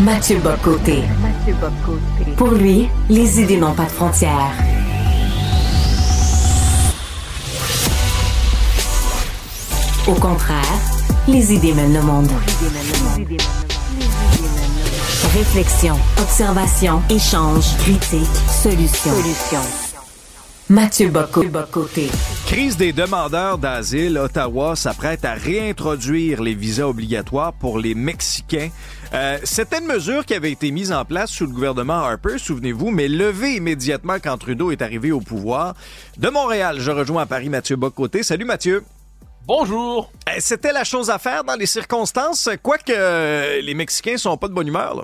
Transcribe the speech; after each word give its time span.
Mathieu 0.00 0.38
Bocoté. 0.38 1.02
Pour 2.36 2.50
lui, 2.50 2.88
les 3.08 3.40
idées 3.40 3.56
n'ont 3.56 3.72
pas 3.72 3.84
de 3.84 3.90
frontières. 3.90 4.52
Au 10.08 10.14
contraire, 10.14 10.80
les 11.28 11.52
idées 11.52 11.72
mènent 11.72 11.94
le 11.94 12.02
monde. 12.02 12.30
Réflexion, 15.34 15.96
observation, 16.20 17.00
échange, 17.08 17.76
critique, 17.78 18.26
solution. 18.50 19.91
Mathieu 20.70 21.08
Bocoté. 21.08 22.08
Crise 22.46 22.76
des 22.76 22.92
demandeurs 22.92 23.58
d'asile, 23.58 24.16
Ottawa 24.16 24.76
s'apprête 24.76 25.24
à 25.24 25.34
réintroduire 25.34 26.40
les 26.42 26.54
visas 26.54 26.86
obligatoires 26.86 27.52
pour 27.52 27.78
les 27.78 27.94
Mexicains. 27.94 28.70
Euh, 29.12 29.38
C'était 29.42 29.80
une 29.80 29.86
mesure 29.86 30.24
qui 30.24 30.34
avait 30.34 30.52
été 30.52 30.70
mise 30.70 30.92
en 30.92 31.04
place 31.04 31.30
sous 31.30 31.46
le 31.46 31.52
gouvernement 31.52 31.94
Harper, 32.04 32.38
souvenez-vous, 32.38 32.90
mais 32.90 33.08
levée 33.08 33.56
immédiatement 33.56 34.16
quand 34.22 34.38
Trudeau 34.38 34.70
est 34.70 34.82
arrivé 34.82 35.10
au 35.12 35.20
pouvoir. 35.20 35.74
De 36.16 36.30
Montréal, 36.30 36.76
je 36.78 36.90
rejoins 36.90 37.22
à 37.22 37.26
Paris 37.26 37.48
Mathieu 37.48 37.76
Bocoté. 37.76 38.22
Salut 38.22 38.44
Mathieu. 38.44 38.82
Bonjour. 39.46 40.10
Euh, 40.28 40.32
C'était 40.38 40.72
la 40.72 40.84
chose 40.84 41.10
à 41.10 41.18
faire 41.18 41.42
dans 41.44 41.56
les 41.56 41.66
circonstances, 41.66 42.48
quoique 42.62 42.92
euh, 42.96 43.60
les 43.60 43.74
Mexicains 43.74 44.16
sont 44.16 44.36
pas 44.36 44.48
de 44.48 44.54
bonne 44.54 44.68
humeur. 44.68 44.94
Là. 44.94 45.02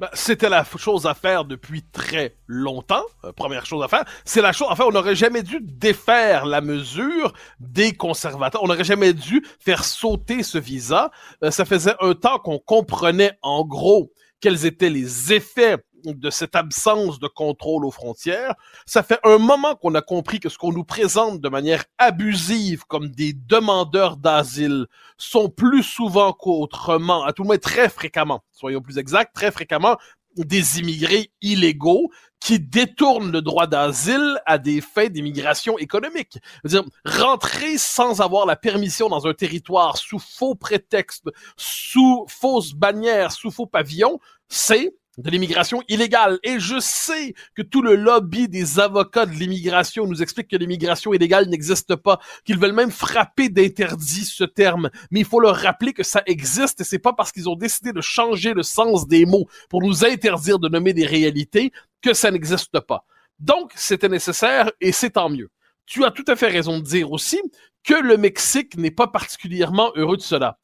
Ben, 0.00 0.08
c'était 0.12 0.48
la 0.48 0.64
chose 0.64 1.06
à 1.06 1.14
faire 1.14 1.44
depuis 1.44 1.82
très 1.82 2.36
longtemps. 2.46 3.02
Euh, 3.24 3.32
première 3.32 3.66
chose 3.66 3.82
à 3.82 3.88
faire. 3.88 4.04
C'est 4.24 4.40
la 4.40 4.52
chose. 4.52 4.68
Enfin, 4.70 4.84
on 4.86 4.92
n'aurait 4.92 5.16
jamais 5.16 5.42
dû 5.42 5.58
défaire 5.60 6.46
la 6.46 6.60
mesure 6.60 7.32
des 7.58 7.92
conservateurs. 7.92 8.62
On 8.62 8.68
n'aurait 8.68 8.84
jamais 8.84 9.12
dû 9.12 9.44
faire 9.58 9.84
sauter 9.84 10.44
ce 10.44 10.58
visa. 10.58 11.10
Euh, 11.42 11.50
ça 11.50 11.64
faisait 11.64 11.94
un 12.00 12.14
temps 12.14 12.38
qu'on 12.38 12.60
comprenait 12.60 13.32
en 13.42 13.64
gros 13.64 14.12
quels 14.40 14.66
étaient 14.66 14.90
les 14.90 15.32
effets 15.32 15.78
de 16.14 16.30
cette 16.30 16.56
absence 16.56 17.18
de 17.18 17.28
contrôle 17.28 17.84
aux 17.84 17.90
frontières. 17.90 18.54
Ça 18.86 19.02
fait 19.02 19.20
un 19.24 19.38
moment 19.38 19.74
qu'on 19.74 19.94
a 19.94 20.02
compris 20.02 20.40
que 20.40 20.48
ce 20.48 20.58
qu'on 20.58 20.72
nous 20.72 20.84
présente 20.84 21.40
de 21.40 21.48
manière 21.48 21.84
abusive 21.98 22.84
comme 22.86 23.08
des 23.08 23.32
demandeurs 23.32 24.16
d'asile 24.16 24.86
sont 25.16 25.48
plus 25.48 25.82
souvent 25.82 26.32
qu'autrement, 26.32 27.24
à 27.24 27.32
tout 27.32 27.42
le 27.42 27.48
moins 27.48 27.58
très 27.58 27.88
fréquemment, 27.88 28.42
soyons 28.52 28.80
plus 28.80 28.98
exacts, 28.98 29.34
très 29.34 29.50
fréquemment, 29.50 29.96
des 30.36 30.78
immigrés 30.78 31.30
illégaux 31.42 32.10
qui 32.40 32.60
détournent 32.60 33.32
le 33.32 33.42
droit 33.42 33.66
d'asile 33.66 34.40
à 34.46 34.58
des 34.58 34.80
fins 34.80 35.08
d'immigration 35.08 35.76
économique. 35.78 36.38
dire, 36.64 36.84
rentrer 37.04 37.78
sans 37.78 38.20
avoir 38.20 38.46
la 38.46 38.56
permission 38.56 39.08
dans 39.08 39.26
un 39.26 39.34
territoire 39.34 39.96
sous 39.96 40.20
faux 40.20 40.54
prétexte, 40.54 41.28
sous 41.56 42.24
fausse 42.28 42.72
bannière, 42.72 43.32
sous 43.32 43.50
faux 43.50 43.66
pavillon, 43.66 44.20
c'est 44.48 44.94
de 45.18 45.30
l'immigration 45.30 45.82
illégale. 45.88 46.38
Et 46.44 46.60
je 46.60 46.78
sais 46.78 47.34
que 47.54 47.62
tout 47.62 47.82
le 47.82 47.96
lobby 47.96 48.48
des 48.48 48.80
avocats 48.80 49.26
de 49.26 49.32
l'immigration 49.32 50.06
nous 50.06 50.22
explique 50.22 50.48
que 50.48 50.56
l'immigration 50.56 51.12
illégale 51.12 51.48
n'existe 51.48 51.96
pas, 51.96 52.18
qu'ils 52.44 52.58
veulent 52.58 52.72
même 52.72 52.92
frapper 52.92 53.48
d'interdit 53.48 54.24
ce 54.24 54.44
terme. 54.44 54.90
Mais 55.10 55.20
il 55.20 55.26
faut 55.26 55.40
leur 55.40 55.56
rappeler 55.56 55.92
que 55.92 56.04
ça 56.04 56.22
existe 56.26 56.80
et 56.80 56.84
c'est 56.84 56.98
pas 56.98 57.12
parce 57.12 57.32
qu'ils 57.32 57.48
ont 57.48 57.56
décidé 57.56 57.92
de 57.92 58.00
changer 58.00 58.54
le 58.54 58.62
sens 58.62 59.06
des 59.06 59.26
mots 59.26 59.48
pour 59.68 59.82
nous 59.82 60.04
interdire 60.04 60.58
de 60.58 60.68
nommer 60.68 60.94
des 60.94 61.06
réalités 61.06 61.72
que 62.00 62.14
ça 62.14 62.30
n'existe 62.30 62.78
pas. 62.80 63.04
Donc, 63.40 63.72
c'était 63.74 64.08
nécessaire 64.08 64.70
et 64.80 64.92
c'est 64.92 65.10
tant 65.10 65.28
mieux. 65.28 65.50
Tu 65.86 66.04
as 66.04 66.10
tout 66.10 66.24
à 66.28 66.36
fait 66.36 66.48
raison 66.48 66.78
de 66.78 66.84
dire 66.84 67.10
aussi 67.10 67.40
que 67.82 67.94
le 67.94 68.16
Mexique 68.16 68.76
n'est 68.76 68.90
pas 68.90 69.06
particulièrement 69.08 69.90
heureux 69.96 70.16
de 70.16 70.22
cela. 70.22 70.58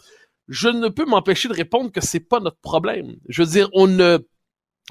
Je 0.48 0.68
ne 0.68 0.88
peux 0.88 1.06
m'empêcher 1.06 1.48
de 1.48 1.54
répondre 1.54 1.90
que 1.90 2.02
c'est 2.02 2.20
pas 2.20 2.40
notre 2.40 2.58
problème. 2.58 3.16
Je 3.28 3.42
veux 3.42 3.48
dire, 3.48 3.68
on 3.72 3.86
ne 3.86 4.18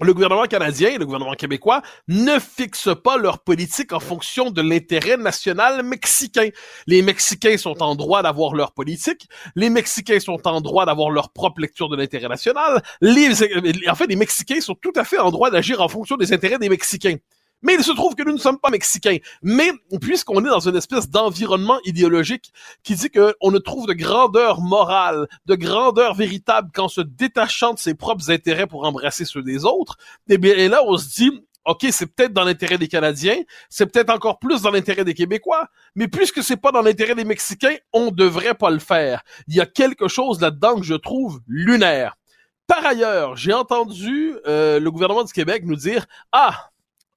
le 0.02 0.14
gouvernement 0.14 0.46
canadien 0.46 0.90
et 0.90 0.98
le 0.98 1.06
gouvernement 1.06 1.34
québécois 1.34 1.82
ne 2.08 2.40
fixent 2.40 2.96
pas 3.04 3.18
leur 3.18 3.40
politique 3.40 3.94
en 3.94 4.00
fonction 4.00 4.50
de 4.50 4.62
l'intérêt 4.62 5.18
national 5.18 5.84
mexicain. 5.84 6.50
Les 6.88 7.04
Mexicains 7.04 7.58
sont 7.58 7.82
en 7.84 7.96
droit 7.96 8.24
d'avoir 8.24 8.56
leur 8.56 8.72
politique, 8.74 9.28
les 9.56 9.70
Mexicains 9.70 10.20
sont 10.20 10.48
en 10.48 10.62
droit 10.62 10.86
d'avoir 10.86 11.12
leur 11.12 11.32
propre 11.32 11.62
lecture 11.62 11.90
de 11.90 11.96
l'intérêt 11.96 12.28
national, 12.28 12.82
en 13.04 13.96
fait, 13.96 14.08
les 14.08 14.16
Mexicains 14.16 14.62
sont 14.62 14.76
tout 14.76 14.94
à 14.96 15.04
fait 15.04 15.20
en 15.20 15.30
droit 15.30 15.52
d'agir 15.52 15.82
en 15.82 15.88
fonction 15.88 16.18
des 16.18 16.34
intérêts 16.34 16.58
des 16.58 16.70
Mexicains. 16.70 17.18
Mais 17.64 17.76
il 17.76 17.84
se 17.84 17.92
trouve 17.92 18.16
que 18.16 18.24
nous 18.24 18.34
ne 18.34 18.38
sommes 18.38 18.60
pas 18.60 18.70
mexicains. 18.70 19.18
Mais 19.42 19.72
puisqu'on 20.00 20.46
est 20.46 20.50
dans 20.50 20.68
une 20.68 20.76
espèce 20.76 21.10
d'environnement 21.10 21.80
idéologique 21.86 22.54
qui 22.84 22.96
dit 22.96 23.10
qu'on 23.10 23.52
ne 23.52 23.58
trouve 23.58 23.88
de 23.88 23.94
grandeur 23.94 24.62
morale, 24.62 25.28
de 25.46 25.56
grandeur 25.56 26.14
véritable 26.14 26.70
qu'en 26.74 26.88
se 26.88 27.02
détachant 27.02 27.74
de 27.74 27.80
ses 27.80 27.96
propres 27.96 28.30
intérêts 28.30 28.68
pour 28.68 28.86
embrasser 28.86 29.26
ceux 29.26 29.42
des 29.42 29.66
autres, 29.66 29.98
eh 30.30 30.38
bien 30.38 30.56
et 30.56 30.68
là 30.68 30.84
on 30.86 30.98
se 30.98 31.10
dit 31.10 31.32
OK, 31.66 31.86
c'est 31.92 32.08
peut-être 32.08 32.34
dans 32.34 32.44
l'intérêt 32.44 32.78
des 32.78 32.90
Canadiens, 32.90 33.38
c'est 33.70 33.86
peut-être 33.86 34.10
encore 34.10 34.40
plus 34.40 34.64
dans 34.64 34.72
l'intérêt 34.72 35.06
des 35.06 35.14
Québécois, 35.14 35.70
mais 35.96 36.10
puisque 36.10 36.44
c'est 36.44 36.58
pas 36.58 36.72
dans 36.72 36.82
l'intérêt 36.82 37.16
des 37.16 37.24
Mexicains, 37.24 37.76
on 37.94 38.12
devrait 38.12 38.56
pas 38.56 38.70
le 38.70 38.80
faire. 38.80 39.24
Il 39.48 39.56
y 39.56 39.62
a 39.62 39.66
quelque 39.66 40.10
chose 40.10 40.42
là-dedans 40.42 40.76
que 40.76 40.84
je 40.84 40.96
trouve 40.96 41.40
lunaire. 41.48 42.18
Par 42.68 42.86
ailleurs, 42.86 43.38
j'ai 43.38 43.54
entendu 43.54 44.36
euh, 44.46 44.80
le 44.80 44.92
gouvernement 44.92 45.24
du 45.24 45.32
Québec 45.32 45.64
nous 45.66 45.76
dire 45.76 46.06
ah 46.32 46.70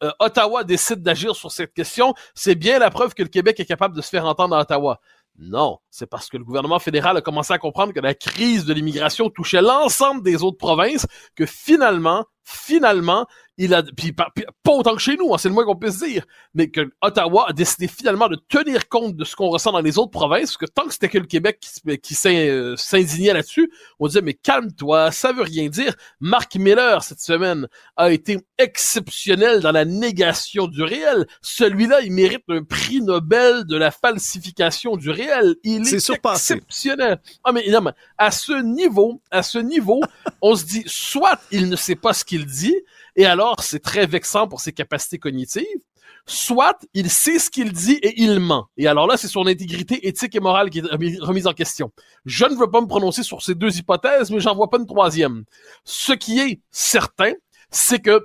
euh, 0.03 0.11
Ottawa 0.19 0.65
décide 0.65 1.03
d'agir 1.03 1.35
sur 1.35 1.51
cette 1.51 1.73
question, 1.73 2.15
c'est 2.35 2.55
bien 2.55 2.79
la 2.79 2.91
preuve 2.91 3.15
que 3.15 3.23
le 3.23 3.29
Québec 3.29 3.59
est 3.61 3.65
capable 3.65 3.97
de 3.97 4.03
se 4.03 4.09
faire 4.09 4.27
entendre 4.27 4.57
à 4.57 4.61
Ottawa. 4.61 5.01
Non, 5.39 5.79
c'est 5.91 6.07
parce 6.07 6.29
que 6.29 6.39
le 6.39 6.45
gouvernement 6.45 6.79
fédéral 6.79 7.17
a 7.17 7.21
commencé 7.21 7.53
à 7.53 7.59
comprendre 7.59 7.93
que 7.93 8.01
la 8.01 8.15
crise 8.15 8.65
de 8.65 8.73
l'immigration 8.73 9.29
touchait 9.29 9.61
l'ensemble 9.61 10.23
des 10.23 10.43
autres 10.43 10.57
provinces, 10.57 11.07
que 11.35 11.45
finalement, 11.45 12.25
finalement, 12.43 13.27
il 13.59 13.75
a, 13.75 13.83
puis, 13.83 14.13
pas 14.13 14.31
autant 14.67 14.95
que 14.95 15.01
chez 15.01 15.17
nous, 15.17 15.33
hein, 15.33 15.39
c'est 15.39 15.49
le 15.49 15.55
moins 15.55 15.65
qu'on 15.65 15.77
puisse 15.77 15.99
dire, 16.03 16.25
mais 16.55 16.69
que 16.69 16.91
Ottawa 17.01 17.47
a 17.49 17.53
décidé 17.53 17.89
finalement 17.89 18.29
de 18.29 18.37
tenir 18.49 18.89
compte 18.89 19.17
de 19.17 19.25
ce 19.25 19.35
qu'on 19.35 19.49
ressent 19.49 19.73
dans 19.73 19.81
les 19.81 19.99
autres 19.99 20.11
provinces, 20.11 20.57
parce 20.57 20.57
que 20.59 20.67
tant 20.67 20.87
que 20.87 20.93
c'était 20.93 21.09
que 21.09 21.19
le 21.19 21.27
Québec 21.27 21.59
qui, 21.61 21.99
qui 21.99 22.17
euh, 22.27 22.77
s'indignait 22.77 23.33
là-dessus, 23.33 23.71
on 23.99 24.09
disait, 24.09 24.23
mais 24.23 24.35
calme-toi, 24.35 25.11
ça 25.11 25.33
veut 25.33 25.43
rien 25.43 25.69
dire. 25.69 25.95
Mark 26.21 26.55
Miller, 26.57 27.03
cette 27.03 27.21
semaine, 27.21 27.67
a 27.97 28.11
été 28.11 28.39
exceptionnel 28.59 29.61
dans 29.61 29.73
la 29.73 29.85
négation 29.85 30.67
du 30.67 30.83
réel. 30.83 31.27
Celui-là, 31.41 32.03
il 32.03 32.13
mérite 32.13 32.45
un 32.49 32.63
prix 32.63 33.01
Nobel 33.01 33.65
de 33.65 33.77
la 33.77 33.91
falsification 33.91 34.97
du 34.97 35.11
réel. 35.11 35.57
Il 35.63 35.87
est, 35.87 36.11
exceptionnel. 36.25 37.21
Ah, 37.45 37.53
mais 37.53 37.65
non, 37.69 37.81
mais 37.81 37.93
à 38.19 38.31
ce 38.31 38.53
niveau, 38.63 39.21
à 39.31 39.43
ce 39.43 39.59
niveau, 39.59 40.01
on 40.43 40.57
se 40.57 40.65
dit, 40.65 40.83
soit 40.87 41.39
il 41.51 41.69
ne 41.69 41.77
sait 41.77 41.97
pas 41.97 42.13
ce 42.13 42.25
qu'il 42.25 42.47
dit, 42.47 42.77
et 43.17 43.27
alors 43.27 43.63
c'est 43.63 43.81
très 43.81 44.07
vexant 44.07 44.47
pour 44.49 44.61
ses 44.61 44.73
capacités 44.73 45.19
cognitives, 45.19 45.65
soit 46.27 46.79
il 46.93 47.11
sait 47.11 47.39
ce 47.39 47.51
qu'il 47.51 47.73
dit 47.73 47.99
et 48.03 48.21
il 48.21 48.41
ment. 48.41 48.69
Et 48.77 48.87
alors 48.87 49.07
là, 49.07 49.17
c'est 49.17 49.29
son 49.29 49.47
intégrité 49.47 50.07
éthique 50.07 50.35
et 50.35 50.41
morale 50.41 50.71
qui 50.71 50.81
est 50.81 51.21
remise 51.21 51.47
en 51.47 51.53
question. 51.53 51.93
Je 52.25 52.45
ne 52.45 52.57
veux 52.57 52.71
pas 52.71 52.81
me 52.81 52.87
prononcer 52.87 53.23
sur 53.23 53.43
ces 53.43 53.55
deux 53.55 53.79
hypothèses, 53.79 54.31
mais 54.31 54.41
j'en 54.41 54.55
vois 54.55 54.69
pas 54.69 54.79
une 54.79 54.87
troisième. 54.87 55.45
Ce 55.85 56.13
qui 56.13 56.41
est 56.41 56.61
certain, 56.71 57.33
c'est 57.71 58.01
que 58.01 58.21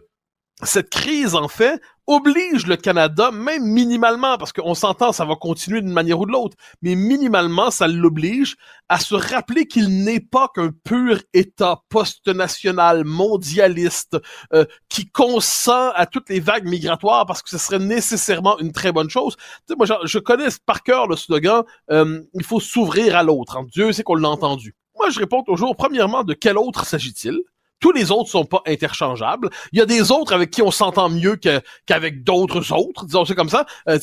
cette 0.64 0.90
crise, 0.90 1.36
en 1.36 1.48
fait, 1.48 1.82
oblige 2.12 2.68
le 2.68 2.76
Canada, 2.76 3.32
même 3.32 3.64
minimalement, 3.64 4.38
parce 4.38 4.52
qu'on 4.52 4.76
s'entend, 4.76 5.12
ça 5.12 5.26
va 5.26 5.36
continuer 5.36 5.82
d'une 5.82 5.94
manière 5.94 6.20
ou 6.20 6.26
de 6.26 6.32
l'autre, 6.32 6.58
mais 6.82 6.96
minimalement, 6.96 7.72
ça 7.72 7.88
l'oblige 7.88 8.58
à 8.90 9.00
se 9.00 9.16
rappeler 9.16 9.68
qu'il 9.68 10.04
n'est 10.04 10.20
pas 10.20 10.50
qu'un 10.54 10.72
pur 10.84 11.22
État 11.34 11.82
post-national, 11.90 13.06
mondialiste, 13.06 14.18
euh, 14.54 14.66
qui 14.90 15.10
consent 15.10 15.92
à 15.96 16.06
toutes 16.06 16.30
les 16.30 16.42
vagues 16.42 16.68
migratoires 16.68 17.26
parce 17.26 17.42
que 17.42 17.50
ce 17.50 17.58
serait 17.58 17.80
nécessairement 17.80 18.60
une 18.60 18.74
très 18.74 18.92
bonne 18.92 19.10
chose. 19.10 19.38
Moi, 19.78 19.88
je, 20.04 20.20
connais 20.20 20.48
par 20.66 20.84
cœur 20.84 21.08
le 21.08 21.16
slogan 21.16 21.64
euh, 21.90 22.22
Il 22.34 22.44
faut 22.44 22.60
s'ouvrir 22.60 23.16
à 23.16 23.24
l'autre 23.24 23.58
hein.». 23.58 23.66
Dieu 23.72 23.92
sait 23.94 24.04
qu'on 24.04 24.16
l'a 24.16 24.30
entendu. 24.30 24.76
Moi, 24.98 25.10
je 25.10 25.20
réponds 25.20 25.44
toujours, 25.44 25.76
premièrement, 25.76 26.24
de 26.24 26.34
quel 26.34 26.58
autre 26.58 26.86
s'agit-il? 26.86 27.40
Tous 27.82 27.92
les 27.92 28.12
autres 28.12 28.30
sont 28.30 28.46
pas 28.46 28.62
interchangeables. 28.66 29.50
Il 29.74 29.80
y 29.80 29.82
a 29.82 29.86
des 29.86 30.12
autres 30.12 30.34
avec 30.34 30.52
qui 30.52 30.62
on 30.62 30.72
s'entend 30.72 31.10
mieux 31.10 31.38
qu'avec 31.86 32.24
d'autres 32.24 32.72
autres, 32.72 33.06
disons 33.06 33.26
c'est 33.26 33.36
comme 33.36 33.50
ça. 33.50 33.66
Euh, 33.90 34.00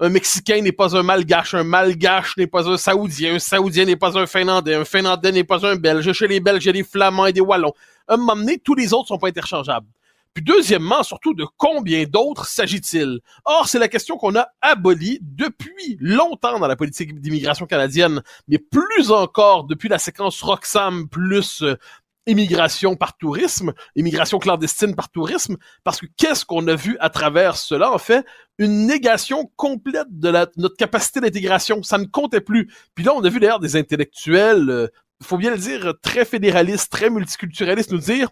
un 0.00 0.08
Mexicain 0.08 0.60
n'est 0.62 0.72
pas 0.72 0.96
un 0.96 1.04
Malgache, 1.04 1.54
un 1.54 1.62
Malgache 1.62 2.36
n'est 2.36 2.46
pas 2.48 2.68
un 2.68 2.76
Saoudien, 2.76 3.36
un 3.36 3.38
Saoudien 3.38 3.84
n'est 3.84 3.96
pas 3.96 4.18
un 4.18 4.26
Finlandais, 4.26 4.74
un 4.74 4.84
Finlandais 4.84 5.30
n'est 5.30 5.44
pas 5.44 5.64
un 5.64 5.76
Belge. 5.76 6.10
Chez 6.12 6.26
les 6.26 6.40
Belges, 6.40 6.64
il 6.64 6.66
y 6.66 6.70
a 6.70 6.72
des 6.72 6.82
Flamands 6.84 7.26
et 7.26 7.32
des 7.32 7.42
Wallons. 7.42 7.74
À 8.08 8.14
un 8.14 8.16
moment 8.16 8.34
donné, 8.34 8.58
tous 8.58 8.74
les 8.74 8.94
autres 8.94 9.08
sont 9.08 9.18
pas 9.18 9.28
interchangeables. 9.28 9.86
Puis 10.34 10.44
deuxièmement, 10.44 11.02
surtout, 11.02 11.34
de 11.34 11.44
combien 11.56 12.04
d'autres 12.04 12.46
s'agit-il? 12.46 13.20
Or, 13.44 13.68
c'est 13.68 13.78
la 13.78 13.88
question 13.88 14.16
qu'on 14.16 14.36
a 14.36 14.48
abolie 14.60 15.18
depuis 15.20 15.96
longtemps 16.00 16.58
dans 16.58 16.68
la 16.68 16.76
politique 16.76 17.20
d'immigration 17.20 17.66
canadienne, 17.66 18.22
mais 18.46 18.58
plus 18.58 19.10
encore 19.10 19.64
depuis 19.64 19.88
la 19.88 19.98
séquence 19.98 20.40
Roxham 20.40 21.08
plus 21.08 21.62
euh, 21.62 21.76
immigration 22.26 22.96
par 22.96 23.16
tourisme, 23.16 23.72
immigration 23.96 24.38
clandestine 24.38 24.94
par 24.94 25.10
tourisme, 25.10 25.56
parce 25.84 26.00
que 26.00 26.06
qu'est-ce 26.16 26.44
qu'on 26.44 26.66
a 26.68 26.74
vu 26.74 26.96
à 27.00 27.10
travers 27.10 27.56
cela, 27.56 27.92
en 27.92 27.98
fait, 27.98 28.24
une 28.58 28.86
négation 28.86 29.50
complète 29.56 30.08
de 30.10 30.28
la, 30.28 30.46
notre 30.56 30.76
capacité 30.76 31.20
d'intégration. 31.20 31.82
Ça 31.82 31.96
ne 31.98 32.04
comptait 32.04 32.40
plus. 32.40 32.70
Puis 32.94 33.04
là, 33.04 33.14
on 33.14 33.24
a 33.24 33.28
vu 33.28 33.40
d'ailleurs 33.40 33.60
des 33.60 33.76
intellectuels 33.76 34.68
euh, 34.68 34.88
faut 35.22 35.36
bien 35.36 35.50
le 35.50 35.58
dire, 35.58 35.94
très 36.02 36.24
fédéraliste, 36.24 36.90
très 36.90 37.10
multiculturaliste, 37.10 37.92
nous 37.92 37.98
dire 37.98 38.28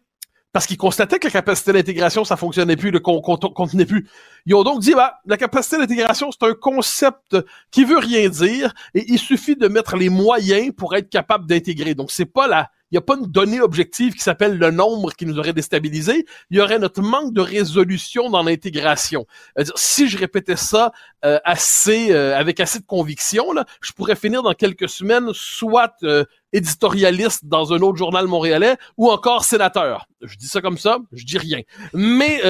parce 0.53 0.67
qu'ils 0.67 0.79
constataient 0.79 1.19
que 1.19 1.27
la 1.27 1.33
capacité 1.33 1.71
d'intégration, 1.75 2.25
ça 2.25 2.39
fonctionnait 2.39 2.77
plus, 2.77 2.91
le 2.91 2.99
contenait 3.01 3.85
plus. 3.85 4.09
Ils 4.47 4.55
ont 4.55 4.65
donc 4.65 4.81
dit, 4.81 4.95
bah, 4.95 5.19
la 5.27 5.37
capacité 5.37 5.77
d'intégration, 5.77 6.31
c'est 6.31 6.47
un 6.47 6.55
concept 6.55 7.37
qui 7.71 7.85
veut 7.85 7.99
rien 7.99 8.31
dire, 8.31 8.73
et 8.95 9.05
il 9.07 9.19
suffit 9.19 9.55
de 9.55 9.69
mettre 9.69 9.97
les 9.97 10.09
moyens 10.09 10.73
pour 10.75 10.97
être 10.97 11.11
capable 11.11 11.45
d'intégrer. 11.45 11.95
Donc, 11.95 12.11
c'est 12.11 12.25
pas 12.25 12.47
la, 12.47 12.71
il 12.91 12.95
n'y 12.95 12.99
a 12.99 13.03
pas 13.03 13.17
une 13.17 13.27
donnée 13.27 13.61
objective 13.61 14.15
qui 14.15 14.21
s'appelle 14.21 14.59
le 14.59 14.71
nombre 14.71 15.13
qui 15.13 15.27
nous 15.27 15.39
aurait 15.39 15.53
déstabilisé. 15.53 16.25
Il 16.51 16.59
y 16.59 16.61
aurait 16.61 16.79
notre 16.79 17.03
manque 17.03 17.33
de 17.33 17.41
résolution 17.41 18.31
dans 18.31 18.45
l'intégration. 18.45 19.27
Si 19.75 20.09
je 20.09 20.17
répétais 20.17 20.57
ça 20.57 20.93
euh, 21.25 21.41
assez 21.45 22.13
euh, 22.13 22.37
avec 22.37 22.61
assez 22.61 22.79
de 22.79 22.87
conviction, 22.87 23.53
là, 23.53 23.65
je 23.81 23.93
pourrais 23.93 24.15
finir 24.15 24.43
dans 24.43 24.55
quelques 24.55 24.89
semaines 24.89 25.31
soit 25.33 25.95
euh, 26.05 26.25
éditorialiste 26.53 27.45
dans 27.45 27.73
un 27.73 27.81
autre 27.81 27.97
journal 27.97 28.27
montréalais 28.27 28.77
ou 28.97 29.11
encore 29.11 29.45
sénateur. 29.45 30.07
Je 30.23 30.37
dis 30.37 30.49
ça 30.49 30.61
comme 30.61 30.79
ça, 30.79 30.99
je 31.13 31.25
dis 31.25 31.39
rien. 31.39 31.61
Mais 31.93 32.41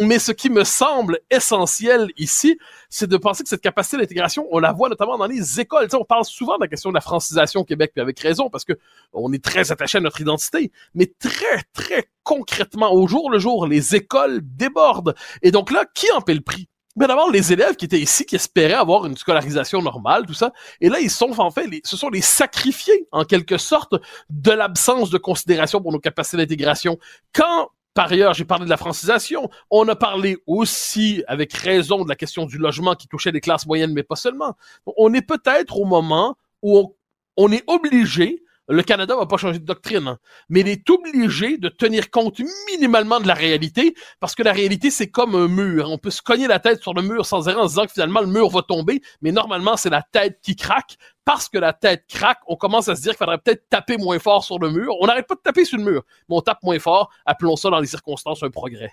mais 0.00 0.18
ce 0.18 0.32
qui 0.32 0.50
me 0.50 0.64
semble 0.64 1.18
essentiel 1.30 2.10
ici, 2.16 2.58
c'est 2.88 3.08
de 3.08 3.16
penser 3.16 3.42
que 3.42 3.48
cette 3.48 3.60
capacité 3.60 3.98
d'intégration, 3.98 4.46
on 4.50 4.58
la 4.58 4.72
voit 4.72 4.88
notamment 4.88 5.18
dans 5.18 5.26
les 5.26 5.60
écoles. 5.60 5.88
on 5.92 6.04
parle 6.04 6.24
souvent 6.24 6.56
de 6.56 6.62
la 6.62 6.68
question 6.68 6.90
de 6.90 6.94
la 6.94 7.00
francisation 7.00 7.60
au 7.60 7.64
Québec, 7.64 7.92
puis 7.94 8.00
avec 8.00 8.18
raison, 8.20 8.48
parce 8.50 8.64
que 8.64 8.72
on 9.12 9.32
est 9.32 9.42
très 9.42 9.72
attaché 9.72 9.98
à 9.98 10.00
notre 10.00 10.20
identité. 10.20 10.70
Mais 10.94 11.12
très, 11.18 11.62
très 11.72 12.08
concrètement, 12.22 12.92
au 12.92 13.06
jour 13.06 13.30
le 13.30 13.38
jour, 13.38 13.66
les 13.66 13.94
écoles 13.94 14.40
débordent. 14.42 15.14
Et 15.42 15.50
donc 15.50 15.70
là, 15.70 15.84
qui 15.94 16.10
en 16.12 16.20
paie 16.20 16.34
le 16.34 16.40
prix? 16.40 16.68
Mais 16.96 17.06
d'abord, 17.06 17.30
les 17.30 17.52
élèves 17.52 17.76
qui 17.76 17.84
étaient 17.84 18.00
ici, 18.00 18.24
qui 18.24 18.36
espéraient 18.36 18.72
avoir 18.72 19.06
une 19.06 19.16
scolarisation 19.16 19.82
normale, 19.82 20.24
tout 20.26 20.34
ça. 20.34 20.52
Et 20.80 20.88
là, 20.88 20.98
ils 20.98 21.10
sont, 21.10 21.38
en 21.38 21.50
fait, 21.50 21.66
les, 21.66 21.80
ce 21.84 21.96
sont 21.96 22.08
les 22.08 22.22
sacrifiés, 22.22 23.06
en 23.12 23.24
quelque 23.24 23.58
sorte, 23.58 23.94
de 24.30 24.50
l'absence 24.50 25.10
de 25.10 25.18
considération 25.18 25.82
pour 25.82 25.92
nos 25.92 25.98
capacités 25.98 26.38
d'intégration. 26.38 26.98
Quand 27.34 27.70
par 27.92 28.12
ailleurs, 28.12 28.34
j'ai 28.34 28.44
parlé 28.44 28.66
de 28.66 28.70
la 28.70 28.76
francisation. 28.76 29.48
On 29.70 29.88
a 29.88 29.96
parlé 29.96 30.36
aussi, 30.46 31.24
avec 31.28 31.54
raison, 31.54 32.04
de 32.04 32.08
la 32.10 32.14
question 32.14 32.44
du 32.44 32.58
logement 32.58 32.94
qui 32.94 33.08
touchait 33.08 33.32
les 33.32 33.40
classes 33.40 33.66
moyennes, 33.66 33.94
mais 33.94 34.02
pas 34.02 34.16
seulement. 34.16 34.54
On 34.98 35.14
est 35.14 35.22
peut-être 35.22 35.78
au 35.78 35.86
moment 35.86 36.36
où 36.60 36.76
on, 36.76 36.94
on 37.38 37.50
est 37.50 37.64
obligé 37.66 38.42
le 38.68 38.82
Canada 38.82 39.14
va 39.16 39.26
pas 39.26 39.36
changer 39.36 39.58
de 39.58 39.64
doctrine, 39.64 40.08
hein. 40.08 40.18
mais 40.48 40.60
il 40.60 40.68
est 40.68 40.88
obligé 40.90 41.56
de 41.58 41.68
tenir 41.68 42.10
compte 42.10 42.40
minimalement 42.70 43.20
de 43.20 43.26
la 43.28 43.34
réalité, 43.34 43.94
parce 44.20 44.34
que 44.34 44.42
la 44.42 44.52
réalité, 44.52 44.90
c'est 44.90 45.08
comme 45.08 45.34
un 45.34 45.48
mur. 45.48 45.90
On 45.90 45.98
peut 45.98 46.10
se 46.10 46.22
cogner 46.22 46.46
la 46.46 46.58
tête 46.58 46.82
sur 46.82 46.94
le 46.94 47.02
mur 47.02 47.26
sans 47.26 47.48
arrêt 47.48 47.58
en 47.58 47.68
se 47.68 47.74
disant 47.74 47.86
que 47.86 47.92
finalement 47.92 48.20
le 48.20 48.26
mur 48.26 48.48
va 48.50 48.62
tomber, 48.62 49.00
mais 49.22 49.32
normalement, 49.32 49.76
c'est 49.76 49.90
la 49.90 50.02
tête 50.02 50.40
qui 50.42 50.56
craque. 50.56 50.96
Parce 51.24 51.48
que 51.48 51.58
la 51.58 51.72
tête 51.72 52.04
craque, 52.08 52.38
on 52.46 52.56
commence 52.56 52.88
à 52.88 52.94
se 52.94 53.02
dire 53.02 53.12
qu'il 53.12 53.18
faudrait 53.18 53.38
peut-être 53.38 53.68
taper 53.68 53.96
moins 53.96 54.18
fort 54.20 54.44
sur 54.44 54.60
le 54.60 54.70
mur. 54.70 54.94
On 55.00 55.06
n'arrête 55.06 55.26
pas 55.26 55.34
de 55.34 55.40
taper 55.40 55.64
sur 55.64 55.76
le 55.76 55.84
mur, 55.84 56.02
mais 56.28 56.36
on 56.36 56.40
tape 56.40 56.62
moins 56.62 56.78
fort. 56.78 57.10
Appelons 57.24 57.56
ça 57.56 57.68
dans 57.68 57.80
les 57.80 57.88
circonstances 57.88 58.42
un 58.44 58.50
progrès. 58.50 58.92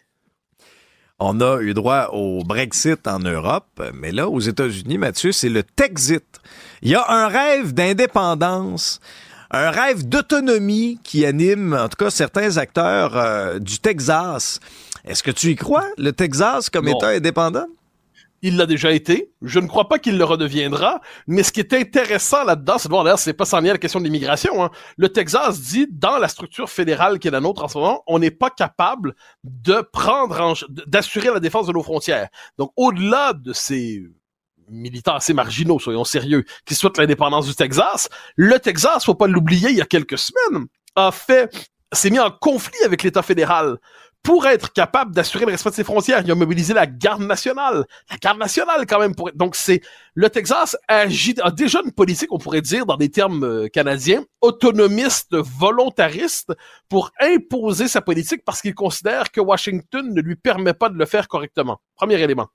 On 1.20 1.40
a 1.42 1.62
eu 1.62 1.76
droit 1.76 2.10
au 2.12 2.44
Brexit 2.44 3.08
en 3.08 3.20
Europe, 3.20 3.82
mais 3.94 4.12
là, 4.12 4.28
aux 4.28 4.40
États-Unis, 4.40 4.98
Mathieu, 4.98 5.32
c'est 5.32 5.50
le 5.50 5.62
Texit. 5.64 6.26
Il 6.82 6.90
y 6.90 6.96
a 6.96 7.06
un 7.08 7.28
rêve 7.28 7.74
d'indépendance 7.74 9.00
un 9.54 9.70
rêve 9.70 10.08
d'autonomie 10.08 11.00
qui 11.04 11.26
anime, 11.26 11.74
en 11.74 11.88
tout 11.88 12.04
cas, 12.04 12.10
certains 12.10 12.58
acteurs 12.58 13.16
euh, 13.16 13.60
du 13.60 13.78
Texas. 13.80 14.60
Est-ce 15.06 15.22
que 15.22 15.32
tu 15.32 15.52
y 15.52 15.56
crois, 15.56 15.88
le 15.98 16.12
Texas 16.12 16.72
comme 16.72 16.88
État 16.88 17.10
indépendant? 17.10 17.68
Il 18.42 18.58
l'a 18.58 18.66
déjà 18.66 18.92
été. 18.92 19.32
Je 19.42 19.60
ne 19.60 19.68
crois 19.68 19.88
pas 19.88 20.00
qu'il 20.00 20.18
le 20.18 20.24
redeviendra. 20.26 21.00
Mais 21.28 21.44
ce 21.44 21.52
qui 21.52 21.62
est 21.62 21.72
intéressant 21.74 22.44
là-dedans, 22.44 22.78
c'est 22.78 22.90
de 22.90 22.94
voir, 22.94 23.04
d'ailleurs, 23.04 23.20
c'est 23.20 23.32
pas 23.32 23.46
sans 23.46 23.62
lien 23.62 23.70
à 23.70 23.74
la 23.74 23.78
question 23.78 24.00
de 24.00 24.06
l'immigration. 24.06 24.64
Hein. 24.64 24.72
Le 24.98 25.08
Texas 25.08 25.62
dit, 25.62 25.88
dans 25.90 26.18
la 26.18 26.28
structure 26.28 26.70
fédérale 26.70 27.20
qui 27.20 27.30
est 27.30 27.32
la 27.32 27.40
nôtre 27.40 27.64
en 27.64 27.68
ce 27.68 27.78
moment, 27.78 28.04
on 28.08 28.20
n'est 28.20 28.32
pas 28.32 28.50
capable 28.50 29.16
de 29.44 29.82
prendre, 29.94 30.56
d'assurer 30.88 31.30
la 31.30 31.40
défense 31.40 31.68
de 31.68 31.74
nos 31.74 31.84
frontières. 31.84 32.28
Donc, 32.58 32.74
au-delà 32.76 33.34
de 33.34 33.54
ces 33.54 34.04
militants 34.70 35.16
assez 35.16 35.34
marginaux, 35.34 35.80
soyons 35.80 36.04
sérieux, 36.04 36.44
qui 36.66 36.76
souhaitent 36.76 36.98
l'indépendance 36.98 37.48
du 37.48 37.56
Texas. 37.56 38.10
Le 38.36 38.60
Texas, 38.60 39.06
faut 39.06 39.16
pas 39.16 39.28
l'oublier, 39.28 39.70
il 39.70 39.78
y 39.78 39.82
a 39.82 39.86
quelques 39.86 40.18
semaines, 40.18 40.66
a 40.96 41.12
fait, 41.12 41.70
s'est 41.92 42.10
mis 42.10 42.20
en 42.20 42.32
conflit 42.32 42.84
avec 42.84 43.04
l'État 43.04 43.22
fédéral 43.22 43.78
pour 44.24 44.48
être 44.48 44.72
capable 44.72 45.14
d'assurer 45.14 45.46
le 45.46 45.52
respect 45.52 45.72
de 45.72 45.76
ses 45.76 45.84
frontières. 45.84 46.22
Il 46.24 46.32
a 46.32 46.36
mobilisé 46.36 46.74
la 46.74 46.88
garde 46.88 47.22
nationale. 47.22 47.86
La 48.10 48.16
garde 48.18 48.40
nationale, 48.40 48.86
quand 48.88 49.00
même. 49.00 49.14
Pour... 49.14 49.30
Donc, 49.34 49.56
c'est 49.56 49.82
le 50.16 50.30
Texas 50.30 50.78
agit, 50.88 51.36
a 51.44 51.52
déjà 51.52 51.82
une 51.84 51.92
politique, 51.92 52.32
on 52.32 52.38
pourrait 52.38 52.62
dire, 52.62 52.86
dans 52.86 52.96
des 52.96 53.10
termes 53.10 53.44
euh, 53.44 53.68
canadiens, 53.68 54.24
autonomiste, 54.40 55.36
volontariste, 55.36 56.54
pour 56.88 57.12
imposer 57.20 57.90
sa 57.90 58.02
politique 58.02 58.44
parce 58.46 58.62
qu'il 58.62 58.74
considère 58.74 59.30
que 59.30 59.42
Washington 59.42 60.14
ne 60.14 60.22
lui 60.22 60.38
permet 60.38 60.74
pas 60.74 60.88
de 60.88 60.98
le 60.98 61.06
faire 61.06 61.28
correctement. 61.28 61.82
Premier 61.96 62.20
élément. 62.22 62.48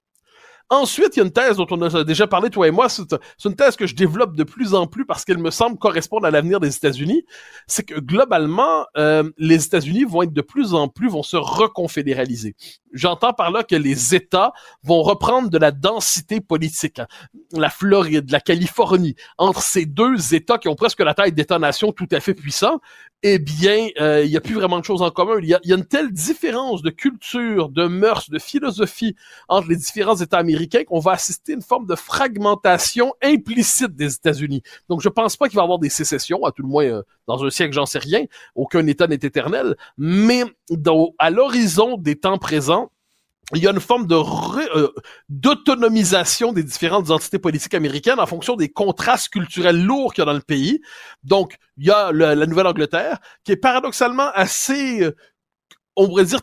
Ensuite, 0.71 1.17
il 1.17 1.21
y 1.21 1.23
a 1.23 1.25
une 1.25 1.33
thèse 1.33 1.57
dont 1.57 1.67
on 1.71 1.81
a 1.81 2.05
déjà 2.05 2.27
parlé, 2.27 2.51
toi 2.51 2.69
et 2.69 2.71
moi. 2.71 2.89
C'est 2.91 3.15
une 3.45 3.57
thèse 3.57 3.75
que 3.75 3.87
je 3.87 3.95
développe 3.95 4.37
de 4.37 4.45
plus 4.45 4.75
en 4.75 4.87
plus 4.87 5.07
parce 5.07 5.25
qu'elle 5.25 5.39
me 5.39 5.51
semble 5.51 5.79
correspondre 5.79 6.27
à 6.27 6.31
l'avenir 6.31 6.61
des 6.61 6.77
États-Unis. 6.77 7.25
C'est 7.67 7.85
que 7.85 7.99
globalement, 7.99 8.85
euh, 8.99 9.31
les 9.39 9.65
États-Unis 9.65 10.05
vont 10.05 10.23
être 10.23 10.33
de 10.33 10.43
plus 10.43 10.75
en 10.75 10.89
plus, 10.89 11.09
vont 11.09 11.23
se 11.23 11.39
reconfédéraliser. 11.39 12.55
J'entends 12.93 13.33
par 13.33 13.51
là 13.51 13.65
que 13.65 13.77
les 13.77 14.15
États 14.15 14.53
vont 14.83 15.03
reprendre 15.03 15.49
de 15.49 15.59
la 15.59 15.71
densité 15.71 16.41
politique. 16.43 17.01
La 17.53 17.71
Floride, 17.71 18.31
la 18.31 18.41
Californie, 18.41 19.15
entre 19.39 19.63
ces 19.63 19.87
deux 19.87 20.35
États 20.35 20.59
qui 20.59 20.69
ont 20.69 20.75
presque 20.75 21.01
la 21.01 21.15
taille 21.15 21.33
d'États-nations 21.33 21.93
tout 21.93 22.09
à 22.13 22.21
fait 22.21 22.35
puissants, 22.35 22.81
eh 23.23 23.39
bien, 23.39 23.89
euh, 24.01 24.23
il 24.25 24.31
n'y 24.31 24.37
a 24.37 24.41
plus 24.41 24.55
vraiment 24.55 24.79
de 24.79 24.85
choses 24.85 25.03
en 25.03 25.11
commun. 25.11 25.39
Il 25.41 25.47
y, 25.47 25.49
y 25.49 25.73
a 25.73 25.77
une 25.77 25.85
telle 25.85 26.13
différence 26.13 26.83
de 26.83 26.91
culture, 26.91 27.69
de 27.69 27.87
mœurs, 27.87 28.31
de 28.31 28.39
philosophie 28.39 29.17
entre 29.49 29.69
les 29.69 29.77
différents 29.77 30.17
États 30.17 30.39
américains 30.39 30.85
qu'on 30.85 31.01
va 31.01 31.13
assister 31.13 31.53
à 31.53 31.55
une 31.57 31.63
forme 31.63 31.87
de 31.87 31.97
fragmentation 31.97 33.13
implicite 33.23 33.97
des 33.97 34.15
États-Unis. 34.15 34.63
Donc, 34.89 35.01
je 35.01 35.09
pense 35.09 35.37
pas 35.37 35.49
qu'il 35.49 35.57
va 35.57 35.63
y 35.63 35.65
avoir 35.65 35.81
des 35.81 35.89
sécessions, 35.89 36.45
à 36.45 36.53
tout 36.53 36.63
le 36.63 36.69
moins 36.69 36.85
euh, 36.85 37.03
dans 37.27 37.45
un 37.45 37.51
siècle, 37.51 37.73
j'en 37.73 37.87
sais 37.87 37.99
rien. 37.99 38.25
Aucun 38.55 38.87
État 38.87 39.07
n'est 39.09 39.17
éternel. 39.17 39.77
Mais 39.97 40.45
dans, 40.71 41.13
à 41.19 41.31
l'horizon 41.31 41.97
des 41.97 42.17
temps 42.17 42.39
présents, 42.39 42.91
il 43.55 43.63
y 43.63 43.67
a 43.67 43.71
une 43.71 43.81
forme 43.81 44.07
de 44.07 44.15
euh, 44.15 44.93
d'autonomisation 45.29 46.53
des 46.53 46.63
différentes 46.63 47.11
entités 47.11 47.39
politiques 47.39 47.75
américaines 47.75 48.21
en 48.21 48.27
fonction 48.27 48.57
des 48.57 48.69
contrastes 48.69 49.31
culturels 49.31 49.83
lourds 49.83 50.13
qu'il 50.13 50.23
y 50.23 50.27
a 50.27 50.27
dans 50.27 50.35
le 50.35 50.41
pays. 50.41 50.81
Donc, 51.23 51.57
il 51.79 51.87
y 51.87 51.91
a 51.91 52.13
la 52.13 52.47
Nouvelle-Angleterre, 52.47 53.19
qui 53.45 53.53
est 53.53 53.57
paradoxalement 53.57 54.31
assez 54.35 55.03
euh, 55.03 55.17
on 55.99 56.07
pourrait 56.07 56.25
dire 56.25 56.41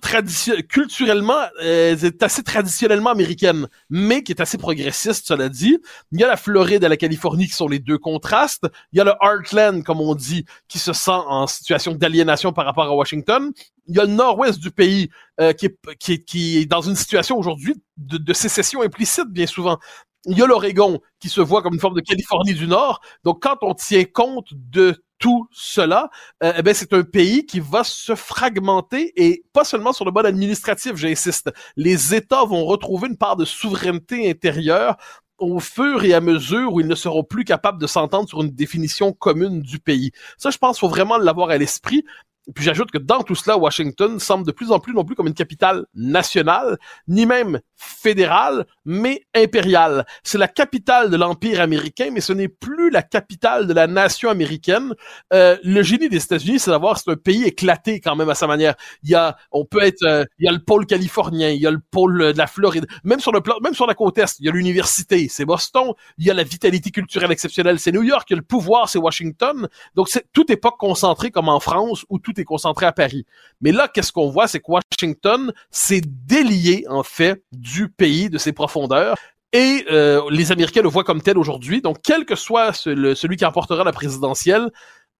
culturellement, 0.67 1.39
euh, 1.63 1.95
c'est 1.97 2.21
assez 2.21 2.43
traditionnellement 2.43 3.11
américaine, 3.11 3.67
mais 3.89 4.21
qui 4.21 4.33
est 4.33 4.41
assez 4.41 4.57
progressiste, 4.57 5.27
cela 5.27 5.47
dit. 5.47 5.77
Il 6.11 6.19
y 6.19 6.25
a 6.25 6.27
la 6.27 6.35
Floride 6.35 6.83
et 6.83 6.89
la 6.89 6.97
Californie 6.97 7.47
qui 7.47 7.53
sont 7.53 7.69
les 7.69 7.79
deux 7.79 7.97
contrastes. 7.97 8.65
Il 8.91 8.97
y 8.97 9.01
a 9.01 9.05
le 9.05 9.13
Heartland, 9.21 9.83
comme 9.83 10.01
on 10.01 10.13
dit, 10.13 10.43
qui 10.67 10.77
se 10.77 10.91
sent 10.91 11.11
en 11.11 11.47
situation 11.47 11.93
d'aliénation 11.93 12.51
par 12.51 12.65
rapport 12.65 12.83
à 12.83 12.93
Washington. 12.93 13.53
Il 13.87 13.95
y 13.95 13.99
a 13.99 14.03
le 14.03 14.11
nord-ouest 14.11 14.59
du 14.59 14.71
pays 14.71 15.09
euh, 15.39 15.53
est, 15.53 15.63
est, 16.09 16.25
qui, 16.25 16.57
est, 16.57 16.65
dans 16.65 16.81
une 16.81 16.95
situation 16.95 17.37
aujourd'hui 17.37 17.75
de, 17.95 18.17
de 18.17 18.33
sécession 18.33 18.81
implicite, 18.81 19.29
bien 19.29 19.47
souvent. 19.47 19.79
Il 20.25 20.37
y 20.37 20.41
a 20.41 20.47
l'Oregon 20.47 20.99
qui 21.19 21.29
se 21.29 21.39
voit 21.39 21.61
comme 21.61 21.75
une 21.75 21.79
forme 21.79 21.95
de 21.95 22.01
Californie 22.01 22.55
du 22.55 22.67
Nord. 22.67 22.99
Donc, 23.23 23.41
quand 23.41 23.57
on 23.61 23.73
tient 23.73 24.03
compte 24.03 24.49
de 24.51 25.01
tout 25.19 25.47
cela, 25.51 26.09
euh, 26.43 26.61
ben 26.61 26.73
c'est 26.73 26.93
un 26.93 27.03
pays 27.03 27.45
qui 27.45 27.59
va 27.59 27.83
se 27.83 28.15
fragmenter 28.15 29.13
et 29.15 29.43
pas 29.53 29.63
seulement 29.63 29.93
sur 29.93 30.05
le 30.05 30.11
mode 30.11 30.25
administratif, 30.25 30.95
j'insiste. 30.95 31.51
Les 31.75 32.13
États 32.13 32.43
vont 32.43 32.65
retrouver 32.65 33.07
une 33.07 33.17
part 33.17 33.35
de 33.35 33.45
souveraineté 33.45 34.29
intérieure 34.29 34.97
au 35.37 35.59
fur 35.59 36.03
et 36.03 36.13
à 36.13 36.21
mesure 36.21 36.73
où 36.73 36.79
ils 36.79 36.87
ne 36.87 36.95
seront 36.95 37.23
plus 37.23 37.43
capables 37.43 37.79
de 37.79 37.87
s'entendre 37.87 38.29
sur 38.29 38.41
une 38.41 38.51
définition 38.51 39.11
commune 39.11 39.61
du 39.61 39.79
pays. 39.79 40.11
Ça, 40.37 40.49
je 40.49 40.57
pense, 40.57 40.79
faut 40.79 40.89
vraiment 40.89 41.17
l'avoir 41.17 41.49
à 41.49 41.57
l'esprit. 41.57 42.05
Puis 42.53 42.63
j'ajoute 42.63 42.91
que 42.91 42.97
dans 42.97 43.23
tout 43.23 43.35
cela, 43.35 43.57
Washington 43.57 44.19
semble 44.19 44.45
de 44.45 44.51
plus 44.51 44.71
en 44.71 44.79
plus 44.79 44.93
non 44.93 45.03
plus 45.03 45.15
comme 45.15 45.27
une 45.27 45.33
capitale 45.33 45.85
nationale, 45.95 46.77
ni 47.07 47.25
même 47.25 47.59
fédérale, 47.75 48.65
mais 48.85 49.21
impériale. 49.35 50.05
C'est 50.23 50.37
la 50.37 50.47
capitale 50.47 51.09
de 51.09 51.17
l'Empire 51.17 51.61
américain, 51.61 52.09
mais 52.11 52.21
ce 52.21 52.33
n'est 52.33 52.47
plus 52.47 52.89
la 52.89 53.01
capitale 53.01 53.67
de 53.67 53.73
la 53.73 53.87
nation 53.87 54.29
américaine. 54.29 54.93
Euh, 55.33 55.57
le 55.63 55.81
génie 55.83 56.09
des 56.09 56.23
États-Unis, 56.23 56.59
c'est 56.59 56.71
d'avoir 56.71 56.97
c'est 56.97 57.11
un 57.11 57.15
pays 57.15 57.43
éclaté 57.43 57.99
quand 57.99 58.15
même 58.15 58.29
à 58.29 58.35
sa 58.35 58.47
manière. 58.47 58.75
Il 59.03 59.09
y 59.09 59.15
a, 59.15 59.37
on 59.51 59.65
peut 59.65 59.81
être, 59.81 60.03
euh, 60.03 60.25
il 60.39 60.45
y 60.45 60.47
a 60.47 60.51
le 60.51 60.59
pôle 60.59 60.85
californien, 60.85 61.49
il 61.49 61.61
y 61.61 61.67
a 61.67 61.71
le 61.71 61.81
pôle 61.91 62.33
de 62.33 62.37
la 62.37 62.47
Floride, 62.47 62.85
même 63.03 63.19
sur 63.19 63.31
le 63.31 63.41
plan, 63.41 63.55
même 63.61 63.73
sur 63.73 63.87
la 63.87 63.95
côte 63.95 64.17
est, 64.17 64.39
il 64.39 64.45
y 64.45 64.49
a 64.49 64.51
l'université, 64.51 65.27
c'est 65.29 65.45
Boston, 65.45 65.93
il 66.17 66.25
y 66.25 66.31
a 66.31 66.33
la 66.33 66.43
vitalité 66.43 66.91
culturelle 66.91 67.31
exceptionnelle, 67.31 67.79
c'est 67.79 67.91
New 67.91 68.03
York, 68.03 68.27
il 68.29 68.33
y 68.33 68.35
a 68.35 68.37
le 68.37 68.43
pouvoir, 68.43 68.89
c'est 68.89 68.99
Washington. 68.99 69.67
Donc 69.95 70.09
c'est 70.09 70.25
tout 70.31 70.51
est 70.51 70.57
pas 70.57 70.71
concentré 70.71 71.31
comme 71.31 71.49
en 71.49 71.59
France 71.59 72.05
où 72.09 72.19
tout 72.19 72.34
est 72.39 72.45
concentré 72.45 72.85
à 72.85 72.91
Paris. 72.91 73.25
Mais 73.61 73.71
là, 73.71 73.87
qu'est-ce 73.87 74.11
qu'on 74.11 74.29
voit, 74.29 74.47
c'est 74.47 74.59
que 74.59 74.71
Washington 74.71 75.53
s'est 75.71 76.01
délié 76.05 76.85
en 76.89 77.03
fait 77.03 77.43
du 77.51 77.89
pays, 77.89 78.29
de 78.29 78.37
ses 78.37 78.53
profondeurs. 78.53 79.15
Et 79.53 79.85
euh, 79.89 80.21
les 80.29 80.51
Américains 80.51 80.81
le 80.81 80.89
voient 80.89 81.03
comme 81.03 81.21
tel 81.21 81.37
aujourd'hui. 81.37 81.81
Donc, 81.81 81.97
quel 82.03 82.25
que 82.25 82.35
soit 82.35 82.73
celui 82.73 83.37
qui 83.37 83.45
emportera 83.45 83.83
la 83.83 83.93
présidentielle, 83.93 84.69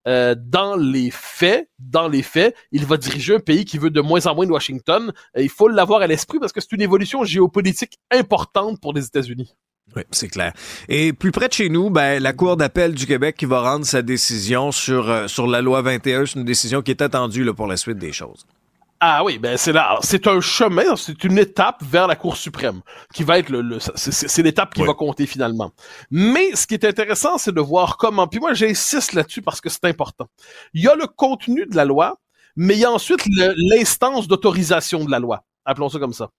euh, 0.07 0.35
dans 0.37 0.75
les 0.75 1.09
faits, 1.09 1.69
dans 1.79 2.07
les 2.07 2.21
faits, 2.21 2.55
il 2.71 2.85
va 2.85 2.97
diriger 2.97 3.35
un 3.35 3.39
pays 3.39 3.65
qui 3.65 3.77
veut 3.77 3.89
de 3.89 4.01
moins 4.01 4.27
en 4.27 4.35
moins 4.35 4.45
de 4.45 4.51
Washington. 4.51 5.11
il 5.35 5.49
faut 5.49 5.67
l'avoir 5.67 6.01
à 6.01 6.07
l'esprit 6.07 6.37
parce 6.37 6.51
que 6.51 6.61
c'est 6.61 6.73
une 6.73 6.81
évolution 6.81 7.23
géopolitique 7.23 7.97
importante 8.11 8.79
pour 8.79 8.93
les 8.93 9.05
États-Unis. 9.05 9.55
Oui, 9.95 10.03
c'est 10.11 10.27
clair. 10.27 10.51
Et 10.89 11.13
plus 11.13 11.31
près 11.31 11.47
de 11.47 11.53
chez 11.53 11.69
nous, 11.69 11.89
ben, 11.89 12.21
la 12.21 12.33
Cour 12.33 12.57
d'appel 12.57 12.93
du 12.93 13.05
Québec 13.05 13.35
qui 13.37 13.45
va 13.45 13.61
rendre 13.61 13.85
sa 13.85 14.01
décision 14.01 14.71
sur, 14.71 15.09
euh, 15.09 15.27
sur 15.27 15.47
la 15.47 15.61
loi 15.61 15.81
21, 15.81 16.25
c'est 16.25 16.39
une 16.39 16.45
décision 16.45 16.81
qui 16.81 16.91
est 16.91 17.01
attendue 17.01 17.43
là, 17.43 17.53
pour 17.53 17.67
la 17.67 17.77
suite 17.77 17.97
des 17.97 18.11
choses. 18.11 18.45
Ah 19.01 19.23
oui, 19.23 19.37
ben 19.37 19.57
c'est 19.57 19.73
là, 19.73 19.99
c'est 20.01 20.25
un 20.25 20.39
chemin, 20.39 20.95
c'est 20.95 21.23
une 21.25 21.37
étape 21.37 21.83
vers 21.83 22.07
la 22.07 22.15
Cour 22.15 22.37
suprême 22.37 22.81
qui 23.13 23.23
va 23.23 23.39
être 23.39 23.49
le, 23.49 23.77
c'est 23.95 24.41
l'étape 24.41 24.73
qui 24.73 24.83
va 24.83 24.93
compter 24.93 25.27
finalement. 25.27 25.71
Mais 26.11 26.55
ce 26.55 26.65
qui 26.65 26.75
est 26.75 26.85
intéressant, 26.85 27.37
c'est 27.37 27.53
de 27.53 27.59
voir 27.59 27.97
comment. 27.97 28.25
Puis 28.27 28.39
moi, 28.39 28.53
j'insiste 28.53 29.13
là-dessus 29.13 29.41
parce 29.41 29.59
que 29.59 29.69
c'est 29.69 29.83
important. 29.85 30.27
Il 30.73 30.81
y 30.81 30.87
a 30.87 30.95
le 30.95 31.07
contenu 31.07 31.65
de 31.65 31.75
la 31.75 31.83
loi, 31.83 32.17
mais 32.55 32.75
il 32.75 32.79
y 32.79 32.85
a 32.85 32.91
ensuite 32.91 33.19
l'instance 33.57 34.27
d'autorisation 34.27 35.03
de 35.03 35.11
la 35.11 35.19
loi. 35.19 35.43
Appelons 35.65 35.89
ça 35.89 35.99
comme 35.99 36.13
ça. 36.13 36.29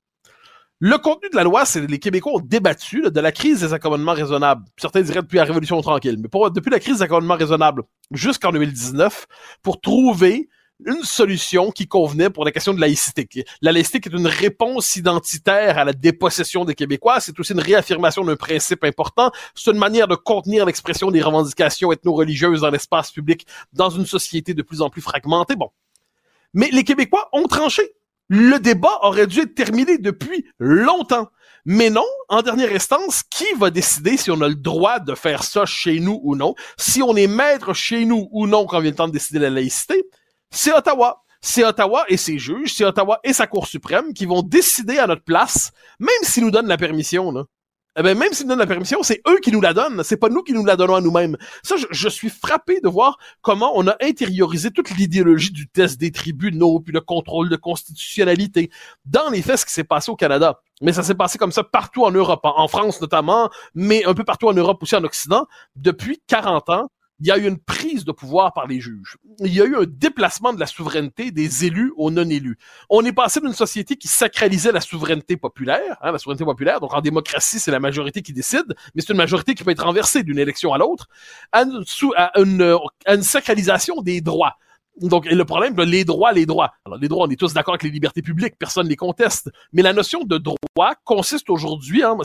Le 0.78 0.98
contenu 0.98 1.30
de 1.30 1.36
la 1.36 1.44
loi, 1.44 1.64
c'est 1.64 1.80
les 1.86 1.98
Québécois 1.98 2.34
ont 2.34 2.40
débattu 2.40 3.04
de 3.10 3.20
la 3.20 3.32
crise 3.32 3.60
des 3.60 3.72
accommodements 3.72 4.12
raisonnables. 4.12 4.62
Certains 4.76 5.00
diraient 5.00 5.22
depuis 5.22 5.38
la 5.38 5.44
Révolution 5.44 5.80
tranquille, 5.80 6.18
mais 6.20 6.28
pour, 6.28 6.50
depuis 6.50 6.68
la 6.68 6.78
crise 6.78 6.98
des 6.98 7.02
accommodements 7.02 7.36
raisonnables 7.36 7.82
jusqu'en 8.10 8.52
2019, 8.52 9.26
pour 9.62 9.80
trouver 9.80 10.50
une 10.84 11.02
solution 11.02 11.70
qui 11.70 11.88
convenait 11.88 12.28
pour 12.28 12.44
la 12.44 12.52
question 12.52 12.74
de 12.74 12.80
laïcité. 12.82 13.26
La 13.62 13.72
laïcité 13.72 13.98
est 14.04 14.12
une 14.12 14.26
réponse 14.26 14.96
identitaire 14.96 15.78
à 15.78 15.84
la 15.84 15.94
dépossession 15.94 16.66
des 16.66 16.74
Québécois. 16.74 17.20
C'est 17.20 17.40
aussi 17.40 17.54
une 17.54 17.60
réaffirmation 17.60 18.22
d'un 18.22 18.36
principe 18.36 18.84
important. 18.84 19.30
C'est 19.54 19.70
une 19.70 19.78
manière 19.78 20.08
de 20.08 20.14
contenir 20.14 20.66
l'expression 20.66 21.10
des 21.10 21.22
revendications 21.22 21.90
ethno-religieuses 21.90 22.60
dans 22.60 22.70
l'espace 22.70 23.10
public 23.10 23.46
dans 23.72 23.88
une 23.88 24.04
société 24.04 24.52
de 24.52 24.60
plus 24.60 24.82
en 24.82 24.90
plus 24.90 25.00
fragmentée. 25.00 25.56
Bon. 25.56 25.70
Mais 26.52 26.68
les 26.70 26.84
Québécois 26.84 27.30
ont 27.32 27.46
tranché. 27.46 27.95
Le 28.28 28.58
débat 28.58 28.98
aurait 29.02 29.26
dû 29.26 29.40
être 29.40 29.54
terminé 29.54 29.98
depuis 29.98 30.46
longtemps. 30.58 31.28
Mais 31.64 31.90
non, 31.90 32.06
en 32.28 32.42
dernière 32.42 32.72
instance, 32.72 33.22
qui 33.28 33.46
va 33.58 33.70
décider 33.70 34.16
si 34.16 34.30
on 34.30 34.40
a 34.40 34.48
le 34.48 34.54
droit 34.54 35.00
de 35.00 35.14
faire 35.14 35.42
ça 35.42 35.66
chez 35.66 35.98
nous 35.98 36.20
ou 36.22 36.36
non? 36.36 36.54
Si 36.78 37.02
on 37.02 37.16
est 37.16 37.26
maître 37.26 37.74
chez 37.74 38.04
nous 38.04 38.28
ou 38.30 38.46
non 38.46 38.66
quand 38.66 38.80
vient 38.80 38.90
le 38.90 38.96
temps 38.96 39.08
de 39.08 39.12
décider 39.12 39.40
la 39.40 39.50
laïcité? 39.50 40.04
C'est 40.50 40.72
Ottawa. 40.72 41.24
C'est 41.40 41.64
Ottawa 41.64 42.04
et 42.08 42.16
ses 42.16 42.38
juges, 42.38 42.74
c'est 42.74 42.84
Ottawa 42.84 43.20
et 43.22 43.32
sa 43.32 43.46
Cour 43.46 43.66
suprême 43.66 44.14
qui 44.14 44.26
vont 44.26 44.42
décider 44.42 44.98
à 44.98 45.06
notre 45.06 45.22
place, 45.22 45.70
même 46.00 46.08
s'ils 46.22 46.42
nous 46.44 46.50
donnent 46.50 46.66
la 46.66 46.78
permission. 46.78 47.30
Là 47.30 47.44
eh 47.98 48.02
ben, 48.02 48.16
même 48.16 48.32
s'ils 48.32 48.46
nous 48.46 48.50
donnent 48.50 48.58
la 48.58 48.66
permission, 48.66 49.02
c'est 49.02 49.22
eux 49.26 49.38
qui 49.42 49.50
nous 49.50 49.60
la 49.60 49.72
donnent. 49.72 50.02
C'est 50.04 50.18
pas 50.18 50.28
nous 50.28 50.42
qui 50.42 50.52
nous 50.52 50.64
la 50.64 50.76
donnons 50.76 50.96
à 50.96 51.00
nous-mêmes. 51.00 51.36
Ça, 51.62 51.76
je, 51.90 52.08
suis 52.08 52.28
frappé 52.28 52.80
de 52.80 52.88
voir 52.88 53.18
comment 53.40 53.72
on 53.74 53.86
a 53.88 53.96
intériorisé 54.02 54.70
toute 54.70 54.90
l'idéologie 54.90 55.50
du 55.50 55.66
test 55.66 55.98
des 55.98 56.12
tribunaux, 56.12 56.80
puis 56.80 56.92
le 56.92 57.00
contrôle 57.00 57.48
de 57.48 57.56
constitutionnalité. 57.56 58.70
Dans 59.06 59.30
les 59.30 59.40
faits, 59.40 59.60
ce 59.60 59.66
qui 59.66 59.72
s'est 59.72 59.84
passé 59.84 60.10
au 60.10 60.16
Canada. 60.16 60.60
Mais 60.82 60.92
ça 60.92 61.02
s'est 61.02 61.14
passé 61.14 61.38
comme 61.38 61.52
ça 61.52 61.64
partout 61.64 62.04
en 62.04 62.10
Europe, 62.10 62.40
en 62.42 62.68
France 62.68 63.00
notamment, 63.00 63.48
mais 63.74 64.04
un 64.04 64.12
peu 64.12 64.24
partout 64.24 64.48
en 64.48 64.52
Europe 64.52 64.82
aussi 64.82 64.94
en 64.94 65.04
Occident, 65.04 65.46
depuis 65.74 66.20
40 66.26 66.68
ans 66.68 66.90
il 67.20 67.26
y 67.26 67.30
a 67.30 67.38
eu 67.38 67.46
une 67.46 67.58
prise 67.58 68.04
de 68.04 68.12
pouvoir 68.12 68.52
par 68.52 68.66
les 68.66 68.80
juges. 68.80 69.16
Il 69.40 69.52
y 69.52 69.60
a 69.60 69.64
eu 69.64 69.76
un 69.76 69.84
déplacement 69.86 70.52
de 70.52 70.60
la 70.60 70.66
souveraineté 70.66 71.30
des 71.30 71.64
élus 71.64 71.92
aux 71.96 72.10
non-élus. 72.10 72.58
On 72.90 73.04
est 73.04 73.12
passé 73.12 73.40
d'une 73.40 73.54
société 73.54 73.96
qui 73.96 74.08
sacralisait 74.08 74.72
la 74.72 74.80
souveraineté 74.80 75.36
populaire, 75.36 75.96
hein, 76.02 76.12
la 76.12 76.18
souveraineté 76.18 76.44
populaire, 76.44 76.80
donc 76.80 76.92
en 76.92 77.00
démocratie, 77.00 77.58
c'est 77.58 77.70
la 77.70 77.80
majorité 77.80 78.22
qui 78.22 78.32
décide, 78.32 78.74
mais 78.94 79.00
c'est 79.00 79.12
une 79.12 79.18
majorité 79.18 79.54
qui 79.54 79.64
peut 79.64 79.70
être 79.70 79.84
renversée 79.84 80.22
d'une 80.22 80.38
élection 80.38 80.72
à 80.74 80.78
l'autre, 80.78 81.08
à, 81.52 81.62
une, 82.36 82.76
une, 83.06 83.22
sacralisation 83.22 84.02
des 84.02 84.20
droits. 84.20 84.56
Donc, 85.00 85.26
le 85.26 85.44
problème, 85.44 85.78
les 85.82 86.04
droits, 86.06 86.32
les 86.32 86.46
droits. 86.46 86.72
Alors, 86.86 86.98
les 86.98 87.08
droits, 87.08 87.26
on 87.26 87.30
est 87.30 87.38
tous 87.38 87.52
d'accord 87.52 87.74
avec 87.74 87.82
les 87.82 87.90
libertés 87.90 88.22
publiques, 88.22 88.54
personne 88.58 88.84
ne 88.84 88.90
les 88.90 88.96
conteste. 88.96 89.50
Mais 89.74 89.82
la 89.82 89.92
notion 89.92 90.24
de 90.24 90.38
droit 90.38 90.94
consiste 91.04 91.50
aujourd'hui, 91.50 92.02
hein, 92.02 92.16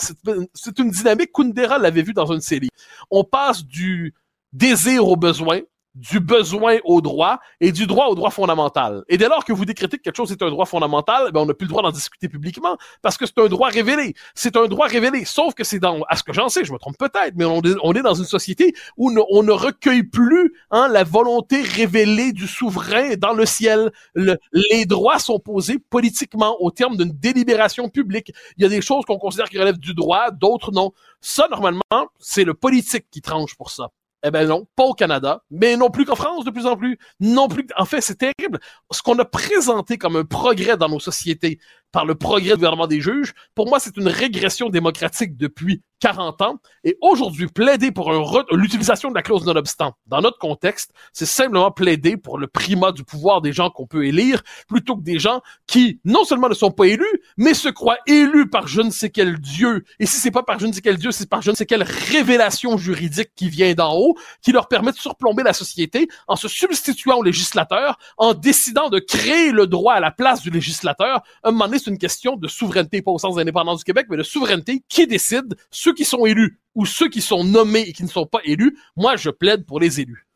c'est 0.54 0.80
une 0.80 0.90
dynamique, 0.90 1.32
Kundera 1.34 1.78
l'avait 1.78 2.02
vu 2.02 2.14
dans 2.14 2.32
une 2.32 2.40
série. 2.40 2.70
On 3.10 3.26
passe 3.26 3.66
du 3.66 4.14
désir 4.53 5.08
au 5.08 5.15
besoin, 5.15 5.62
du 5.96 6.20
besoin 6.20 6.77
au 6.86 7.01
droit 7.01 7.39
et 7.60 7.72
du 7.72 7.86
droit 7.86 8.08
au 8.08 8.15
droit 8.15 8.29
fondamental. 8.29 9.03
Et 9.10 9.17
dès 9.17 9.27
lors 9.27 9.43
que 9.43 9.51
vous 9.51 9.65
décrétez 9.65 9.98
que 9.98 10.03
quelque 10.03 10.15
chose 10.15 10.31
est 10.31 10.41
un 10.41 10.50
droit 10.50 10.65
fondamental, 10.65 11.31
ben 11.34 11.41
on 11.41 11.46
n'a 11.46 11.53
plus 11.53 11.65
le 11.65 11.70
droit 11.70 11.84
d'en 11.84 11.91
discuter 11.91 12.29
publiquement 12.29 12.77
parce 13.01 13.17
que 13.17 13.25
c'est 13.25 13.39
un 13.39 13.48
droit 13.48 13.70
révélé. 13.70 14.13
C'est 14.34 14.55
un 14.55 14.67
droit 14.67 14.88
révélé, 14.88 15.25
sauf 15.25 15.53
que 15.53 15.63
c'est 15.63 15.79
dans, 15.79 16.01
à 16.08 16.15
ce 16.15 16.24
que 16.24 16.34
j'en 16.34 16.50
sais, 16.50 16.63
je 16.63 16.72
me 16.72 16.77
trompe 16.77 16.98
peut-être, 16.98 17.34
mais 17.36 17.46
on 17.46 17.62
est, 17.62 18.01
dans 18.01 18.13
une 18.13 18.25
société 18.25 18.74
où 18.98 19.12
on 19.31 19.43
ne 19.43 19.51
recueille 19.51 20.03
plus 20.03 20.53
hein, 20.72 20.88
la 20.88 21.03
volonté 21.03 21.62
révélée 21.62 22.31
du 22.31 22.48
souverain 22.48 23.15
dans 23.17 23.34
le 23.34 23.46
ciel. 23.46 23.91
les 24.15 24.86
droits 24.86 25.20
sont 25.20 25.39
posés 25.39 25.77
politiquement 25.77 26.55
au 26.62 26.72
terme 26.72 26.96
d'une 26.96 27.12
délibération 27.12 27.89
publique. 27.89 28.31
Il 28.58 28.63
y 28.63 28.65
a 28.65 28.70
des 28.70 28.81
choses 28.81 29.05
qu'on 29.05 29.17
considère 29.17 29.50
qui 29.50 29.60
relèvent 29.60 29.79
du 29.79 29.93
droit, 29.93 30.31
d'autres 30.31 30.72
non. 30.72 30.91
Ça, 31.20 31.48
normalement, 31.51 31.81
c'est 32.17 32.43
le 32.43 32.53
politique 32.53 33.05
qui 33.12 33.22
tranche 33.22 33.55
pour 33.55 33.70
ça. 33.70 33.89
Eh 34.24 34.30
ben 34.30 34.48
non, 34.48 34.68
pas 34.75 34.84
au 34.84 34.94
Canada, 34.94 35.44
mais 35.50 35.75
non 35.78 35.90
plus 35.90 36.06
qu'en 36.06 36.16
France 36.16 36.46
de 36.46 36.51
plus 36.51 36.68
en 36.68 36.78
plus. 36.78 37.00
Non 37.20 37.48
plus. 37.48 37.66
En 37.75 37.86
fait, 37.86 38.01
c'est 38.01 38.18
terrible. 38.18 38.60
Ce 38.92 39.01
qu'on 39.01 39.18
a 39.18 39.25
présenté 39.25 39.98
comme 39.98 40.16
un 40.16 40.25
progrès 40.25 40.78
dans 40.78 40.90
nos 40.90 41.00
sociétés 41.00 41.60
par 41.92 42.06
le 42.06 42.16
progrès 42.16 42.52
du 42.52 42.56
gouvernement 42.56 42.88
des 42.88 43.02
juges, 43.02 43.34
pour 43.56 43.68
moi, 43.68 43.80
c'est 43.80 43.98
une 43.98 44.08
régression 44.08 44.70
démocratique 44.70 45.38
depuis 45.38 45.82
40 46.02 46.42
ans. 46.42 46.60
Et 46.84 46.98
aujourd'hui, 47.02 47.48
plaider 47.48 47.92
pour 47.92 48.12
l'utilisation 48.52 49.10
de 49.10 49.16
la 49.16 49.22
clause 49.22 49.46
non-obstant 49.46 49.94
dans 50.08 50.20
notre 50.22 50.40
contexte, 50.40 50.92
c'est 51.14 51.26
simplement 51.26 51.72
plaider 51.72 52.18
pour 52.18 52.38
le 52.38 52.48
primat 52.48 52.92
du 52.92 53.04
pouvoir 53.04 53.42
des 53.42 53.54
gens 53.54 53.70
qu'on 53.70 53.86
peut 53.86 54.06
élire, 54.06 54.42
plutôt 54.68 54.98
que 54.98 55.04
des 55.04 55.20
gens 55.20 55.42
qui, 55.68 56.00
non 56.04 56.26
seulement 56.26 56.50
ne 56.50 56.54
sont 56.56 56.72
pas 56.72 56.86
élus, 56.86 57.22
mais 57.38 57.54
se 57.54 57.70
croient 57.70 58.00
élus 58.08 58.50
par 58.50 58.68
je 58.68 58.82
ne 58.82 58.90
sais 58.90 59.10
quel 59.10 59.40
dieu. 59.40 59.86
Et 60.00 60.06
si 60.06 60.18
c'est 60.18 60.32
pas 60.32 60.44
par 60.44 60.60
je 60.60 60.66
ne 60.66 60.74
sais 60.74 60.82
quel 60.82 60.98
dieu, 60.98 61.12
c'est 61.12 61.30
par 61.30 61.42
je 61.42 61.52
ne 61.52 61.56
sais 61.56 61.66
quelle 61.66 61.84
révélation 61.84 62.78
juridique 62.78 63.30
qui 63.36 63.50
vient 63.50 63.74
d'en 63.74 63.96
haut, 63.96 64.16
qui 64.42 64.52
leur 64.52 64.68
permet 64.68 64.92
de 64.92 64.98
surplomber 64.98 65.44
la 65.44 65.54
société 65.54 66.08
en 66.28 66.36
se 66.36 66.48
substituant 66.48 67.18
au 67.18 67.24
législateur, 67.24 68.00
en 68.18 68.34
décidant 68.34 68.90
de 68.90 69.00
créer 69.00 69.52
le 69.52 69.68
droit 69.68 69.94
à 69.94 70.00
la 70.00 70.12
place 70.12 70.42
du 70.42 70.50
législateur. 70.50 71.22
Un 71.44 71.52
moment 71.52 71.66
donné, 71.66 71.78
c'est 71.82 71.92
une 71.92 71.98
question 71.98 72.36
de 72.36 72.48
souveraineté, 72.48 73.02
pas 73.02 73.12
au 73.12 73.20
sens 73.20 73.36
d'indépendance 73.36 73.80
du 73.80 73.84
Québec, 73.84 74.08
mais 74.10 74.18
de 74.18 74.24
souveraineté 74.24 74.84
qui 74.88 75.08
décide 75.08 75.56
ceux 75.70 75.94
qui 75.94 76.06
sont 76.06 76.26
élus 76.26 76.60
ou 76.76 76.86
ceux 76.86 77.10
qui 77.10 77.22
sont 77.22 77.44
nommés 77.44 77.82
et 77.82 77.94
qui 77.94 78.04
ne 78.04 78.10
sont 78.10 78.26
pas 78.26 78.40
élus. 78.44 78.78
Moi, 78.96 79.16
je 79.16 79.30
plaide 79.30 79.66
pour 79.66 79.80
les 79.80 80.00
élus. 80.00 80.28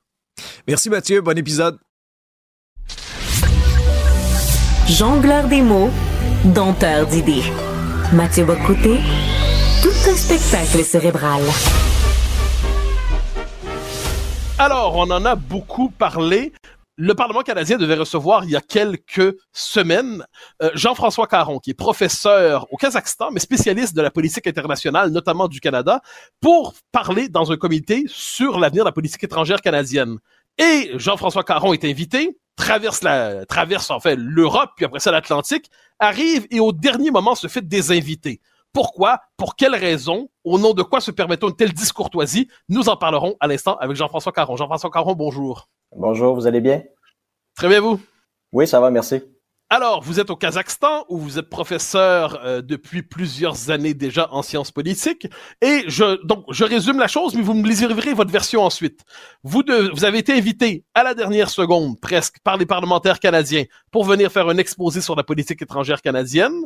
Merci 0.68 0.90
Mathieu, 0.90 1.22
bon 1.22 1.38
épisode. 1.38 1.80
Jongleur 4.88 5.48
des 5.48 5.62
mots, 5.62 5.90
dompteur 6.44 7.08
d'idées. 7.08 7.44
Mathieu 8.14 8.46
Bocoté, 8.46 9.00
tout 9.82 10.10
un 10.10 10.16
spectacle 10.16 10.84
cérébral. 10.84 11.42
Alors, 14.58 14.96
on 14.96 15.10
en 15.12 15.26
a 15.26 15.36
beaucoup 15.36 15.90
parlé 15.90 16.54
le 16.98 17.14
Parlement 17.14 17.42
canadien 17.42 17.78
devait 17.78 17.96
recevoir 17.96 18.46
il 18.46 18.52
y 18.52 18.56
a 18.56 18.62
quelques 18.62 19.36
semaines 19.52 20.26
euh, 20.62 20.72
Jean-François 20.76 21.28
Caron, 21.28 21.60
qui 21.60 21.72
est 21.72 21.76
professeur 21.76 22.72
au 22.72 22.78
Kazakhstan, 22.78 23.32
mais 23.32 23.40
spécialiste 23.40 23.96
de 23.96 24.02
la 24.02 24.12
politique 24.12 24.48
internationale, 24.48 25.10
notamment 25.12 25.48
du 25.48 25.60
Canada, 25.60 26.02
pour 26.40 26.74
parler 26.92 27.28
dans 27.28 27.52
un 27.52 27.58
comité 27.58 28.06
sur 28.08 28.60
l'avenir 28.60 28.84
de 28.84 28.90
la 28.90 28.94
politique 28.94 29.24
étrangère 29.24 29.62
canadienne. 29.62 30.20
Et 30.58 30.92
Jean-François 30.96 31.44
Caron 31.44 31.74
est 31.74 31.84
invité, 31.84 32.38
traverse 32.56 33.04
la, 33.04 33.46
traverse 33.46 33.92
en 33.92 34.00
fait 34.00 34.16
l'Europe, 34.16 34.72
puis 34.78 34.86
après 34.86 35.00
ça 35.00 35.12
l'Atlantique, 35.12 35.70
arrive 36.00 36.48
et 36.50 36.62
au 36.62 36.72
dernier 36.72 37.12
moment 37.12 37.36
se 37.36 37.48
fait 37.48 37.62
désinviter. 37.62 38.40
Pourquoi? 38.76 39.22
Pour 39.38 39.56
quelles 39.56 39.74
raisons? 39.74 40.28
Au 40.44 40.60
nom 40.60 40.74
de 40.74 40.84
quoi 40.84 41.00
se 41.00 41.10
permettons 41.10 41.48
une 41.48 41.56
telle 41.56 41.72
discourtoisie? 41.72 42.50
Nous 42.68 42.90
en 42.90 42.98
parlerons 42.98 43.38
à 43.40 43.48
l'instant 43.48 43.78
avec 43.78 43.96
Jean-François 43.96 44.34
Caron. 44.34 44.58
Jean-François 44.58 44.90
Caron, 44.92 45.14
bonjour. 45.14 45.70
Bonjour, 45.96 46.36
vous 46.36 46.46
allez 46.46 46.60
bien? 46.60 46.84
Très 47.56 47.70
bien, 47.70 47.80
vous? 47.80 48.02
Oui, 48.52 48.68
ça 48.68 48.82
va, 48.82 48.92
merci. 48.92 49.22
Alors, 49.70 50.02
vous 50.04 50.20
êtes 50.20 50.30
au 50.30 50.36
Kazakhstan 50.36 51.06
où 51.08 51.18
vous 51.18 51.40
êtes 51.40 51.50
professeur 51.50 52.40
euh, 52.44 52.62
depuis 52.62 53.02
plusieurs 53.02 53.72
années 53.72 53.94
déjà 53.94 54.28
en 54.32 54.42
sciences 54.42 54.72
politiques. 54.72 55.28
Et 55.62 55.86
je 55.88 56.22
donc 56.26 56.44
je 56.50 56.66
résume 56.66 57.00
la 57.00 57.08
chose, 57.08 57.34
mais 57.34 57.42
vous 57.42 57.54
me 57.54 57.68
livrerez 57.68 58.14
votre 58.14 58.32
version 58.32 58.62
ensuite. 58.62 59.02
Vous, 59.44 59.64
vous 59.94 60.04
avez 60.04 60.18
été 60.18 60.34
invité 60.34 60.84
à 60.94 61.04
la 61.04 61.16
dernière 61.16 61.50
seconde, 61.50 62.00
presque, 62.00 62.40
par 62.44 62.58
les 62.58 62.66
parlementaires 62.66 63.22
canadiens 63.22 63.64
pour 63.90 64.04
venir 64.04 64.32
faire 64.32 64.50
un 64.50 64.58
exposé 64.58 65.00
sur 65.00 65.16
la 65.16 65.24
politique 65.24 65.62
étrangère 65.62 66.02
canadienne. 66.02 66.66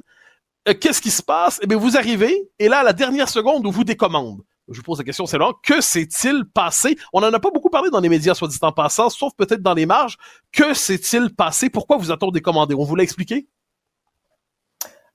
Euh, 0.69 0.73
qu'est-ce 0.79 1.01
qui 1.01 1.11
se 1.11 1.23
passe? 1.23 1.59
Eh 1.63 1.67
bien, 1.67 1.77
vous 1.77 1.97
arrivez, 1.97 2.49
et 2.59 2.69
là, 2.69 2.79
à 2.79 2.83
la 2.83 2.93
dernière 2.93 3.29
seconde, 3.29 3.65
où 3.65 3.71
vous 3.71 3.83
décommande. 3.83 4.41
Je 4.69 4.77
vous 4.77 4.83
pose 4.83 4.99
la 4.99 5.03
question, 5.03 5.25
c'est 5.25 5.39
que 5.63 5.81
s'est-il 5.81 6.45
passé? 6.45 6.95
On 7.11 7.21
n'en 7.21 7.33
a 7.33 7.39
pas 7.39 7.49
beaucoup 7.49 7.71
parlé 7.71 7.89
dans 7.89 7.99
les 7.99 8.09
médias, 8.09 8.35
soit 8.35 8.47
dit 8.47 8.57
en 8.61 8.71
passant, 8.71 9.09
sauf 9.09 9.33
peut-être 9.35 9.63
dans 9.63 9.73
les 9.73 9.87
marges. 9.87 10.17
Que 10.51 10.75
s'est-il 10.75 11.33
passé? 11.35 11.71
Pourquoi 11.71 11.97
vous 11.97 12.11
a-t-on 12.11 12.29
décommandé? 12.29 12.75
On 12.75 12.83
vous 12.83 12.95
l'a 12.95 13.01
expliqué? 13.01 13.47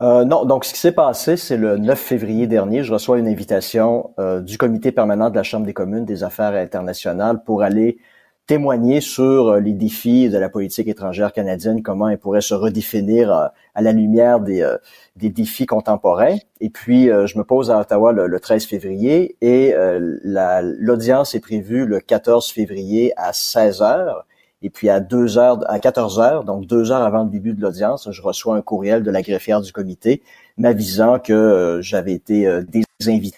Euh, 0.03 0.25
non, 0.25 0.45
donc 0.45 0.65
ce 0.65 0.75
qui 0.75 0.81
s'est 0.81 0.93
passé, 0.93 1.37
c'est 1.37 1.57
le 1.57 1.79
9 1.79 1.97
février 1.97 2.49
dernier, 2.49 2.83
je 2.83 2.93
reçois 2.93 3.21
une 3.21 3.29
invitation 3.29 4.13
euh, 4.19 4.41
du 4.41 4.59
comité 4.59 4.91
permanent 4.91 5.31
de 5.31 5.37
la 5.37 5.45
Chambre 5.45 5.67
des 5.67 5.73
communes 5.73 6.05
des 6.05 6.25
affaires 6.25 6.55
internationales 6.55 7.45
pour 7.45 7.63
aller 7.63 7.99
témoigner 8.47 9.01
sur 9.01 9.57
les 9.57 9.73
défis 9.73 10.29
de 10.29 10.39
la 10.39 10.49
politique 10.49 10.89
étrangère 10.89 11.33
canadienne, 11.33 11.83
comment 11.83 12.09
elle 12.09 12.19
pourrait 12.19 12.41
se 12.41 12.55
redéfinir 12.55 13.33
à 13.75 13.83
la 13.83 13.93
lumière 13.93 14.41
des, 14.41 14.69
des 15.17 15.31
défis 15.31 15.67
contemporains. 15.67 16.37
Et 16.61 16.69
puis, 16.69 17.07
je 17.07 17.39
me 17.39 17.45
pose 17.45 17.71
à 17.71 17.81
Ottawa 17.81 18.13
le, 18.13 18.41
13 18.41 18.67
février 18.67 19.37
et 19.41 19.75
l'audience 20.23 21.35
est 21.35 21.41
prévue 21.41 21.87
le 21.87 22.01
14 22.01 22.51
février 22.51 23.13
à 23.17 23.33
16 23.33 23.83
heures. 23.83 24.27
Et 24.65 24.71
puis 24.71 24.89
à 24.89 24.99
2 24.99 25.37
heures, 25.37 25.59
à 25.71 25.79
14 25.79 26.21
heures, 26.21 26.45
donc 26.45 26.67
deux 26.67 26.91
heures 26.91 27.03
avant 27.03 27.25
le 27.25 27.29
début 27.29 27.53
de 27.53 27.61
l'audience, 27.61 28.09
je 28.11 28.23
reçois 28.23 28.57
un 28.57 28.63
courriel 28.63 29.03
de 29.03 29.11
la 29.11 29.21
greffière 29.21 29.61
du 29.61 29.73
comité 29.73 30.23
m'avisant 30.57 31.19
que 31.19 31.35
euh, 31.35 31.83
j'avais 31.83 32.13
été 32.13 32.47
euh, 32.47 32.63
désinvité. 32.99 33.37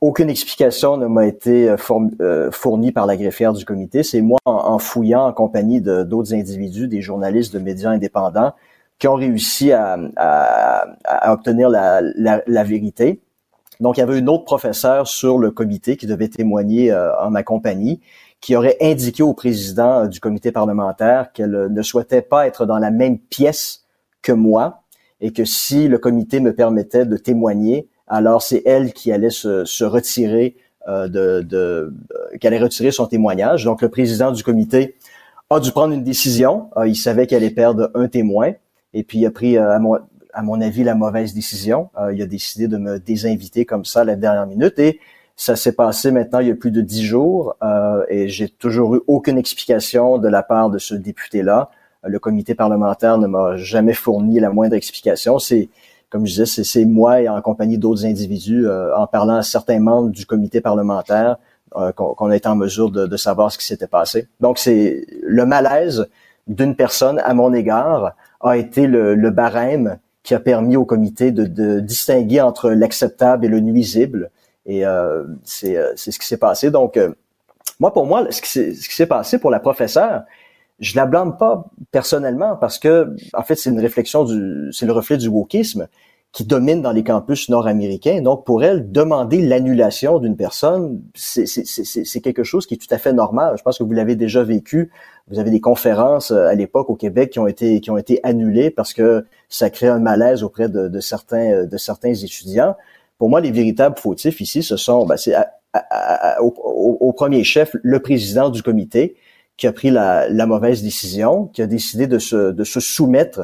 Aucune 0.00 0.28
explication 0.30 0.96
ne 0.96 1.06
m'a 1.06 1.26
été 1.26 1.68
euh, 1.70 2.50
fournie 2.50 2.92
par 2.92 3.06
la 3.06 3.16
greffière 3.16 3.52
du 3.52 3.64
comité. 3.64 4.02
C'est 4.02 4.20
moi, 4.20 4.38
en, 4.44 4.78
fouillant 4.78 5.26
en 5.26 5.32
compagnie 5.32 5.80
d'autres 5.80 6.34
individus, 6.34 6.88
des 6.88 7.00
journalistes 7.00 7.54
de 7.54 7.60
médias 7.60 7.90
indépendants, 7.90 8.54
qui 8.98 9.06
ont 9.06 9.14
réussi 9.14 9.70
à, 9.72 9.96
obtenir 11.26 11.68
la, 11.68 12.64
vérité. 12.64 13.20
Donc, 13.78 13.96
il 13.96 14.00
y 14.00 14.02
avait 14.02 14.18
une 14.18 14.28
autre 14.28 14.44
professeure 14.44 15.06
sur 15.06 15.38
le 15.38 15.52
comité 15.52 15.96
qui 15.96 16.06
devait 16.06 16.28
témoigner 16.28 16.92
en 16.92 17.30
ma 17.30 17.44
compagnie 17.44 18.00
qui 18.40 18.56
aurait 18.56 18.76
indiqué 18.80 19.22
au 19.22 19.34
président 19.34 20.04
euh, 20.04 20.06
du 20.06 20.20
comité 20.20 20.52
parlementaire 20.52 21.32
qu'elle 21.32 21.54
euh, 21.54 21.68
ne 21.68 21.82
souhaitait 21.82 22.22
pas 22.22 22.46
être 22.46 22.66
dans 22.66 22.78
la 22.78 22.90
même 22.90 23.18
pièce 23.18 23.84
que 24.22 24.32
moi 24.32 24.82
et 25.20 25.32
que 25.32 25.44
si 25.44 25.88
le 25.88 25.98
comité 25.98 26.40
me 26.40 26.54
permettait 26.54 27.04
de 27.04 27.16
témoigner, 27.16 27.88
alors 28.08 28.42
c'est 28.42 28.62
elle 28.66 28.92
qui 28.92 29.12
allait 29.12 29.30
se, 29.30 29.84
retirer 29.84 30.56
euh, 30.88 31.08
de, 31.08 31.42
de 31.42 31.92
qu'elle 32.40 32.54
allait 32.54 32.62
retirer 32.62 32.90
son 32.90 33.06
témoignage. 33.06 33.64
Donc 33.64 33.82
le 33.82 33.88
président 33.88 34.32
du 34.32 34.42
comité 34.42 34.96
a 35.50 35.60
dû 35.60 35.70
prendre 35.72 35.94
une 35.94 36.04
décision. 36.04 36.70
il 36.86 36.96
savait 36.96 37.26
qu'elle 37.26 37.42
allait 37.42 37.50
perdre 37.50 37.90
un 37.94 38.08
témoin 38.08 38.52
et 38.94 39.02
puis 39.02 39.18
il 39.18 39.26
a 39.26 39.30
pris 39.30 39.56
à 39.56 39.78
mon, 39.78 39.98
à 40.32 40.42
mon 40.42 40.60
avis 40.60 40.84
la 40.84 40.94
mauvaise 40.94 41.32
décision. 41.32 41.88
il 42.12 42.20
a 42.20 42.26
décidé 42.26 42.68
de 42.68 42.76
me 42.76 42.98
désinviter 42.98 43.64
comme 43.64 43.84
ça 43.84 44.00
à 44.00 44.04
la 44.04 44.14
dernière 44.14 44.46
minute 44.46 44.78
et 44.78 45.00
ça 45.38 45.54
s'est 45.54 45.72
passé 45.72 46.10
maintenant 46.10 46.40
il 46.40 46.48
y 46.48 46.50
a 46.50 46.54
plus 46.56 46.72
de 46.72 46.80
dix 46.80 47.04
jours 47.04 47.54
euh, 47.62 48.04
et 48.08 48.28
j'ai 48.28 48.48
toujours 48.48 48.96
eu 48.96 49.00
aucune 49.06 49.38
explication 49.38 50.18
de 50.18 50.28
la 50.28 50.42
part 50.42 50.68
de 50.68 50.78
ce 50.78 50.96
député-là. 50.96 51.70
Le 52.02 52.18
comité 52.18 52.56
parlementaire 52.56 53.18
ne 53.18 53.28
m'a 53.28 53.56
jamais 53.56 53.94
fourni 53.94 54.40
la 54.40 54.50
moindre 54.50 54.74
explication. 54.74 55.38
C'est, 55.38 55.68
comme 56.10 56.26
je 56.26 56.42
disais, 56.42 56.62
c'est 56.64 56.84
moi 56.84 57.20
et 57.20 57.28
en 57.28 57.40
compagnie 57.42 57.78
d'autres 57.78 58.06
individus, 58.06 58.66
euh, 58.66 58.96
en 58.96 59.06
parlant 59.06 59.36
à 59.36 59.42
certains 59.42 59.78
membres 59.80 60.10
du 60.10 60.26
comité 60.26 60.60
parlementaire, 60.60 61.36
euh, 61.76 61.92
qu'on 61.92 62.30
été 62.30 62.48
en 62.48 62.56
mesure 62.56 62.90
de, 62.90 63.16
savoir 63.16 63.52
ce 63.52 63.58
qui 63.58 63.66
s'était 63.66 63.86
passé. 63.86 64.28
Donc, 64.40 64.58
c'est 64.58 65.06
le 65.22 65.44
malaise 65.44 66.08
d'une 66.46 66.74
personne 66.74 67.18
à 67.18 67.34
mon 67.34 67.52
égard 67.52 68.14
a 68.40 68.56
été 68.56 68.86
le, 68.86 69.14
le 69.14 69.30
barème 69.30 69.98
qui 70.22 70.34
a 70.34 70.40
permis 70.40 70.76
au 70.76 70.84
comité 70.84 71.30
de, 71.30 71.44
de 71.44 71.80
distinguer 71.80 72.40
entre 72.40 72.70
l'acceptable 72.70 73.44
et 73.44 73.48
le 73.48 73.60
nuisible 73.60 74.30
et 74.68 74.84
euh, 74.84 75.24
euh, 75.64 75.92
c'est 75.96 76.12
ce 76.12 76.18
qui 76.18 76.26
s'est 76.26 76.36
passé. 76.36 76.70
Donc, 76.70 76.96
euh, 76.96 77.12
moi, 77.80 77.92
pour 77.92 78.06
moi, 78.06 78.26
ce 78.30 78.42
qui 78.42 78.74
s'est 78.74 79.06
passé 79.06 79.38
pour 79.38 79.50
la 79.50 79.60
professeure, 79.60 80.24
je 80.80 80.96
la 80.96 81.06
blâme 81.06 81.36
pas 81.36 81.66
personnellement 81.90 82.56
parce 82.56 82.78
que, 82.78 83.14
en 83.34 83.42
fait, 83.42 83.56
c'est 83.56 83.70
une 83.70 83.80
réflexion 83.80 84.24
du, 84.24 84.68
c'est 84.72 84.86
le 84.86 84.92
reflet 84.92 85.16
du 85.16 85.28
wokisme 85.28 85.88
qui 86.30 86.44
domine 86.44 86.82
dans 86.82 86.92
les 86.92 87.02
campus 87.02 87.48
nord-américains. 87.48 88.20
Donc, 88.20 88.44
pour 88.44 88.62
elle, 88.62 88.92
demander 88.92 89.40
l'annulation 89.40 90.18
d'une 90.18 90.36
personne, 90.36 91.00
c'est 91.14 92.20
quelque 92.22 92.44
chose 92.44 92.66
qui 92.66 92.74
est 92.74 92.76
tout 92.76 92.94
à 92.94 92.98
fait 92.98 93.14
normal. 93.14 93.54
Je 93.56 93.62
pense 93.62 93.78
que 93.78 93.82
vous 93.82 93.92
l'avez 93.92 94.14
déjà 94.14 94.42
vécu. 94.44 94.90
Vous 95.28 95.38
avez 95.38 95.50
des 95.50 95.60
conférences 95.60 96.30
à 96.30 96.54
l'époque 96.54 96.90
au 96.90 96.96
Québec 96.96 97.30
qui 97.30 97.38
ont 97.38 97.46
été 97.46 97.80
qui 97.80 97.90
ont 97.90 97.96
été 97.96 98.20
annulées 98.22 98.70
parce 98.70 98.92
que 98.92 99.24
ça 99.48 99.70
crée 99.70 99.88
un 99.88 99.98
malaise 99.98 100.42
auprès 100.42 100.68
de, 100.68 100.88
de 100.88 101.00
certains 101.00 101.64
de 101.64 101.76
certains 101.76 102.14
étudiants. 102.14 102.76
Pour 103.16 103.30
moi, 103.30 103.40
les 103.40 103.50
véritables 103.50 103.98
fautifs 103.98 104.40
ici, 104.40 104.62
ce 104.62 104.76
sont, 104.76 105.06
ben, 105.06 105.16
c'est 105.16 105.34
au, 106.40 107.12
premier 107.12 107.44
chef, 107.44 107.74
le 107.82 108.00
président 108.00 108.48
du 108.48 108.62
comité, 108.62 109.16
qui 109.58 109.66
a 109.66 109.72
pris 109.72 109.90
la, 109.90 110.46
mauvaise 110.46 110.82
décision, 110.82 111.46
qui 111.46 111.60
a 111.60 111.66
décidé 111.66 112.06
de 112.06 112.18
se, 112.18 112.52
de 112.52 112.64
se 112.64 112.80
soumettre 112.80 113.40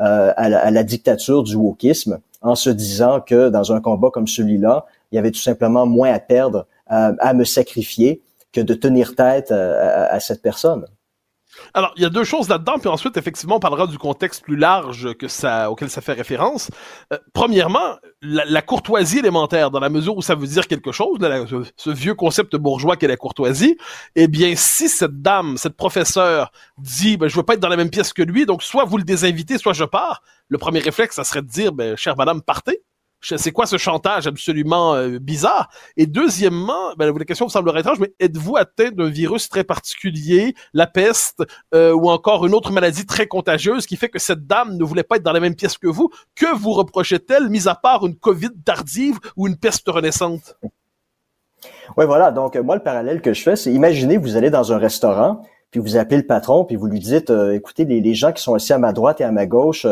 euh, 0.00 0.32
à, 0.36 0.70
la, 0.70 0.82
dictature 0.82 1.44
du 1.44 1.54
wokisme, 1.54 2.18
en 2.40 2.54
se 2.54 2.70
disant 2.70 3.20
que 3.20 3.50
dans 3.50 3.72
un 3.72 3.80
combat 3.80 4.08
comme 4.10 4.26
celui-là, 4.26 4.86
il 5.12 5.16
y 5.16 5.18
avait 5.18 5.30
tout 5.30 5.40
simplement 5.40 5.86
moins 5.86 6.12
à 6.12 6.18
perdre 6.18 6.66
euh, 6.90 7.12
à 7.18 7.34
me 7.34 7.44
sacrifier 7.44 8.22
que 8.52 8.60
de 8.60 8.74
tenir 8.74 9.14
tête 9.14 9.50
euh, 9.50 10.06
à 10.10 10.18
cette 10.20 10.40
personne. 10.40 10.86
Alors, 11.74 11.92
il 11.96 12.02
y 12.02 12.06
a 12.06 12.10
deux 12.10 12.24
choses 12.24 12.48
là-dedans, 12.48 12.78
puis 12.78 12.88
ensuite, 12.88 13.16
effectivement, 13.16 13.56
on 13.56 13.60
parlera 13.60 13.86
du 13.86 13.98
contexte 13.98 14.42
plus 14.42 14.56
large 14.56 15.14
que 15.14 15.28
ça, 15.28 15.70
auquel 15.70 15.90
ça 15.90 16.00
fait 16.00 16.12
référence. 16.12 16.70
Euh, 17.12 17.18
premièrement, 17.32 17.96
la, 18.22 18.62
courtoisie 18.62 19.18
élémentaire, 19.18 19.70
dans 19.70 19.80
la 19.80 19.88
mesure 19.88 20.16
où 20.16 20.22
ça 20.22 20.34
veut 20.34 20.46
dire 20.46 20.66
quelque 20.66 20.92
chose, 20.92 21.18
ce, 21.76 21.90
vieux 21.90 22.14
concept 22.14 22.56
bourgeois 22.56 22.96
qu'est 22.96 23.08
la 23.08 23.16
courtoisie, 23.16 23.76
eh 24.16 24.28
bien, 24.28 24.54
si 24.56 24.88
cette 24.88 25.22
dame, 25.22 25.56
cette 25.56 25.76
professeure 25.76 26.52
dit, 26.78 27.16
ben, 27.16 27.28
je 27.28 27.36
veux 27.36 27.42
pas 27.42 27.54
être 27.54 27.60
dans 27.60 27.68
la 27.68 27.76
même 27.76 27.90
pièce 27.90 28.12
que 28.12 28.22
lui, 28.22 28.46
donc 28.46 28.62
soit 28.62 28.84
vous 28.84 28.98
le 28.98 29.04
désinvitez, 29.04 29.58
soit 29.58 29.72
je 29.72 29.84
pars, 29.84 30.22
le 30.48 30.58
premier 30.58 30.80
réflexe, 30.80 31.16
ça 31.16 31.24
serait 31.24 31.42
de 31.42 31.48
dire, 31.48 31.72
ben, 31.72 31.96
chère 31.96 32.16
madame, 32.16 32.42
partez 32.42 32.82
c'est 33.20 33.52
quoi 33.52 33.66
ce 33.66 33.76
chantage 33.76 34.26
absolument 34.26 34.94
euh, 34.94 35.18
bizarre? 35.18 35.68
Et 35.96 36.06
deuxièmement, 36.06 36.94
ben, 36.96 37.16
la 37.16 37.24
question 37.24 37.46
vous 37.46 37.52
semblerait 37.52 37.80
étrange, 37.80 37.98
mais 37.98 38.12
êtes-vous 38.20 38.56
atteint 38.56 38.90
d'un 38.90 39.08
virus 39.08 39.48
très 39.48 39.64
particulier, 39.64 40.54
la 40.72 40.86
peste, 40.86 41.42
euh, 41.74 41.92
ou 41.92 42.08
encore 42.08 42.46
une 42.46 42.54
autre 42.54 42.72
maladie 42.72 43.06
très 43.06 43.26
contagieuse 43.26 43.86
qui 43.86 43.96
fait 43.96 44.08
que 44.08 44.18
cette 44.18 44.46
dame 44.46 44.76
ne 44.76 44.84
voulait 44.84 45.02
pas 45.02 45.16
être 45.16 45.22
dans 45.22 45.32
la 45.32 45.40
même 45.40 45.56
pièce 45.56 45.78
que 45.78 45.88
vous? 45.88 46.10
Que 46.34 46.56
vous 46.56 46.72
reprochait-elle, 46.72 47.48
mis 47.48 47.68
à 47.68 47.74
part 47.74 48.06
une 48.06 48.16
COVID 48.16 48.50
tardive 48.64 49.18
ou 49.36 49.48
une 49.48 49.56
peste 49.56 49.88
renaissante? 49.88 50.56
Oui, 51.96 52.06
voilà. 52.06 52.30
Donc, 52.30 52.56
moi, 52.56 52.76
le 52.76 52.82
parallèle 52.82 53.20
que 53.20 53.34
je 53.34 53.42
fais, 53.42 53.56
c'est 53.56 53.72
imaginez, 53.72 54.16
vous 54.16 54.36
allez 54.36 54.50
dans 54.50 54.72
un 54.72 54.78
restaurant, 54.78 55.42
puis 55.70 55.80
vous 55.80 55.96
appelez 55.96 56.18
le 56.18 56.26
patron, 56.26 56.64
puis 56.64 56.76
vous 56.76 56.86
lui 56.86 57.00
dites, 57.00 57.30
euh, 57.30 57.52
écoutez, 57.52 57.84
les, 57.84 58.14
gens 58.14 58.32
qui 58.32 58.42
sont 58.42 58.54
assis 58.54 58.72
à 58.72 58.78
ma 58.78 58.92
droite 58.92 59.20
et 59.20 59.24
à 59.24 59.32
ma 59.32 59.46
gauche, 59.46 59.86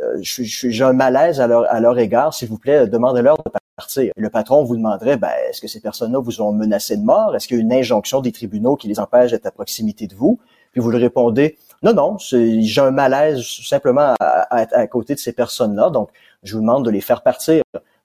euh, 0.00 0.18
euh, 0.18 0.20
j'ai 0.22 0.84
un 0.84 0.92
malaise 0.92 1.40
à 1.40 1.46
leur, 1.46 1.98
égard, 1.98 2.34
s'il 2.34 2.48
vous 2.48 2.58
plaît, 2.58 2.86
demandez-leur 2.86 3.36
de 3.36 3.50
partir. 3.76 4.12
Le 4.16 4.30
patron 4.30 4.64
vous 4.64 4.76
demanderait, 4.76 5.16
ben, 5.16 5.30
est-ce 5.48 5.60
que 5.60 5.68
ces 5.68 5.80
personnes-là 5.80 6.18
vous 6.18 6.40
ont 6.40 6.52
menacé 6.52 6.96
de 6.96 7.02
mort? 7.02 7.34
Est-ce 7.36 7.46
qu'il 7.48 7.56
y 7.56 7.60
a 7.60 7.62
une 7.62 7.72
injonction 7.72 8.20
des 8.20 8.32
tribunaux 8.32 8.76
qui 8.76 8.88
les 8.88 8.98
empêche 9.00 9.30
d'être 9.30 9.46
à 9.46 9.50
proximité 9.50 10.06
de 10.06 10.14
vous? 10.14 10.38
Puis 10.72 10.80
vous 10.80 10.90
lui 10.90 10.98
répondez, 10.98 11.56
non, 11.82 11.94
non, 11.94 12.16
j'ai 12.18 12.80
un 12.80 12.90
malaise 12.90 13.42
simplement 13.42 14.14
à, 14.20 14.62
être 14.62 14.74
à, 14.74 14.86
côté 14.86 15.14
de 15.14 15.18
ces 15.18 15.32
personnes-là, 15.32 15.90
donc 15.90 16.10
je 16.42 16.54
vous 16.54 16.60
demande 16.60 16.84
de 16.84 16.90
les 16.90 17.00
faire 17.00 17.22
partir. 17.22 17.62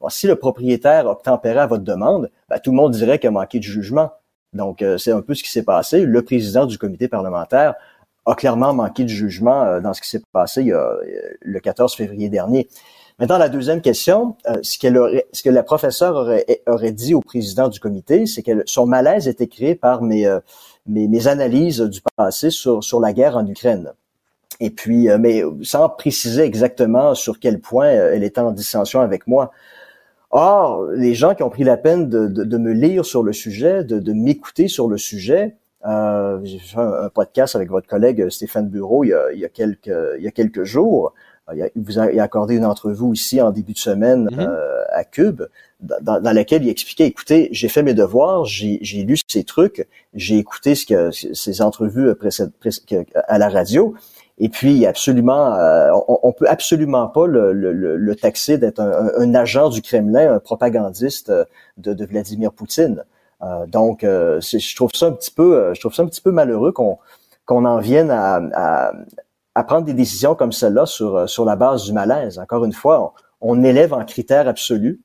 si 0.09 0.27
le 0.27 0.35
propriétaire 0.35 1.05
obtempérait 1.07 1.61
à 1.61 1.67
votre 1.67 1.83
demande, 1.83 2.29
ben, 2.49 2.59
tout 2.59 2.71
le 2.71 2.77
monde 2.77 2.91
dirait 2.91 3.19
qu'il 3.19 3.27
a 3.29 3.31
manqué 3.31 3.59
de 3.59 3.63
jugement. 3.63 4.11
Donc, 4.53 4.81
euh, 4.81 4.97
c'est 4.97 5.11
un 5.11 5.21
peu 5.21 5.33
ce 5.33 5.43
qui 5.43 5.49
s'est 5.49 5.63
passé. 5.63 6.05
Le 6.05 6.21
président 6.23 6.65
du 6.65 6.77
comité 6.77 7.07
parlementaire 7.07 7.75
a 8.25 8.35
clairement 8.35 8.73
manqué 8.73 9.03
de 9.03 9.09
jugement 9.09 9.63
euh, 9.63 9.79
dans 9.79 9.93
ce 9.93 10.01
qui 10.01 10.09
s'est 10.09 10.21
passé 10.31 10.71
le 11.41 11.59
14 11.59 11.95
février 11.95 12.29
dernier. 12.29 12.67
Maintenant, 13.19 13.37
la 13.37 13.49
deuxième 13.49 13.81
question, 13.81 14.35
euh, 14.47 14.55
ce, 14.61 14.79
qu'elle 14.79 14.97
aurait, 14.97 15.27
ce 15.31 15.43
que 15.43 15.49
la 15.49 15.63
professeure 15.63 16.15
aurait, 16.15 16.45
aurait 16.67 16.91
dit 16.91 17.13
au 17.13 17.21
président 17.21 17.67
du 17.67 17.79
comité, 17.79 18.25
c'est 18.25 18.41
que 18.41 18.63
son 18.65 18.85
malaise 18.85 19.27
était 19.27 19.47
créé 19.47 19.75
par 19.75 20.01
mes, 20.01 20.27
mes, 20.87 21.07
mes, 21.07 21.27
analyses 21.27 21.81
du 21.81 22.01
passé 22.15 22.49
sur, 22.49 22.83
sur 22.83 22.99
la 22.99 23.13
guerre 23.13 23.37
en 23.37 23.45
Ukraine. 23.45 23.93
Et 24.59 24.69
puis, 24.69 25.07
mais 25.19 25.43
sans 25.63 25.89
préciser 25.89 26.43
exactement 26.43 27.15
sur 27.15 27.39
quel 27.39 27.59
point 27.59 27.87
elle 27.87 28.23
était 28.23 28.41
en 28.41 28.51
dissension 28.51 29.01
avec 29.01 29.25
moi. 29.25 29.51
Or, 30.31 30.85
les 30.93 31.13
gens 31.13 31.35
qui 31.35 31.43
ont 31.43 31.49
pris 31.49 31.63
la 31.63 31.77
peine 31.77 32.07
de, 32.07 32.27
de, 32.27 32.43
de 32.43 32.57
me 32.57 32.71
lire 32.71 33.05
sur 33.05 33.21
le 33.21 33.33
sujet, 33.33 33.83
de, 33.83 33.99
de 33.99 34.13
m'écouter 34.13 34.67
sur 34.67 34.87
le 34.87 34.97
sujet, 34.97 35.57
euh, 35.85 36.39
j'ai 36.43 36.59
fait 36.59 36.79
un, 36.79 37.09
podcast 37.09 37.55
avec 37.55 37.69
votre 37.69 37.87
collègue 37.87 38.29
Stéphane 38.29 38.69
Bureau 38.69 39.03
il 39.03 39.09
y 39.09 39.13
a, 39.13 39.31
il 39.33 39.39
y 39.39 39.45
a 39.45 39.49
quelques, 39.49 39.91
il 40.17 40.23
y 40.23 40.27
a 40.27 40.31
quelques 40.31 40.63
jours. 40.63 41.13
Il, 41.53 41.69
vous 41.75 41.99
a, 41.99 42.03
accordé 42.21 42.55
une 42.55 42.65
entrevue 42.65 43.13
ici 43.13 43.41
en 43.41 43.51
début 43.51 43.73
de 43.73 43.77
semaine 43.77 44.27
mm-hmm. 44.27 44.47
euh, 44.47 44.83
à 44.89 45.03
Cube, 45.03 45.43
dans, 45.81 46.21
dans, 46.21 46.31
laquelle 46.31 46.63
il 46.63 46.69
expliquait, 46.69 47.07
écoutez, 47.07 47.49
j'ai 47.51 47.67
fait 47.67 47.83
mes 47.83 47.93
devoirs, 47.93 48.45
j'ai 48.45 48.79
lu 49.03 49.17
ces 49.27 49.43
trucs, 49.43 49.85
j'ai 50.13 50.37
écouté 50.37 50.75
ce 50.75 50.85
que 50.85 51.11
ces 51.11 51.61
entrevues 51.61 52.13
à 53.27 53.37
la 53.37 53.49
radio, 53.49 53.95
et 54.43 54.49
puis, 54.49 54.87
absolument, 54.87 55.53
euh, 55.53 55.91
on, 56.07 56.17
on, 56.23 56.31
peut 56.31 56.49
absolument 56.49 57.07
pas 57.07 57.27
le, 57.27 57.53
le, 57.53 57.95
le 57.95 58.15
taxer 58.15 58.57
d'être 58.57 58.79
un, 58.79 59.11
un, 59.15 59.35
agent 59.35 59.69
du 59.69 59.83
Kremlin, 59.83 60.33
un 60.33 60.39
propagandiste 60.39 61.29
euh, 61.29 61.45
de, 61.77 61.93
de 61.93 62.05
Vladimir 62.05 62.51
Poutine. 62.51 63.03
Euh, 63.43 63.65
donc, 63.67 64.03
euh, 64.03 64.39
je 64.41 64.75
trouve 64.75 64.91
ça 64.93 65.07
un 65.07 65.11
petit 65.11 65.31
peu, 65.31 65.73
je 65.73 65.79
trouve 65.79 65.93
ça 65.93 66.03
un 66.03 66.07
petit 66.07 66.21
peu 66.21 66.31
malheureux 66.31 66.71
qu'on 66.71 66.97
qu'on 67.45 67.65
en 67.65 67.79
vienne 67.79 68.11
à, 68.11 68.35
à, 68.53 68.91
à, 69.55 69.63
prendre 69.63 69.85
des 69.85 69.93
décisions 69.93 70.35
comme 70.35 70.51
celle-là 70.51 70.85
sur 70.85 71.27
sur 71.27 71.43
la 71.45 71.55
base 71.55 71.83
du 71.83 71.93
malaise. 71.93 72.39
Encore 72.39 72.65
une 72.65 72.73
fois, 72.73 73.13
on, 73.41 73.63
élève 73.63 73.93
en 73.93 74.05
critère 74.05 74.47
absolu 74.47 75.01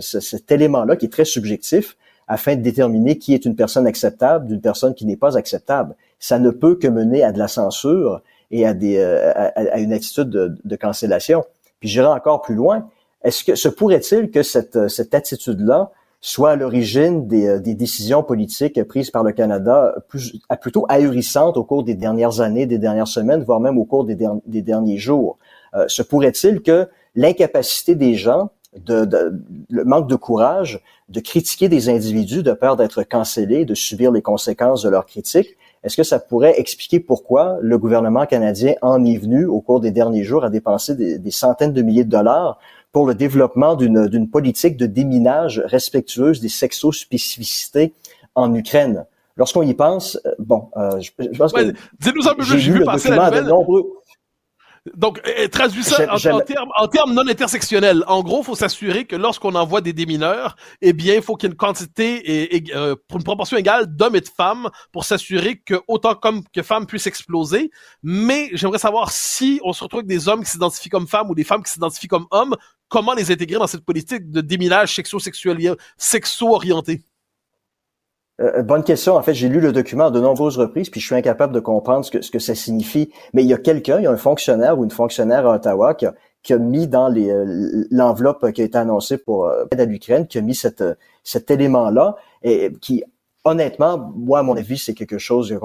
cet 0.00 0.52
élément-là 0.52 0.96
qui 0.96 1.06
est 1.06 1.12
très 1.12 1.24
subjectif 1.24 1.96
afin 2.30 2.54
de 2.54 2.62
déterminer 2.62 3.18
qui 3.18 3.34
est 3.34 3.44
une 3.44 3.56
personne 3.56 3.88
acceptable 3.88 4.46
d'une 4.46 4.60
personne 4.60 4.94
qui 4.94 5.04
n'est 5.04 5.16
pas 5.16 5.36
acceptable. 5.36 5.96
Ça 6.20 6.38
ne 6.38 6.50
peut 6.50 6.76
que 6.76 6.86
mener 6.86 7.24
à 7.24 7.32
de 7.32 7.40
la 7.40 7.48
censure 7.48 8.22
et 8.52 8.64
à, 8.64 8.72
des, 8.72 8.98
euh, 8.98 9.32
à, 9.34 9.80
une 9.80 9.92
attitude 9.92 10.30
de, 10.30 10.56
de 10.62 10.76
cancellation. 10.76 11.44
Puis 11.80 11.88
j'irai 11.88 12.06
encore 12.06 12.42
plus 12.42 12.54
loin. 12.54 12.88
Est-ce 13.24 13.42
que 13.42 13.56
se 13.56 13.68
pourrait-il 13.68 14.30
que 14.30 14.44
cette, 14.44 14.86
cette 14.86 15.12
attitude-là 15.12 15.90
soit 16.20 16.50
à 16.50 16.56
l'origine 16.56 17.26
des, 17.26 17.46
euh, 17.46 17.58
des, 17.58 17.74
décisions 17.74 18.22
politiques 18.22 18.82
prises 18.84 19.10
par 19.10 19.22
le 19.22 19.32
Canada 19.32 19.94
plus, 20.08 20.38
plutôt 20.60 20.84
ahurissantes 20.88 21.56
au 21.56 21.64
cours 21.64 21.82
des 21.82 21.94
dernières 21.94 22.40
années, 22.40 22.66
des 22.66 22.78
dernières 22.78 23.08
semaines, 23.08 23.42
voire 23.42 23.60
même 23.60 23.78
au 23.78 23.84
cours 23.84 24.04
des, 24.04 24.16
derniers 24.62 24.98
jours? 24.98 25.38
Euh, 25.74 25.86
se 25.88 26.02
pourrait-il 26.02 26.60
que 26.62 26.88
l'incapacité 27.14 27.94
des 27.94 28.14
gens, 28.14 28.50
de, 28.84 29.04
de, 29.04 29.42
le 29.68 29.84
manque 29.84 30.08
de 30.08 30.16
courage 30.16 30.80
de 31.08 31.18
critiquer 31.18 31.68
des 31.68 31.88
individus 31.88 32.44
de 32.44 32.52
peur 32.52 32.76
d'être 32.76 33.02
cancellés, 33.02 33.64
de 33.64 33.74
subir 33.74 34.12
les 34.12 34.22
conséquences 34.22 34.82
de 34.82 34.88
leurs 34.88 35.06
critiques, 35.06 35.56
est-ce 35.82 35.96
que 35.96 36.04
ça 36.04 36.20
pourrait 36.20 36.60
expliquer 36.60 37.00
pourquoi 37.00 37.58
le 37.62 37.78
gouvernement 37.78 38.26
canadien 38.26 38.74
en 38.82 39.04
est 39.04 39.16
venu 39.16 39.46
au 39.46 39.60
cours 39.60 39.80
des 39.80 39.90
derniers 39.90 40.22
jours 40.22 40.44
à 40.44 40.50
dépenser 40.50 40.94
des 40.94 41.30
centaines 41.30 41.72
de 41.72 41.82
milliers 41.82 42.04
de 42.04 42.10
dollars 42.10 42.58
pour 42.92 43.06
le 43.06 43.14
développement 43.14 43.76
d'une 43.76 44.28
politique 44.30 44.76
de 44.76 44.86
déminage 44.86 45.62
respectueuse 45.66 46.40
des 46.40 46.48
sexospécificités 46.48 47.94
en 48.34 48.54
Ukraine. 48.54 49.06
Lorsqu'on 49.36 49.62
y 49.62 49.74
pense, 49.74 50.18
euh, 50.26 50.34
bon, 50.38 50.70
euh, 50.76 51.00
je, 51.00 51.10
je, 51.18 51.38
pense 51.38 51.52
que... 51.52 51.72
Dis-nous 52.00 52.28
un 52.28 52.34
peu 52.34 52.44
plus, 52.44 52.58
j'ai 52.58 52.72
vu 52.72 52.84
passer 52.84 53.10
la 53.10 53.30
nouvelle. 53.30 53.46
Nombreux... 53.46 54.00
Donc, 54.96 55.20
euh, 55.26 55.46
traduis 55.48 55.84
ça 55.84 56.06
en, 56.10 56.18
termes, 56.40 56.70
en, 56.74 56.88
termes, 56.88 57.12
non 57.12 57.28
intersectionnels. 57.28 58.02
En 58.06 58.22
gros, 58.22 58.40
il 58.40 58.44
faut 58.44 58.54
s'assurer 58.54 59.04
que 59.04 59.14
lorsqu'on 59.14 59.54
envoie 59.54 59.82
des 59.82 59.92
démineurs, 59.92 60.56
eh 60.80 60.94
bien, 60.94 61.16
il 61.16 61.22
faut 61.22 61.36
qu'il 61.36 61.48
y 61.48 61.50
ait 61.50 61.52
une 61.52 61.58
quantité 61.58 62.54
et, 62.56 62.74
euh, 62.74 62.96
pour 63.08 63.18
une 63.18 63.24
proportion 63.24 63.58
égale 63.58 63.94
d'hommes 63.94 64.16
et 64.16 64.22
de 64.22 64.28
femmes 64.28 64.70
pour 64.90 65.04
s'assurer 65.04 65.58
que 65.58 65.74
autant 65.86 66.14
comme 66.14 66.42
que 66.54 66.62
femmes 66.62 66.86
puissent 66.86 67.06
exploser. 67.06 67.70
Mais 68.02 68.48
j'aimerais 68.54 68.78
savoir 68.78 69.10
si 69.10 69.60
on 69.64 69.74
se 69.74 69.84
retrouve 69.84 69.98
avec 69.98 70.08
des 70.08 70.28
hommes 70.28 70.42
qui 70.42 70.50
s'identifient 70.50 70.88
comme 70.88 71.06
femmes 71.06 71.28
ou 71.28 71.34
des 71.34 71.44
femmes 71.44 71.62
qui 71.62 71.72
s'identifient 71.72 72.08
comme 72.08 72.26
hommes, 72.30 72.56
comment 72.90 73.14
les 73.14 73.30
intégrer 73.30 73.58
dans 73.58 73.66
cette 73.66 73.84
politique 73.84 74.30
de 74.30 74.42
déminage 74.42 74.94
sexo-orienté? 74.94 77.02
Euh, 78.40 78.58
euh, 78.58 78.62
bonne 78.62 78.84
question. 78.84 79.16
En 79.16 79.22
fait, 79.22 79.32
j'ai 79.32 79.48
lu 79.48 79.60
le 79.60 79.72
document 79.72 80.10
de 80.10 80.20
nombreuses 80.20 80.58
reprises, 80.58 80.90
puis 80.90 81.00
je 81.00 81.06
suis 81.06 81.14
incapable 81.14 81.54
de 81.54 81.60
comprendre 81.60 82.04
ce 82.04 82.10
que, 82.10 82.20
ce 82.20 82.38
ça 82.38 82.54
signifie. 82.54 83.10
Mais 83.32 83.42
il 83.42 83.48
y 83.48 83.54
a 83.54 83.58
quelqu'un, 83.58 83.98
il 83.98 84.04
y 84.04 84.06
a 84.06 84.10
un 84.10 84.18
fonctionnaire 84.18 84.78
ou 84.78 84.84
une 84.84 84.90
fonctionnaire 84.90 85.46
à 85.46 85.56
Ottawa 85.56 85.94
qui 85.94 86.06
a, 86.06 86.58
mis 86.58 86.88
dans 86.88 87.14
euh, 87.14 87.86
l'enveloppe 87.90 88.52
qui 88.52 88.60
a 88.60 88.64
été 88.64 88.76
annoncée 88.76 89.18
pour 89.18 89.48
l'aide 89.48 89.80
à 89.80 89.84
l'Ukraine, 89.84 90.26
qui 90.26 90.38
a 90.38 90.42
mis 90.42 90.54
cette, 90.54 90.84
cet 91.22 91.50
élément-là, 91.50 92.16
et 92.42 92.72
qui 92.80 93.04
honnêtement, 93.44 94.12
moi, 94.16 94.40
à 94.40 94.42
mon 94.42 94.56
avis, 94.56 94.76
c'est 94.76 94.94
quelque 94.94 95.18
chose 95.18 95.48
de 95.48 95.58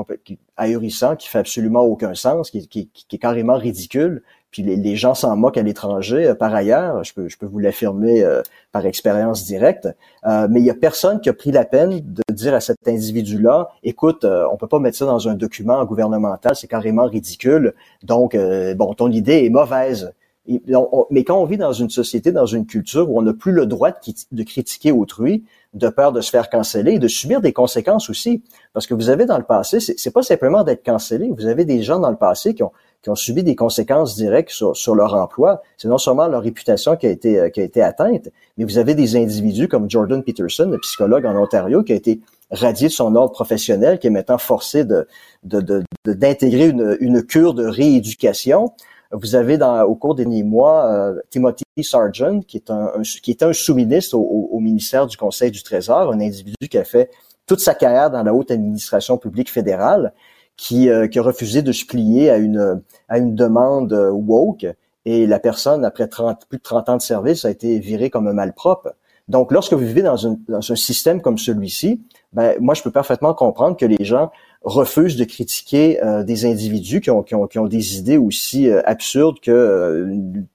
ahurissant, 0.55 1.15
qui 1.15 1.27
fait 1.27 1.39
absolument 1.39 1.81
aucun 1.81 2.13
sens, 2.13 2.51
qui 2.51 2.89
est 3.11 3.17
carrément 3.17 3.57
ridicule. 3.57 4.21
Puis 4.55 4.63
les, 4.63 4.95
gens 4.95 5.15
s'en 5.15 5.35
moquent 5.35 5.57
à 5.57 5.63
l'étranger. 5.63 6.27
Euh, 6.27 6.33
par 6.33 6.55
ailleurs, 6.55 7.03
je 7.03 7.13
peux, 7.13 7.27
je 7.27 7.37
peux 7.37 7.45
vous 7.45 7.59
l'affirmer 7.59 8.23
euh, 8.23 8.41
par 8.71 8.85
expérience 8.85 9.43
directe. 9.43 9.89
Euh, 10.25 10.47
mais 10.49 10.61
il 10.61 10.65
y 10.65 10.69
a 10.69 10.73
personne 10.73 11.19
qui 11.19 11.27
a 11.27 11.33
pris 11.33 11.51
la 11.51 11.65
peine 11.65 11.99
de 11.99 12.23
dire 12.33 12.53
à 12.53 12.61
cet 12.61 12.77
individu-là, 12.87 13.67
écoute, 13.83 14.23
on 14.23 14.55
peut 14.55 14.67
pas 14.67 14.79
mettre 14.79 14.97
ça 14.97 15.05
dans 15.05 15.27
un 15.27 15.33
document 15.33 15.83
gouvernemental, 15.83 16.55
c'est 16.55 16.69
carrément 16.69 17.03
ridicule. 17.03 17.73
Donc, 18.03 18.37
bon, 18.77 18.93
ton 18.93 19.11
idée 19.11 19.43
est 19.43 19.49
mauvaise. 19.49 20.13
mais 20.47 21.25
quand 21.25 21.37
on 21.37 21.43
vit 21.43 21.57
dans 21.57 21.73
une 21.73 21.89
société, 21.89 22.31
dans 22.31 22.45
une 22.45 22.65
culture 22.65 23.11
où 23.11 23.19
on 23.19 23.23
n'a 23.23 23.33
plus 23.33 23.51
le 23.51 23.65
droit 23.65 23.91
de, 24.31 24.43
critiquer 24.43 24.93
autrui, 24.93 25.43
de 25.75 25.89
peur 25.89 26.13
de 26.13 26.21
se 26.21 26.29
faire 26.29 26.49
canceller 26.49 26.93
et 26.93 26.99
de 26.99 27.07
subir 27.07 27.41
des 27.41 27.53
conséquences 27.53 28.09
aussi, 28.09 28.41
parce 28.73 28.87
que 28.87 28.93
vous 28.93 29.09
avez 29.09 29.25
dans 29.25 29.37
le 29.37 29.43
passé, 29.43 29.79
c'est 29.79 30.11
pas 30.11 30.23
simplement 30.23 30.63
d'être 30.63 30.83
cancellé, 30.83 31.29
vous 31.29 31.45
avez 31.45 31.65
des 31.65 31.83
gens 31.83 31.99
dans 31.99 32.09
le 32.09 32.17
passé 32.17 32.55
qui 32.55 32.63
ont 32.63 32.71
qui 33.01 33.11
ont 33.11 33.15
subi 33.15 33.43
des 33.43 33.55
conséquences 33.55 34.15
directes 34.15 34.49
sur, 34.49 34.75
sur 34.75 34.95
leur 34.95 35.13
emploi. 35.13 35.61
C'est 35.77 35.87
non 35.87 35.99
seulement 35.99 36.27
leur 36.27 36.41
réputation 36.41 36.95
qui 36.95 37.05
a 37.05 37.11
été 37.11 37.39
euh, 37.39 37.49
qui 37.49 37.61
a 37.61 37.63
été 37.63 37.83
atteinte, 37.83 38.29
mais 38.57 38.63
vous 38.63 38.79
avez 38.79 38.95
des 38.95 39.15
individus 39.15 39.67
comme 39.67 39.87
Jordan 39.87 40.23
Peterson, 40.23 40.67
le 40.71 40.79
psychologue 40.79 41.25
en 41.27 41.35
Ontario, 41.35 41.83
qui 41.83 41.91
a 41.91 41.95
été 41.95 42.21
radié 42.49 42.87
de 42.87 42.93
son 42.93 43.15
ordre 43.15 43.31
professionnel, 43.31 43.99
qui 43.99 44.07
est 44.07 44.11
maintenant 44.11 44.39
forcé 44.39 44.85
de 44.85 45.07
d'intégrer 45.43 46.71
de, 46.71 46.97
une, 46.99 47.15
une 47.17 47.23
cure 47.23 47.53
de 47.53 47.65
rééducation. 47.65 48.71
Vous 49.21 49.35
avez 49.35 49.57
dans, 49.57 49.81
au 49.83 49.95
cours 49.95 50.15
des 50.15 50.23
derniers 50.23 50.43
mois 50.43 50.85
euh, 50.91 51.19
Timothy 51.29 51.63
Sargent, 51.81 52.41
qui 52.41 52.57
est 52.57 52.69
un, 52.69 52.91
qui 53.23 53.31
est 53.31 53.43
un 53.43 53.53
sous-ministre 53.53 54.17
au, 54.17 54.49
au, 54.51 54.59
ministère 54.59 55.07
du 55.07 55.15
Conseil 55.15 55.51
du 55.51 55.63
Trésor, 55.63 56.11
un 56.11 56.19
individu 56.19 56.67
qui 56.69 56.77
a 56.77 56.83
fait 56.83 57.09
toute 57.47 57.59
sa 57.59 57.75
carrière 57.75 58.11
dans 58.11 58.23
la 58.23 58.33
haute 58.33 58.51
administration 58.51 59.17
publique 59.17 59.51
fédérale 59.51 60.13
qui, 60.57 60.89
euh, 60.89 61.07
qui 61.07 61.19
a 61.19 61.21
refusé 61.21 61.61
de 61.61 61.71
se 61.71 61.85
plier 61.85 62.29
à 62.29 62.37
une, 62.37 62.81
à 63.07 63.17
une 63.17 63.35
demande 63.35 63.93
euh, 63.93 64.09
woke 64.11 64.65
et 65.05 65.27
la 65.27 65.39
personne, 65.39 65.85
après 65.85 66.07
30, 66.07 66.47
plus 66.47 66.57
de 66.57 66.63
30 66.63 66.89
ans 66.89 66.97
de 66.97 67.01
service, 67.01 67.45
a 67.45 67.51
été 67.51 67.79
virée 67.79 68.09
comme 68.09 68.27
un 68.27 68.33
malpropre. 68.33 68.89
Donc, 69.27 69.51
lorsque 69.51 69.73
vous 69.73 69.85
vivez 69.85 70.01
dans, 70.01 70.27
un, 70.27 70.37
dans 70.47 70.71
un 70.71 70.75
système 70.75 71.21
comme 71.21 71.37
celui-ci, 71.37 72.01
ben, 72.33 72.55
moi, 72.59 72.73
je 72.73 72.81
peux 72.81 72.91
parfaitement 72.91 73.33
comprendre 73.33 73.77
que 73.77 73.85
les 73.85 74.03
gens 74.03 74.31
refusent 74.65 75.15
de 75.15 75.23
critiquer 75.23 76.03
euh, 76.03 76.23
des 76.23 76.45
individus 76.45 76.99
qui 76.99 77.11
ont, 77.11 77.23
qui, 77.23 77.35
ont, 77.35 77.47
qui 77.47 77.59
ont, 77.59 77.67
des 77.67 77.97
idées 77.97 78.17
aussi 78.17 78.69
absurdes 78.69 79.39
que 79.39 80.07
une, 80.09 80.47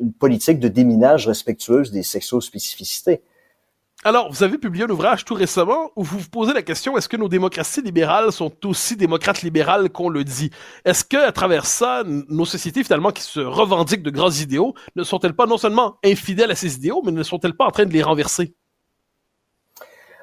une, 0.00 0.12
politique 0.12 0.60
de 0.60 0.68
déminage 0.68 1.26
respectueuse 1.26 1.90
des 1.90 2.02
sexospécificités. 2.02 3.20
Alors, 4.04 4.30
vous 4.30 4.44
avez 4.44 4.56
publié 4.56 4.84
un 4.84 4.90
ouvrage 4.90 5.24
tout 5.24 5.34
récemment 5.34 5.90
où 5.96 6.04
vous 6.04 6.18
vous 6.18 6.28
posez 6.28 6.52
la 6.52 6.62
question 6.62 6.96
est-ce 6.96 7.08
que 7.08 7.16
nos 7.16 7.28
démocraties 7.28 7.82
libérales 7.82 8.30
sont 8.30 8.52
aussi 8.64 8.94
démocrates 8.94 9.42
libérales 9.42 9.90
qu'on 9.90 10.10
le 10.10 10.22
dit? 10.22 10.50
Est-ce 10.84 11.04
que 11.04 11.16
à 11.16 11.32
travers 11.32 11.66
ça, 11.66 12.04
nos 12.06 12.44
sociétés 12.44 12.84
finalement 12.84 13.10
qui 13.10 13.22
se 13.22 13.40
revendiquent 13.40 14.04
de 14.04 14.10
grands 14.10 14.30
idéaux 14.30 14.74
ne 14.94 15.02
sont-elles 15.02 15.34
pas 15.34 15.46
non 15.46 15.58
seulement 15.58 15.96
infidèles 16.04 16.52
à 16.52 16.54
ces 16.54 16.76
idéaux, 16.76 17.02
mais 17.04 17.10
ne 17.10 17.24
sont-elles 17.24 17.56
pas 17.56 17.64
en 17.64 17.72
train 17.72 17.86
de 17.86 17.92
les 17.92 18.02
renverser? 18.02 18.54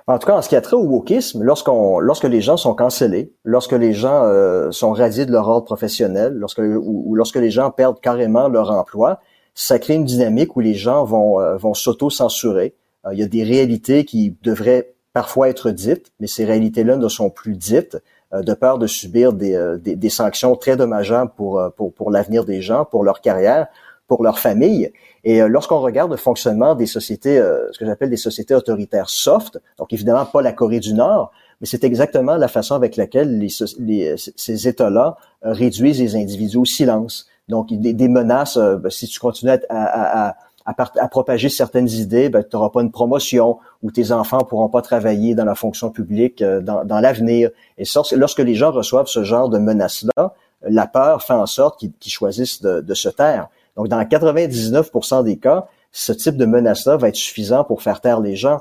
En 0.08 0.20
tout 0.20 0.28
cas, 0.28 0.38
en 0.38 0.42
ce 0.42 0.50
qui 0.50 0.56
a 0.56 0.62
trait 0.62 0.76
au 0.76 0.84
wokisme, 0.84 1.44
lorsqu'on, 1.44 2.00
lorsque 2.00 2.26
les 2.26 2.42
gens 2.42 2.58
sont 2.58 2.74
cancellés, 2.74 3.32
lorsque 3.46 3.72
les 3.72 3.94
gens 3.94 4.24
euh, 4.26 4.70
sont 4.72 4.92
radiés 4.92 5.26
de 5.26 5.32
leur 5.32 5.48
ordre 5.48 5.66
professionnel, 5.66 6.34
lorsque 6.34 6.60
ou, 6.60 7.16
lorsque 7.16 7.38
les 7.38 7.52
gens 7.52 7.72
perdent 7.72 8.02
carrément 8.02 8.50
leur 8.50 8.72
emploi, 8.72 9.20
ça 9.56 9.80
crée 9.80 9.94
une 9.94 10.04
dynamique 10.04 10.56
où 10.58 10.60
les 10.60 10.74
gens 10.74 11.06
vont 11.06 11.39
euh, 11.39 11.56
vont 11.56 11.74
s'auto-censurer, 11.74 12.76
euh, 13.06 13.13
il 13.13 13.20
y 13.20 13.24
a 13.24 13.28
des 13.28 13.44
réalités 13.44 14.04
qui 14.04 14.36
devraient 14.44 14.94
parfois 15.13 15.48
être 15.48 15.72
dites, 15.72 16.12
mais 16.20 16.28
ces 16.28 16.44
réalités-là 16.44 16.98
ne 16.98 17.08
sont 17.08 17.30
plus 17.30 17.56
dites 17.56 17.98
euh, 18.34 18.42
de 18.42 18.54
peur 18.54 18.80
de 18.80 18.88
subir 18.88 19.32
des, 19.32 19.58
des 19.80 20.10
sanctions 20.10 20.56
très 20.58 20.76
dommageables 20.76 21.32
pour, 21.38 21.62
pour, 21.78 21.94
pour 21.94 22.12
l'avenir 22.12 22.44
des 22.44 22.62
gens, 22.62 22.84
pour 22.84 23.06
leur 23.06 23.22
carrière, 23.22 23.68
pour 24.15 24.23
leur 24.23 24.38
famille. 24.38 24.91
Et 25.23 25.39
lorsqu'on 25.47 25.80
regarde 25.80 26.12
le 26.12 26.17
fonctionnement 26.17 26.76
des 26.76 26.86
sociétés, 26.86 27.41
ce 27.71 27.80
que 27.80 27.86
j'appelle 27.86 28.10
des 28.10 28.17
sociétés 28.17 28.54
autoritaires 28.54 29.10
soft, 29.10 29.60
donc 29.80 29.91
évidemment 29.91 30.26
pas 30.26 30.41
la 30.41 30.52
Corée 30.52 30.80
du 30.80 30.93
Nord, 30.93 31.32
mais 31.62 31.67
c'est 31.67 31.84
exactement 31.84 32.36
la 32.36 32.47
façon 32.47 32.76
avec 32.76 32.95
laquelle 32.95 33.39
les, 33.39 33.47
les, 33.80 34.15
ces 34.17 34.67
États-là 34.67 35.15
réduisent 35.41 35.99
les 35.99 36.15
individus 36.15 36.58
au 36.58 36.65
silence. 36.65 37.28
Donc 37.49 37.73
des, 37.73 38.08
menaces, 38.08 38.58
ben, 38.58 38.89
si 38.89 39.08
tu 39.08 39.19
continues 39.19 39.52
à, 39.52 39.60
à, 39.69 40.28
à 40.30 40.36
à, 40.65 41.08
propager 41.08 41.49
certaines 41.49 41.89
idées, 41.89 42.30
ben, 42.30 42.43
tu 42.43 42.56
n'auras 42.56 42.69
pas 42.69 42.82
une 42.82 42.91
promotion 42.91 43.60
ou 43.82 43.91
tes 43.91 44.12
enfants 44.12 44.39
pourront 44.39 44.69
pas 44.69 44.82
travailler 44.82 45.36
dans 45.36 45.45
la 45.45 45.56
fonction 45.56 45.89
publique 45.89 46.41
euh, 46.41 46.62
dans, 46.62 46.86
dans 46.86 46.99
l'avenir. 46.99 47.49
Et 47.78 47.84
lorsque 48.15 48.39
les 48.39 48.56
gens 48.56 48.71
reçoivent 48.71 49.08
ce 49.08 49.23
genre 49.23 49.49
de 49.49 49.58
menaces-là, 49.58 50.34
la 50.65 50.88
peur 50.88 51.23
fait 51.23 51.34
en 51.34 51.45
sorte 51.45 51.80
qu'ils 51.80 52.12
choisissent 52.12 52.62
de, 52.62 52.80
de, 52.80 52.93
se 52.93 53.10
taire. 53.10 53.49
Donc, 53.75 53.88
dans 53.88 54.01
99% 54.01 55.23
des 55.23 55.38
cas, 55.38 55.67
ce 55.91 56.12
type 56.12 56.38
de 56.38 56.45
menace-là 56.45 56.97
va 56.97 57.09
être 57.09 57.15
suffisant 57.15 57.63
pour 57.63 57.81
faire 57.81 58.01
taire 58.01 58.19
les 58.19 58.36
gens. 58.36 58.59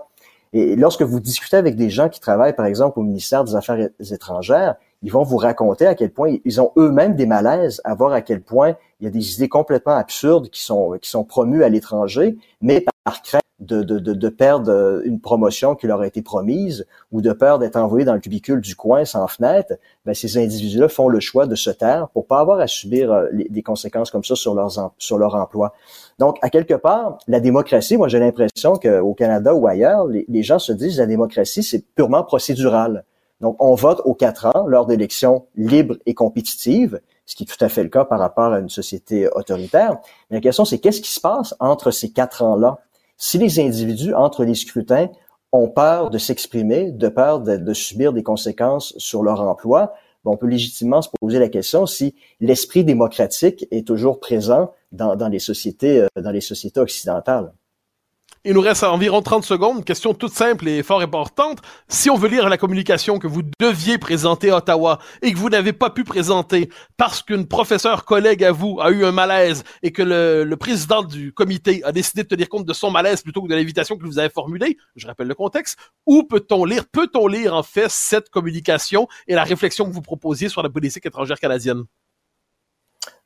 Et 0.53 0.77
lorsque 0.77 1.03
vous 1.03 1.21
discutez 1.21 1.57
avec 1.57 1.77
des 1.77 1.89
gens 1.89 2.09
qui 2.09 2.21
travaillent, 2.21 2.55
par 2.55 2.67
exemple, 2.67 2.99
au 2.99 3.03
ministère 3.03 3.45
des 3.45 3.55
Affaires 3.55 3.89
étrangères, 4.01 4.77
ils 5.03 5.11
vont 5.11 5.23
vous 5.23 5.39
raconter 5.39 5.87
à 5.87 5.95
quel 5.95 6.13
point 6.13 6.37
ils 6.45 6.61
ont 6.61 6.73
eux-mêmes 6.77 7.17
des 7.17 7.27
malaises 7.27 7.81
à 7.85 7.95
voir 7.95 8.13
à 8.13 8.21
quel 8.21 8.43
point 8.43 8.77
il 9.01 9.05
y 9.05 9.07
a 9.07 9.11
des 9.11 9.35
idées 9.35 9.49
complètement 9.49 9.97
absurdes 9.97 10.49
qui 10.51 10.63
sont 10.63 10.97
qui 11.01 11.11
sont 11.11 11.25
promues 11.25 11.65
à 11.65 11.69
l'étranger, 11.69 12.37
mais 12.61 12.85
par 13.05 13.23
crainte 13.23 13.42
de, 13.63 13.83
de, 13.83 13.99
de, 13.99 14.29
perdre 14.29 15.01
une 15.05 15.21
promotion 15.21 15.75
qui 15.75 15.87
leur 15.87 16.01
a 16.01 16.07
été 16.07 16.23
promise 16.23 16.87
ou 17.13 17.21
de 17.21 17.33
peur 17.33 17.59
d'être 17.59 17.77
envoyé 17.77 18.05
dans 18.05 18.15
le 18.15 18.21
cubicule 18.21 18.61
du 18.61 18.77
coin 18.77 19.05
sans 19.05 19.27
fenêtre, 19.29 19.75
ben 20.05 20.15
ces 20.15 20.37
individus-là 20.39 20.89
font 20.89 21.09
le 21.09 21.21
choix 21.21 21.47
de 21.47 21.55
se 21.55 21.71
taire 21.71 22.09
pour 22.09 22.27
pas 22.27 22.41
avoir 22.41 22.61
à 22.61 22.67
subir 22.67 23.13
euh, 23.13 23.29
des 23.49 23.63
conséquences 23.63 24.11
comme 24.11 24.25
ça 24.25 24.35
sur, 24.35 24.55
leurs, 24.55 24.93
sur 24.99 25.19
leur 25.19 25.35
emploi. 25.35 25.75
Donc, 26.19 26.39
à 26.43 26.51
quelque 26.51 26.75
part, 26.75 27.19
la 27.29 27.41
démocratie, 27.41 27.97
moi 27.97 28.09
j'ai 28.09 28.19
l'impression 28.19 28.77
qu'au 28.77 29.15
Canada 29.15 29.55
ou 29.55 29.67
ailleurs, 29.67 30.07
les, 30.07 30.25
les 30.29 30.43
gens 30.43 30.59
se 30.59 30.73
disent 30.73 30.99
la 30.99 31.07
démocratie, 31.07 31.63
c'est 31.63 31.85
purement 31.95 32.25
procédural. 32.25 33.05
Donc, 33.43 33.57
on 33.59 33.75
vote 33.75 34.01
aux 34.05 34.15
quatre 34.15 34.47
ans 34.47 34.67
lors 34.69 34.87
d'élections 34.87 35.47
libres 35.57 35.97
et 36.07 36.15
compétitives, 36.15 37.01
ce 37.27 37.35
qui 37.35 37.43
est 37.43 37.47
tout 37.47 37.63
à 37.63 37.69
fait 37.69 37.83
le 37.83 37.89
cas 37.89 38.05
par 38.05 38.21
rapport 38.21 38.53
à 38.53 38.61
une 38.61 38.69
société 38.69 39.29
autoritaire. 39.29 39.99
Mais 40.31 40.37
la 40.37 40.41
question, 40.41 40.65
c'est 40.65 40.79
qu'est-ce 40.79 41.01
qui 41.01 41.11
se 41.11 41.21
passe 41.21 41.55
entre 41.59 41.91
ces 41.91 42.11
quatre 42.11 42.43
ans-là? 42.43 42.79
Si 43.25 43.39
les 43.39 43.61
individus, 43.61 44.15
entre 44.15 44.45
les 44.45 44.57
scrutins, 44.57 45.09
ont 45.53 45.69
peur 45.69 46.11
de 46.11 46.19
s'exprimer, 46.19 46.91
de 46.91 47.09
peur 47.09 47.39
de, 47.41 47.73
subir 47.73 48.13
des 48.13 48.25
conséquences 48.25 48.95
sur 48.99 49.23
leur 49.23 49.41
emploi, 49.43 49.95
on 50.25 50.37
peut 50.37 50.49
légitimement 50.49 51.03
se 51.03 51.09
poser 51.21 51.39
la 51.39 51.49
question 51.49 51.87
si 51.87 52.17
l'esprit 52.41 52.83
démocratique 52.83 53.69
est 53.71 53.87
toujours 53.87 54.19
présent 54.19 54.73
dans, 54.91 55.15
dans 55.15 55.29
les 55.29 55.39
sociétés, 55.39 56.01
euh, 56.01 56.09
dans 56.21 56.33
les 56.33 56.41
sociétés 56.41 56.81
occidentales. 56.81 57.53
Il 58.45 58.55
nous 58.55 58.61
reste 58.61 58.83
environ 58.83 59.23
30 59.23 59.45
secondes. 59.45 59.85
Question 59.85 60.15
toute 60.15 60.33
simple 60.33 60.67
et 60.67 60.83
fort 60.83 61.01
importante. 61.01 61.61
Si 61.87 62.11
on 62.11 62.17
veut 62.17 62.29
lire 62.29 62.49
la 62.49 62.59
communication 62.59 63.21
que 63.21 63.29
vous 63.29 63.43
deviez 63.61 63.99
présenter 63.99 64.51
à 64.51 64.57
Ottawa 64.57 64.99
et 65.23 65.33
que 65.33 65.39
vous 65.39 65.49
n'avez 65.49 65.73
pas 65.73 65.91
pu 65.91 66.03
présenter 66.03 66.69
parce 66.97 67.23
qu'une 67.23 67.47
professeure 67.47 68.05
collègue 68.05 68.43
à 68.43 68.51
vous 68.51 68.81
a 68.81 68.91
eu 68.91 69.05
un 69.05 69.13
malaise 69.13 69.63
et 69.85 69.93
que 69.93 70.03
le, 70.03 70.57
président 70.57 71.05
du 71.05 71.33
comité 71.33 71.85
a 71.85 71.93
décidé 71.93 72.25
de 72.25 72.29
tenir 72.29 72.49
compte 72.49 72.67
de 72.67 72.73
son 72.73 72.91
malaise 72.91 73.23
plutôt 73.23 73.43
que 73.43 73.49
de 73.49 73.55
l'invitation 73.55 73.97
que 73.97 74.05
vous 74.05 74.19
avez 74.19 74.29
formulée, 74.29 74.77
je 74.97 75.07
rappelle 75.07 75.29
le 75.29 75.37
contexte, 75.37 75.79
où 76.07 76.25
peut-on 76.25 76.65
lire, 76.65 76.85
peut-on 76.91 77.29
lire 77.29 77.55
en 77.55 77.63
fait 77.63 77.91
cette 77.91 78.29
communication 78.29 79.07
et 79.29 79.37
la 79.37 79.45
réflexion 79.45 79.87
que 79.87 79.95
vous 79.95 80.03
proposiez 80.03 80.49
sur 80.49 80.65
la 80.65 80.69
politique 80.69 81.07
étrangère 81.07 81.39
canadienne? 81.39 81.85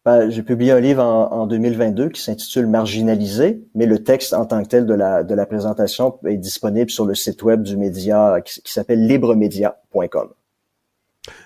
Ben, 0.07 0.31
j'ai 0.31 0.45
publié 0.45 0.71
un 0.71 0.79
livre 0.79 1.03
en, 1.03 1.49
2022 1.49 2.11
qui 2.11 2.23
s'intitule 2.23 2.69
Marginalisé, 2.69 3.65
mais 3.75 3.87
le 3.87 4.05
texte 4.05 4.35
en 4.35 4.47
tant 4.47 4.63
que 4.63 4.69
tel 4.69 4.87
de 4.87 4.95
la, 4.95 5.25
de 5.25 5.35
la 5.35 5.47
présentation 5.47 6.17
est 6.25 6.37
disponible 6.37 6.91
sur 6.91 7.07
le 7.07 7.17
site 7.17 7.43
web 7.43 7.63
du 7.63 7.77
média 7.77 8.41
qui, 8.41 8.61
s'appelle 8.65 9.05
libremedia.com. 9.05 10.29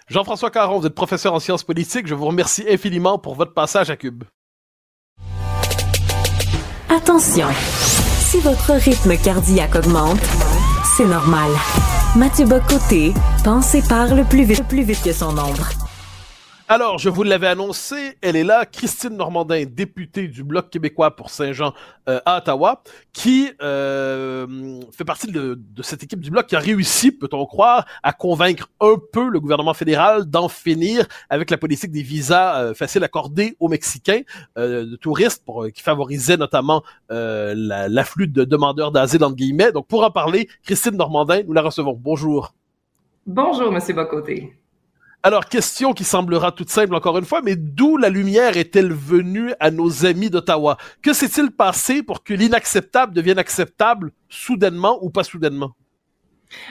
Jean-François 0.08 0.50
Caron, 0.50 0.78
vous 0.78 0.86
êtes 0.86 0.94
professeur 0.94 1.32
en 1.32 1.40
sciences 1.40 1.64
politiques. 1.64 2.06
Je 2.06 2.14
vous 2.14 2.26
remercie 2.26 2.66
infiniment 2.68 3.18
pour 3.18 3.34
votre 3.34 3.54
passage 3.54 3.88
à 3.88 3.96
Cube. 3.96 4.24
Attention, 6.90 7.46
si 8.26 8.40
votre 8.40 8.72
rythme 8.72 9.16
cardiaque 9.16 9.74
augmente, 9.74 10.20
c'est 10.98 11.06
normal. 11.06 11.48
Mathieu 12.14 12.44
Bocoté 12.44 13.14
pense 13.42 13.74
et 13.74 13.80
parle 13.88 14.22
plus 14.26 14.44
vite, 14.44 14.68
plus 14.68 14.82
vite 14.82 15.02
que 15.02 15.14
son 15.14 15.30
ombre. 15.30 15.70
Alors, 16.72 16.98
je 16.98 17.08
vous 17.08 17.24
l'avais 17.24 17.48
annoncé, 17.48 18.16
elle 18.22 18.36
est 18.36 18.44
là, 18.44 18.64
Christine 18.64 19.16
Normandin, 19.16 19.64
députée 19.66 20.28
du 20.28 20.44
Bloc 20.44 20.70
québécois 20.70 21.16
pour 21.16 21.28
Saint-Jean 21.28 21.74
euh, 22.08 22.20
à 22.24 22.38
Ottawa, 22.38 22.84
qui 23.12 23.50
euh, 23.60 24.80
fait 24.92 25.04
partie 25.04 25.32
de, 25.32 25.58
cette 25.82 26.04
équipe 26.04 26.20
du 26.20 26.30
Bloc 26.30 26.46
qui 26.46 26.54
a 26.54 26.60
réussi, 26.60 27.10
peut-on 27.10 27.44
croire, 27.44 27.86
à 28.04 28.12
convaincre 28.12 28.70
un 28.80 28.94
peu 29.12 29.30
le 29.30 29.40
gouvernement 29.40 29.74
fédéral 29.74 30.26
d'en 30.26 30.48
finir 30.48 31.08
avec 31.28 31.50
la 31.50 31.58
politique 31.58 31.90
des 31.90 32.02
visas 32.02 32.60
euh, 32.62 32.72
faciles 32.72 33.02
accordés 33.02 33.56
aux 33.58 33.66
Mexicains 33.66 34.20
de 34.56 34.94
touristes, 34.94 35.44
pour, 35.44 35.66
qui 35.74 35.82
favorisait 35.82 36.36
notamment 36.36 36.84
l'afflux 37.08 38.28
de 38.28 38.44
demandeurs 38.44 38.92
d'asile, 38.92 39.24
entre 39.24 39.34
guillemets. 39.34 39.72
Donc, 39.72 39.88
pour 39.88 40.04
en 40.04 40.12
parler, 40.12 40.48
Christine 40.62 40.96
Normandin, 40.96 41.42
nous 41.44 41.52
la 41.52 41.62
recevons. 41.62 41.98
Bonjour. 42.00 42.54
Bonjour, 43.26 43.72
Monsieur 43.72 43.94
Bocoté. 43.94 44.59
Alors, 45.22 45.46
question 45.46 45.92
qui 45.92 46.04
semblera 46.04 46.50
toute 46.50 46.70
simple 46.70 46.94
encore 46.94 47.18
une 47.18 47.26
fois, 47.26 47.42
mais 47.42 47.54
d'où 47.54 47.98
la 47.98 48.08
lumière 48.08 48.56
est-elle 48.56 48.90
venue 48.90 49.52
à 49.60 49.70
nos 49.70 50.06
amis 50.06 50.30
d'Ottawa? 50.30 50.78
Que 51.02 51.12
s'est-il 51.12 51.50
passé 51.50 52.02
pour 52.02 52.24
que 52.24 52.32
l'inacceptable 52.32 53.12
devienne 53.12 53.38
acceptable 53.38 54.12
soudainement 54.30 54.98
ou 55.02 55.10
pas 55.10 55.22
soudainement? 55.22 55.72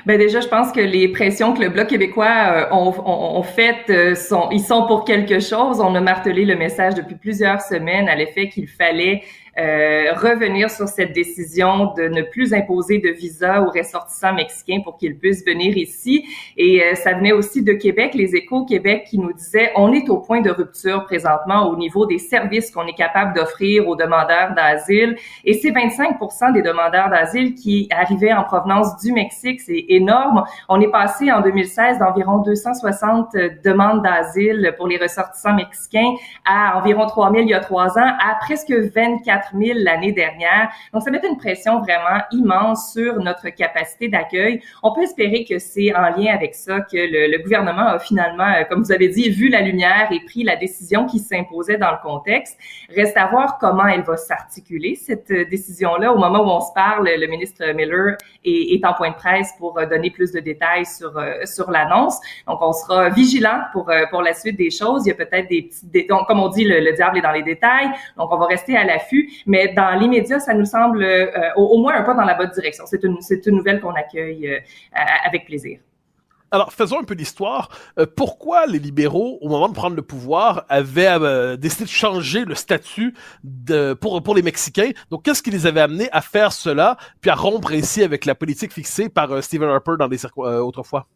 Ben 0.08 0.18
déjà, 0.18 0.42
je 0.42 0.48
pense 0.48 0.72
que 0.72 0.80
les 0.80 1.10
pressions 1.10 1.54
que 1.54 1.62
le 1.62 1.70
Bloc 1.70 1.88
québécois 1.88 2.70
euh, 2.72 2.74
ont, 2.74 3.44
faites 3.44 3.90
euh, 3.90 4.16
sont, 4.16 4.50
ils 4.52 4.62
sont 4.62 4.88
pour 4.88 5.06
quelque 5.06 5.40
chose. 5.40 5.80
On 5.80 5.94
a 5.94 6.02
martelé 6.02 6.44
le 6.44 6.56
message 6.56 6.96
depuis 6.96 7.16
plusieurs 7.16 7.62
semaines 7.62 8.10
à 8.10 8.16
l'effet 8.16 8.50
qu'il 8.50 8.68
fallait 8.68 9.22
euh, 9.58 10.14
revenir 10.14 10.70
sur 10.70 10.88
cette 10.88 11.14
décision 11.14 11.94
de 11.94 12.04
ne 12.04 12.22
plus 12.22 12.54
imposer 12.54 13.00
de 13.00 13.10
visa 13.10 13.62
aux 13.62 13.72
ressortissants 13.72 14.34
mexicains 14.34 14.82
pour 14.84 14.98
qu'ils 14.98 15.18
puissent 15.18 15.46
venir 15.46 15.78
ici. 15.78 16.26
Et 16.58 16.84
euh, 16.84 16.96
ça 16.96 17.14
venait 17.14 17.32
aussi 17.32 17.64
de 17.64 17.74
Québec, 17.74 18.14
les 18.14 18.36
échos 18.36 18.66
Québec 18.66 19.08
qui 19.10 19.18
nous 19.18 19.34
disaient 19.34 19.72
on 19.76 19.92
est 19.92 20.10
au 20.10 20.18
point 20.18 20.42
de 20.42 20.50
rupture 20.50 21.04
présentement 21.06 21.68
au 21.70 21.76
niveau 21.76 22.06
des 22.06 22.20
services 22.20 22.72
qu'on 22.72 22.86
est 22.88 22.94
capable 22.98 23.34
d'offrir 23.34 23.88
aux 23.88 23.96
demandeurs 23.96 24.54
d'asile. 24.56 25.18
Et 25.46 25.54
c'est 25.54 25.72
25% 25.72 26.54
des 26.54 26.62
demandeurs 26.62 27.10
d'asile 27.10 27.56
qui 27.56 27.88
arrivaient 27.92 28.34
en 28.34 28.44
provenance 28.44 28.98
du 29.02 29.12
Mexique. 29.12 29.62
C'est 29.62 29.86
énorme. 29.90 30.44
On 30.68 30.80
est 30.80 30.92
passé 30.92 31.32
en 31.32 31.42
2016 31.42 32.00
d'environ 32.00 32.40
260 32.40 33.34
demandes 33.64 34.04
d'asile 34.04 34.74
pour 34.78 34.88
les 34.88 34.98
ressortissants 34.98 35.56
mexicains 35.56 36.14
à 36.46 36.78
environ 36.78 37.06
3000 37.06 37.40
il 37.42 37.50
y 37.50 37.54
a 37.54 37.60
trois 37.60 37.98
ans, 37.98 38.14
à 38.20 38.36
presque 38.40 38.72
24 38.72 39.39
000 39.54 39.80
l'année 39.82 40.12
dernière. 40.12 40.70
Donc, 40.94 41.04
ça 41.04 41.12
met 41.12 41.22
une 41.28 41.38
pression 41.38 41.80
vraiment 41.80 42.22
immense 42.32 42.94
sur 42.94 43.16
notre 43.20 43.50
capacité 43.50 44.08
d'accueil. 44.08 44.62
On 44.84 44.94
peut 44.94 45.04
espérer 45.04 45.46
que 45.46 45.60
c'est 45.60 45.94
en 45.96 46.10
lien 46.16 46.34
avec 46.34 46.56
ça 46.56 46.82
que 46.82 46.98
le, 46.98 47.40
gouvernement 47.42 47.88
a 47.88 48.00
finalement, 48.00 48.48
euh, 48.48 48.64
comme 48.70 48.84
vous 48.84 48.92
avez 48.92 49.08
dit, 49.08 49.30
vu 49.30 49.50
la 49.50 49.62
lumière 49.62 50.10
et 50.12 50.20
pris 50.26 50.44
la 50.44 50.56
décision 50.56 51.06
qui 51.06 51.20
s'imposait 51.20 51.78
dans 51.78 51.92
le 51.92 51.98
contexte. 52.04 52.58
Reste 52.94 53.18
à 53.18 53.28
voir 53.28 53.58
comment 53.60 53.88
elle 53.88 54.02
va 54.02 54.18
s'articuler, 54.18 54.96
cette 54.96 55.32
euh, 55.32 55.46
décision-là. 55.46 56.14
Au 56.14 56.18
moment 56.18 56.40
où 56.40 56.50
on 56.50 56.62
se 56.62 56.74
parle, 56.74 57.10
le 57.10 57.28
ministre 57.28 57.64
Miller 57.74 58.18
est, 58.44 58.76
est 58.76 58.86
en 58.86 58.94
point 58.94 59.12
de 59.12 59.16
presse 59.16 59.54
pour 59.58 59.80
euh, 59.80 59.86
donner 59.86 60.12
plus 60.12 60.32
de 60.32 60.40
détails 60.40 60.86
sur, 60.86 61.14
sur 61.46 61.72
l'annonce. 61.72 62.20
Donc, 62.48 62.60
on 62.62 62.74
sera 62.74 63.10
vigilant 63.10 63.62
pour, 63.72 63.92
pour 64.10 64.22
la 64.22 64.34
suite 64.34 64.58
des 64.58 64.70
choses. 64.70 65.06
Il 65.06 65.10
y 65.10 65.12
a 65.12 65.16
peut-être 65.16 65.48
des 65.50 65.64
petits... 65.64 66.08
donc, 66.08 66.28
comme 66.28 66.40
on 66.40 66.50
dit, 66.50 66.64
le, 66.64 66.80
le 66.80 66.94
diable 66.94 67.18
est 67.18 67.22
dans 67.22 67.32
les 67.32 67.44
détails. 67.44 67.90
Donc, 68.18 68.32
on 68.32 68.38
va 68.38 68.46
rester 68.46 68.76
à 68.76 68.84
l'affût 68.84 69.29
mais 69.46 69.74
dans 69.74 69.98
l'immédiat, 70.00 70.40
ça 70.40 70.54
nous 70.54 70.66
semble 70.66 71.04
euh, 71.04 71.54
au, 71.56 71.78
moins 71.80 71.96
un 71.96 72.04
pas 72.04 72.14
dans 72.14 72.24
la 72.24 72.36
bonne 72.36 72.52
direction. 72.52 72.86
C'est 72.86 73.04
une, 73.04 73.18
nouvelle 73.56 73.80
qu'on 73.80 73.94
accueille 73.94 74.48
euh, 74.48 74.60
avec 75.26 75.46
plaisir. 75.46 75.80
Alors, 76.52 76.74
faisons 76.74 77.00
un 77.00 77.04
peu 77.04 77.16
d'histoire. 77.16 77.70
Euh, 78.00 78.08
pourquoi 78.08 78.66
les 78.66 78.80
libéraux, 78.80 79.38
au 79.42 79.50
moment 79.50 79.70
de 79.70 79.74
prendre 79.74 79.96
le 79.96 80.02
pouvoir, 80.02 80.66
avaient 80.68 81.58
décidé 81.58 81.84
de 81.84 81.90
changer 81.90 82.44
le 82.44 82.56
statut 82.56 83.14
pour, 84.00 84.36
les 84.36 84.42
Mexicains? 84.42 84.92
Donc, 85.12 85.24
qu'est-ce 85.24 85.44
qui 85.44 85.52
les 85.52 85.68
avait 85.68 85.82
amenés 85.82 86.10
à 86.12 86.22
faire 86.22 86.52
cela, 86.52 86.98
puis 87.22 87.30
à 87.30 87.36
rompre 87.36 87.72
ainsi 87.72 88.02
avec 88.02 88.26
la 88.26 88.34
politique 88.34 88.74
fixée 88.74 89.10
par 89.10 89.44
Stephen 89.44 89.70
Harper 89.70 89.94
dans 90.00 90.08
les 90.08 90.26
autrefois? 90.38 91.08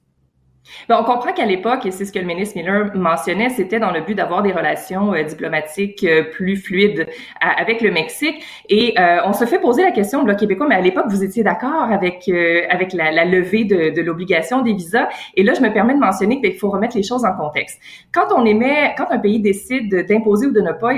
Ben, 0.87 0.97
on 0.99 1.03
comprend 1.03 1.33
qu'à 1.33 1.45
l'époque, 1.45 1.85
et 1.85 1.91
c'est 1.91 2.05
ce 2.05 2.11
que 2.11 2.19
le 2.19 2.25
ministre 2.25 2.57
Miller 2.57 2.95
mentionnait, 2.95 3.49
c'était 3.49 3.79
dans 3.79 3.91
le 3.91 4.01
but 4.01 4.15
d'avoir 4.15 4.41
des 4.41 4.51
relations 4.51 5.13
euh, 5.13 5.23
diplomatiques 5.23 6.03
euh, 6.03 6.23
plus 6.31 6.55
fluides 6.55 7.07
avec 7.41 7.81
le 7.81 7.91
Mexique. 7.91 8.43
Et 8.69 8.93
euh, 8.99 9.19
on 9.25 9.33
se 9.33 9.45
fait 9.45 9.59
poser 9.59 9.83
la 9.83 9.91
question 9.91 10.21
au 10.21 10.23
Bloc 10.23 10.37
québécois, 10.37 10.67
mais 10.67 10.75
à 10.75 10.81
l'époque, 10.81 11.05
vous 11.09 11.23
étiez 11.23 11.43
d'accord 11.43 11.91
avec 11.91 12.29
avec 12.69 12.93
la, 12.93 13.25
levée 13.25 13.65
de, 13.65 13.89
de 13.89 14.01
l'obligation 14.01 14.61
des 14.61 14.73
visas? 14.73 15.07
Et 15.35 15.43
là, 15.43 15.53
je 15.53 15.61
me 15.61 15.71
permets 15.71 15.93
de 15.93 15.99
mentionner 15.99 16.41
qu'il 16.41 16.55
faut 16.55 16.69
remettre 16.69 16.95
les 16.95 17.03
choses 17.03 17.25
en 17.25 17.33
contexte. 17.33 17.79
Quand 18.13 18.27
on 18.35 18.45
émet, 18.45 18.93
quand 18.97 19.07
un 19.09 19.19
pays 19.19 19.39
décide 19.39 20.05
d'imposer 20.07 20.47
ou 20.47 20.51
de 20.51 20.61
ne 20.61 20.71
pas 20.71 20.91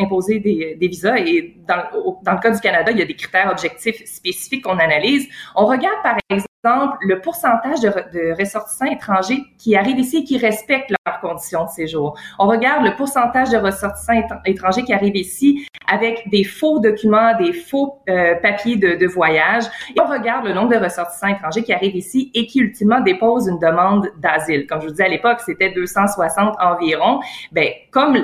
imposer 0.00 0.38
des, 0.38 0.76
des 0.80 0.88
visas, 0.88 1.16
et 1.18 1.54
dans, 1.66 1.76
le 1.76 2.40
cas 2.40 2.50
du 2.50 2.60
Canada, 2.60 2.90
il 2.90 2.98
y 2.98 3.02
a 3.02 3.06
des 3.06 3.14
critères 3.14 3.50
objectifs 3.50 4.04
spécifiques 4.06 4.64
qu'on 4.64 4.78
analyse, 4.78 5.28
on 5.54 5.66
regarde 5.66 6.02
par 6.02 6.16
exemple 6.30 6.96
le 7.02 7.20
pourcentage 7.20 7.80
de, 7.80 8.38
ressortissants 8.38 8.86
étrangers 8.94 9.42
qui 9.58 9.76
arrivent 9.76 9.98
ici 9.98 10.18
et 10.18 10.24
qui 10.24 10.38
respectent 10.38 10.92
leurs 11.06 11.20
conditions 11.20 11.64
de 11.64 11.70
séjour. 11.70 12.16
On 12.38 12.46
regarde 12.46 12.84
le 12.84 12.94
pourcentage 12.96 13.50
de 13.50 13.56
ressortissants 13.56 14.22
étrangers 14.44 14.82
qui 14.82 14.92
arrivent 14.92 15.16
ici 15.16 15.66
avec 15.92 16.28
des 16.30 16.44
faux 16.44 16.78
documents, 16.80 17.36
des 17.38 17.52
faux 17.52 18.00
euh, 18.08 18.34
papiers 18.36 18.76
de, 18.76 19.06
voyage. 19.06 19.64
Et 19.94 20.00
on 20.00 20.06
regarde 20.06 20.46
le 20.46 20.54
nombre 20.54 20.70
de 20.70 20.82
ressortissants 20.82 21.28
étrangers 21.28 21.62
qui 21.62 21.72
arrivent 21.72 21.96
ici 21.96 22.30
et 22.34 22.46
qui 22.46 22.60
ultimement 22.60 23.00
déposent 23.00 23.48
une 23.48 23.58
demande 23.58 24.10
d'asile. 24.18 24.66
Comme 24.66 24.80
je 24.80 24.86
vous 24.86 24.92
disais 24.92 25.04
à 25.04 25.08
l'époque, 25.08 25.40
c'était 25.44 25.70
260 25.70 26.56
environ. 26.58 27.20
Ben, 27.52 27.68
comme 27.90 28.16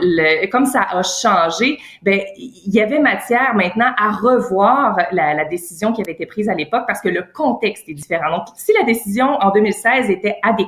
comme 0.51 0.65
ça 0.65 0.87
a 0.91 1.03
changé, 1.03 1.79
ben, 2.03 2.21
il 2.37 2.75
y 2.75 2.81
avait 2.81 2.99
matière 2.99 3.55
maintenant 3.55 3.93
à 3.99 4.11
revoir 4.11 4.97
la, 5.13 5.35
la 5.35 5.45
décision 5.45 5.93
qui 5.93 6.01
avait 6.01 6.13
été 6.13 6.27
prise 6.27 6.49
à 6.49 6.55
l'époque 6.55 6.85
parce 6.87 7.01
que 7.01 7.09
le 7.09 7.23
contexte 7.35 7.89
est 7.89 7.95
différent. 7.95 8.39
Donc, 8.39 8.47
si 8.57 8.73
la 8.79 8.85
décision 8.85 9.37
en 9.41 9.51
2016 9.51 10.09
était 10.11 10.37
adéquate, 10.43 10.60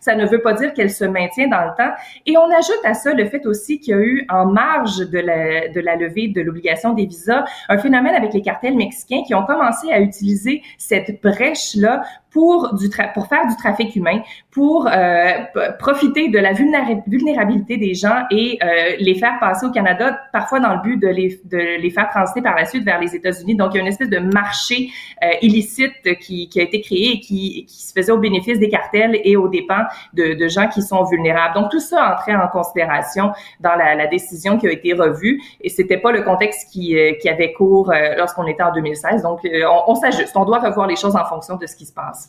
ça 0.00 0.14
ne 0.14 0.26
veut 0.26 0.40
pas 0.40 0.54
dire 0.54 0.72
qu'elle 0.72 0.90
se 0.90 1.04
maintient 1.04 1.48
dans 1.48 1.64
le 1.64 1.76
temps. 1.76 1.92
Et 2.26 2.36
on 2.36 2.50
ajoute 2.50 2.80
à 2.84 2.94
ça 2.94 3.12
le 3.12 3.26
fait 3.26 3.46
aussi 3.46 3.78
qu'il 3.78 3.94
y 3.94 3.96
a 3.96 4.00
eu, 4.00 4.26
en 4.28 4.46
marge 4.46 4.98
de 4.98 5.18
la, 5.18 5.96
levée 5.96 6.28
de 6.28 6.40
l'obligation 6.40 6.92
des 6.92 7.06
visas, 7.06 7.44
un 7.68 7.78
phénomène 7.78 8.14
avec 8.14 8.32
les 8.32 8.42
cartels 8.42 8.76
mexicains 8.76 9.22
qui 9.26 9.34
ont 9.34 9.44
commencé 9.44 9.90
à 9.92 10.00
utiliser 10.00 10.62
cette 10.78 11.22
brèche-là 11.22 12.02
pour, 12.32 12.74
du 12.74 12.88
pour 13.14 13.26
faire 13.26 13.46
du 13.46 13.56
trafic 13.56 13.94
humain, 13.94 14.22
pour 14.50 14.86
euh, 14.86 15.30
profiter 15.78 16.28
de 16.28 16.38
la 16.38 16.52
vulnérabilité 16.52 17.76
des 17.76 17.94
gens 17.94 18.24
et 18.30 18.58
euh, 18.62 18.96
les 18.98 19.14
faire 19.14 19.38
passer 19.38 19.66
au 19.66 19.70
Canada, 19.70 20.18
parfois 20.32 20.60
dans 20.60 20.74
le 20.74 20.80
but 20.82 20.96
de 20.96 21.08
les, 21.08 21.40
de 21.44 21.80
les 21.80 21.90
faire 21.90 22.08
transiter 22.08 22.40
par 22.40 22.56
la 22.56 22.64
suite 22.64 22.84
vers 22.84 23.00
les 23.00 23.14
États-Unis. 23.14 23.54
Donc, 23.54 23.70
il 23.72 23.76
y 23.76 23.78
a 23.78 23.82
une 23.82 23.88
espèce 23.88 24.08
de 24.08 24.18
marché 24.18 24.88
euh, 25.22 25.28
illicite 25.42 26.18
qui, 26.20 26.48
qui 26.48 26.60
a 26.60 26.62
été 26.62 26.80
créé 26.80 27.12
et 27.12 27.20
qui, 27.20 27.66
qui 27.66 27.82
se 27.82 27.92
faisait 27.92 28.12
au 28.12 28.18
bénéfice 28.18 28.58
des 28.58 28.68
cartels 28.68 29.20
et 29.24 29.36
aux 29.36 29.48
dépens 29.48 29.84
de, 30.14 30.34
de, 30.34 30.48
gens 30.48 30.68
qui 30.68 30.82
sont 30.82 31.04
vulnérables. 31.04 31.54
Donc 31.54 31.70
tout 31.70 31.80
ça 31.80 32.14
entrait 32.14 32.34
en 32.34 32.48
considération 32.48 33.32
dans 33.60 33.74
la, 33.74 33.94
la 33.94 34.06
décision 34.06 34.58
qui 34.58 34.66
a 34.66 34.72
été 34.72 34.94
revue 34.94 35.40
et 35.60 35.68
c'était 35.68 35.98
pas 35.98 36.12
le 36.12 36.22
contexte 36.22 36.70
qui, 36.70 36.96
euh, 36.98 37.12
qui 37.20 37.28
avait 37.28 37.52
cours 37.52 37.90
euh, 37.90 38.14
lorsqu'on 38.16 38.46
était 38.46 38.62
en 38.62 38.72
2016. 38.72 39.22
Donc 39.22 39.40
on, 39.44 39.82
on 39.86 39.94
s'ajuste, 39.94 40.36
on 40.36 40.44
doit 40.44 40.58
revoir 40.58 40.86
les 40.86 40.96
choses 40.96 41.16
en 41.16 41.24
fonction 41.24 41.56
de 41.56 41.66
ce 41.66 41.76
qui 41.76 41.86
se 41.86 41.92
passe. 41.92 42.21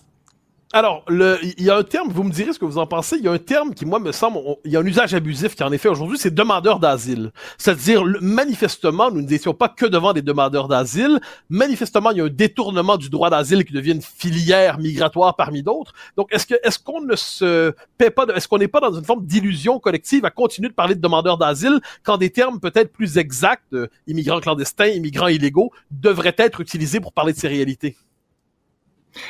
Alors, 0.75 1.05
il 1.07 1.63
y 1.63 1.69
a 1.69 1.77
un 1.77 1.83
terme, 1.83 2.09
vous 2.09 2.23
me 2.23 2.31
direz 2.31 2.51
ce 2.51 2.57
que 2.57 2.65
vous 2.65 2.79
en 2.79 2.87
pensez, 2.87 3.17
il 3.17 3.23
y 3.23 3.27
a 3.27 3.31
un 3.31 3.37
terme 3.37 3.75
qui, 3.75 3.85
moi, 3.85 3.99
me 3.99 4.11
semble, 4.11 4.39
il 4.65 4.71
y 4.71 4.75
a 4.75 4.79
un 4.79 4.85
usage 4.85 5.13
abusif 5.13 5.53
qui 5.53 5.61
en 5.61 5.71
est 5.71 5.77
fait 5.77 5.87
aujourd'hui, 5.87 6.17
c'est 6.17 6.33
demandeur 6.33 6.79
d'asile. 6.79 7.31
C'est-à-dire, 7.59 8.03
manifestement, 8.21 9.11
nous 9.11 9.21
n'étions 9.21 9.53
pas 9.53 9.69
que 9.69 9.85
devant 9.85 10.13
des 10.13 10.23
demandeurs 10.23 10.67
d'asile. 10.67 11.21
Manifestement, 11.47 12.09
il 12.09 12.17
y 12.17 12.21
a 12.21 12.23
un 12.23 12.29
détournement 12.29 12.97
du 12.97 13.11
droit 13.11 13.29
d'asile 13.29 13.65
qui 13.65 13.73
devient 13.73 13.91
une 13.91 14.01
filière 14.01 14.79
migratoire 14.79 15.35
parmi 15.35 15.61
d'autres. 15.61 15.93
Donc, 16.17 16.33
est-ce 16.33 16.47
que, 16.47 16.55
est-ce 16.63 16.79
qu'on 16.79 17.01
ne 17.01 17.15
se 17.15 17.75
paie 17.99 18.09
pas, 18.09 18.25
est-ce 18.35 18.47
qu'on 18.47 18.57
n'est 18.57 18.67
pas 18.67 18.79
dans 18.79 18.93
une 18.93 19.05
forme 19.05 19.27
d'illusion 19.27 19.77
collective 19.77 20.25
à 20.25 20.31
continuer 20.31 20.69
de 20.69 20.73
parler 20.73 20.95
de 20.95 21.01
demandeurs 21.01 21.37
d'asile 21.37 21.81
quand 22.01 22.17
des 22.17 22.31
termes 22.31 22.59
peut-être 22.59 22.91
plus 22.91 23.19
exacts, 23.19 23.73
euh, 23.73 23.89
immigrants 24.07 24.39
clandestins, 24.39 24.87
immigrants 24.87 25.27
illégaux, 25.27 25.71
devraient 25.91 26.35
être 26.39 26.61
utilisés 26.61 26.99
pour 26.99 27.13
parler 27.13 27.33
de 27.33 27.37
ces 27.37 27.47
réalités? 27.47 27.95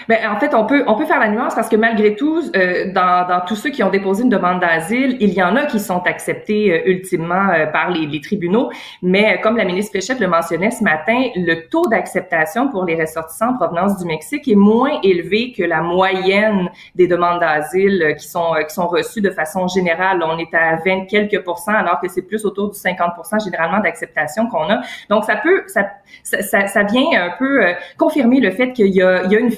Ben, 0.08 0.18
en 0.30 0.40
fait, 0.40 0.54
on 0.54 0.66
peut 0.66 0.84
on 0.88 0.96
peut 0.96 1.06
faire 1.06 1.20
la 1.20 1.30
nuance 1.30 1.56
parce 1.56 1.68
que 1.68 1.76
malgré 1.76 2.16
tout, 2.16 2.42
euh, 2.56 2.92
dans, 2.94 3.28
dans 3.28 3.42
tous 3.42 3.56
ceux 3.56 3.70
qui 3.70 3.84
ont 3.84 3.90
déposé 3.90 4.24
une 4.24 4.30
demande 4.30 4.62
d'asile, 4.62 5.18
il 5.20 5.34
y 5.34 5.44
en 5.44 5.56
a 5.56 5.66
qui 5.66 5.80
sont 5.80 6.02
acceptés 6.06 6.72
euh, 6.72 6.90
ultimement 6.90 7.50
euh, 7.50 7.66
par 7.66 7.90
les, 7.90 8.06
les, 8.06 8.22
tribunaux. 8.22 8.70
Mais 9.02 9.40
comme 9.42 9.58
la 9.58 9.66
ministre 9.66 9.92
Péchette 9.92 10.20
le 10.20 10.28
mentionnait 10.28 10.72
ce 10.72 10.84
matin, 10.84 11.30
le 11.36 11.68
taux 11.68 11.88
d'acceptation 11.88 12.70
pour 12.70 12.86
les 12.86 12.96
ressortissants 12.96 13.50
en 13.50 13.58
provenance 13.58 13.98
du 13.98 14.06
Mexique 14.06 14.48
est 14.48 14.56
moins 14.56 15.02
élevé 15.04 15.52
que 15.52 15.64
la 15.64 15.82
moyenne 15.82 16.70
des 16.96 17.08
demandes 17.08 17.40
d'asile 17.42 18.16
qui 18.18 18.28
sont 18.28 18.54
qui 18.68 18.74
sont 18.74 18.88
reçues 18.88 19.22
de 19.22 19.32
façon 19.32 19.68
générale. 19.68 20.24
On 20.24 20.38
est 20.38 20.54
à 20.54 20.78
20 20.86 21.06
quelques 21.06 21.44
pourcents, 21.44 21.74
alors 21.74 22.00
que 22.00 22.08
c'est 22.08 22.22
plus 22.22 22.46
autour 22.46 22.70
du 22.70 22.78
50% 22.78 23.44
généralement 23.44 23.80
d'acceptation 23.80 24.48
qu'on 24.48 24.70
a. 24.70 24.82
Donc 25.10 25.26
ça 25.26 25.36
peut 25.36 25.64
ça, 25.68 25.88
ça, 26.24 26.68
ça 26.68 26.84
vient 26.84 27.22
un 27.22 27.32
peu 27.38 27.62
confirmer 27.98 28.40
le 28.40 28.52
fait 28.52 28.72
qu'il 28.72 28.88
y 28.88 29.02
a 29.02 29.24
il 29.26 29.32
y 29.32 29.36
a 29.36 29.40
une 29.40 29.52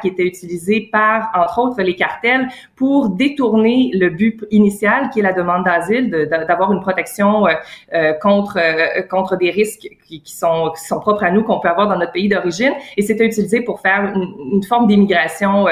qui 0.00 0.08
était 0.08 0.26
utilisée 0.26 0.88
par, 0.92 1.30
entre 1.34 1.58
autres, 1.58 1.82
les 1.82 1.96
cartels 1.96 2.48
pour 2.76 3.10
détourner 3.10 3.90
le 3.94 4.10
but 4.10 4.44
initial 4.50 5.10
qui 5.10 5.20
est 5.20 5.22
la 5.22 5.32
demande 5.32 5.64
d'asile, 5.64 6.10
d'avoir 6.30 6.72
une 6.72 6.80
protection 6.80 7.46
euh, 7.46 7.52
euh, 7.92 8.12
contre 8.14 8.58
euh, 8.58 9.02
contre 9.02 9.36
des 9.36 9.50
risques 9.50 9.88
qui, 10.06 10.22
sont 10.26 10.72
propres 11.00 11.24
à 11.24 11.30
nous 11.30 11.42
qu'on 11.42 11.60
peut 11.60 11.68
avoir 11.68 11.88
dans 11.88 11.98
notre 11.98 12.12
pays 12.12 12.28
d'origine. 12.28 12.72
Et 12.96 13.02
c'était 13.02 13.24
utilisé 13.24 13.62
pour 13.62 13.80
faire 13.80 14.12
une, 14.14 14.62
forme 14.62 14.86
d'immigration 14.86 15.66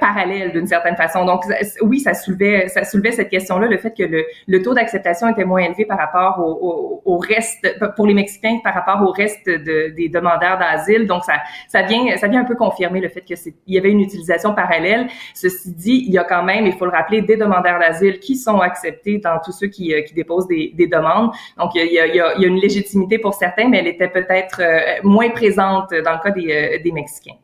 parallèle 0.00 0.52
d'une 0.52 0.66
certaine 0.66 0.96
façon. 0.96 1.24
Donc 1.24 1.44
oui, 1.80 2.00
ça 2.00 2.14
soulevait 2.14 2.68
ça 2.68 2.84
soulevait 2.84 3.12
cette 3.12 3.30
question-là, 3.30 3.66
le 3.66 3.78
fait 3.78 3.94
que 3.96 4.04
le, 4.46 4.62
taux 4.62 4.74
d'acceptation 4.74 5.28
était 5.28 5.44
moins 5.44 5.62
élevé 5.62 5.84
par 5.84 5.98
rapport 5.98 6.38
au, 6.38 7.18
reste 7.18 7.78
pour 7.96 8.06
les 8.06 8.14
Mexicains 8.14 8.58
par 8.62 8.74
rapport 8.74 9.02
au 9.02 9.12
reste 9.12 9.46
de, 9.46 9.94
des 9.94 10.08
demandeurs 10.08 10.58
d'asile. 10.58 11.06
Donc 11.06 11.24
ça 11.24 11.34
ça 11.68 11.82
vient 11.82 12.16
ça 12.16 12.28
vient 12.28 12.40
un 12.42 12.44
peu 12.44 12.56
confirmer 12.56 13.00
le 13.02 13.08
fait 13.08 13.22
qu'il 13.22 13.36
y 13.66 13.78
avait 13.78 13.90
une 13.90 14.00
utilisation 14.00 14.54
parallèle. 14.54 15.08
Ceci 15.34 15.72
dit, 15.72 16.04
il 16.06 16.12
y 16.12 16.18
a 16.18 16.24
quand 16.24 16.42
même, 16.42 16.66
il 16.66 16.72
faut 16.72 16.84
le 16.84 16.90
rappeler, 16.90 17.22
des 17.22 17.36
demandeurs 17.36 17.78
d'asile 17.78 18.18
qui 18.18 18.36
sont 18.36 18.60
acceptés 18.60 19.18
dans 19.18 19.38
tous 19.44 19.52
ceux 19.52 19.68
qui, 19.68 19.94
euh, 19.94 20.02
qui 20.02 20.14
déposent 20.14 20.46
des, 20.46 20.72
des, 20.74 20.86
demandes. 20.86 21.30
Donc, 21.58 21.72
il 21.74 21.92
y, 21.92 21.98
a, 21.98 22.06
il, 22.06 22.14
y 22.14 22.20
a, 22.20 22.34
il 22.36 22.42
y, 22.42 22.44
a, 22.44 22.48
une 22.48 22.60
légitimité 22.60 23.18
pour 23.18 23.34
certains, 23.34 23.68
mais 23.68 23.78
elle 23.78 23.88
était 23.88 24.08
peut-être 24.08 24.60
euh, 24.60 25.00
moins 25.02 25.30
présente 25.30 25.90
dans 25.90 26.12
le 26.12 26.22
cas 26.22 26.30
des, 26.30 26.50
euh, 26.50 26.82
des 26.82 26.92
Mexicains. 26.92 27.36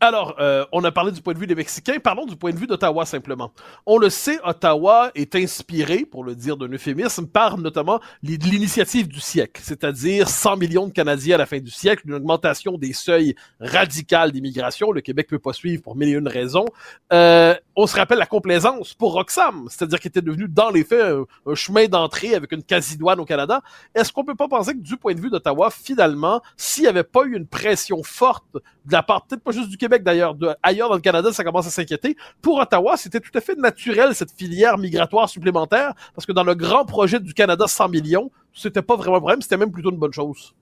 Alors, 0.00 0.36
euh, 0.38 0.64
on 0.70 0.84
a 0.84 0.92
parlé 0.92 1.10
du 1.10 1.20
point 1.20 1.34
de 1.34 1.40
vue 1.40 1.48
des 1.48 1.56
Mexicains, 1.56 1.98
parlons 1.98 2.24
du 2.24 2.36
point 2.36 2.52
de 2.52 2.56
vue 2.56 2.68
d'Ottawa 2.68 3.04
simplement. 3.04 3.52
On 3.84 3.98
le 3.98 4.10
sait, 4.10 4.38
Ottawa 4.44 5.10
est 5.16 5.34
inspiré, 5.34 6.04
pour 6.04 6.22
le 6.22 6.36
dire 6.36 6.56
d'un 6.56 6.68
euphémisme, 6.68 7.26
par 7.26 7.58
notamment 7.58 7.98
l'initiative 8.22 9.08
du 9.08 9.18
siècle, 9.18 9.60
c'est-à-dire 9.64 10.28
100 10.28 10.56
millions 10.56 10.86
de 10.86 10.92
Canadiens 10.92 11.34
à 11.34 11.38
la 11.38 11.46
fin 11.46 11.58
du 11.58 11.70
siècle, 11.70 12.02
une 12.06 12.14
augmentation 12.14 12.78
des 12.78 12.92
seuils 12.92 13.34
radicales 13.58 14.30
d'immigration. 14.30 14.92
Le 14.92 15.00
Québec 15.00 15.26
peut 15.28 15.40
pas 15.40 15.52
suivre 15.52 15.82
pour 15.82 15.96
mille 15.96 16.10
et 16.10 16.12
une 16.12 16.28
raisons. 16.28 16.66
Euh, 17.12 17.56
on 17.74 17.88
se 17.88 17.96
rappelle 17.96 18.18
la 18.18 18.26
complaisance 18.26 18.94
pour 18.94 19.14
Roxham, 19.14 19.66
c'est-à-dire 19.68 19.98
qu'il 19.98 20.10
était 20.10 20.22
devenu 20.22 20.46
dans 20.48 20.70
les 20.70 20.84
faits 20.84 21.02
un, 21.46 21.54
chemin 21.56 21.86
d'entrée 21.86 22.36
avec 22.36 22.52
une 22.52 22.62
quasi-douane 22.62 23.18
au 23.18 23.24
Canada. 23.24 23.62
Est-ce 23.96 24.12
qu'on 24.12 24.24
peut 24.24 24.36
pas 24.36 24.48
penser 24.48 24.74
que 24.74 24.80
du 24.80 24.96
point 24.96 25.14
de 25.14 25.20
vue 25.20 25.30
d'Ottawa, 25.30 25.70
finalement, 25.70 26.40
s'il 26.56 26.84
n'y 26.84 26.88
avait 26.88 27.02
pas 27.02 27.24
eu 27.24 27.36
une 27.36 27.46
pression 27.46 28.04
forte 28.04 28.54
de 28.54 28.92
la 28.92 29.02
part, 29.02 29.26
peut-être 29.26 29.42
pas 29.42 29.50
juste 29.50 29.68
du 29.68 29.76
Québec, 29.76 29.87
d'ailleurs, 29.88 30.36
ailleurs 30.62 30.88
dans 30.88 30.94
le 30.94 31.00
Canada, 31.00 31.32
ça 31.32 31.44
commence 31.44 31.66
à 31.66 31.70
s'inquiéter. 31.70 32.16
Pour 32.42 32.58
Ottawa, 32.58 32.96
c'était 32.96 33.20
tout 33.20 33.36
à 33.36 33.40
fait 33.40 33.56
naturel 33.56 34.14
cette 34.14 34.32
filière 34.32 34.78
migratoire 34.78 35.28
supplémentaire, 35.28 35.94
parce 36.14 36.26
que 36.26 36.32
dans 36.32 36.44
le 36.44 36.54
grand 36.54 36.84
projet 36.84 37.20
du 37.20 37.34
Canada 37.34 37.66
100 37.66 37.88
millions, 37.88 38.30
c'était 38.52 38.82
pas 38.82 38.96
vraiment 38.96 39.16
un 39.16 39.20
problème, 39.20 39.42
c'était 39.42 39.56
même 39.56 39.72
plutôt 39.72 39.90
une 39.90 39.98
bonne 39.98 40.12
chose. 40.12 40.54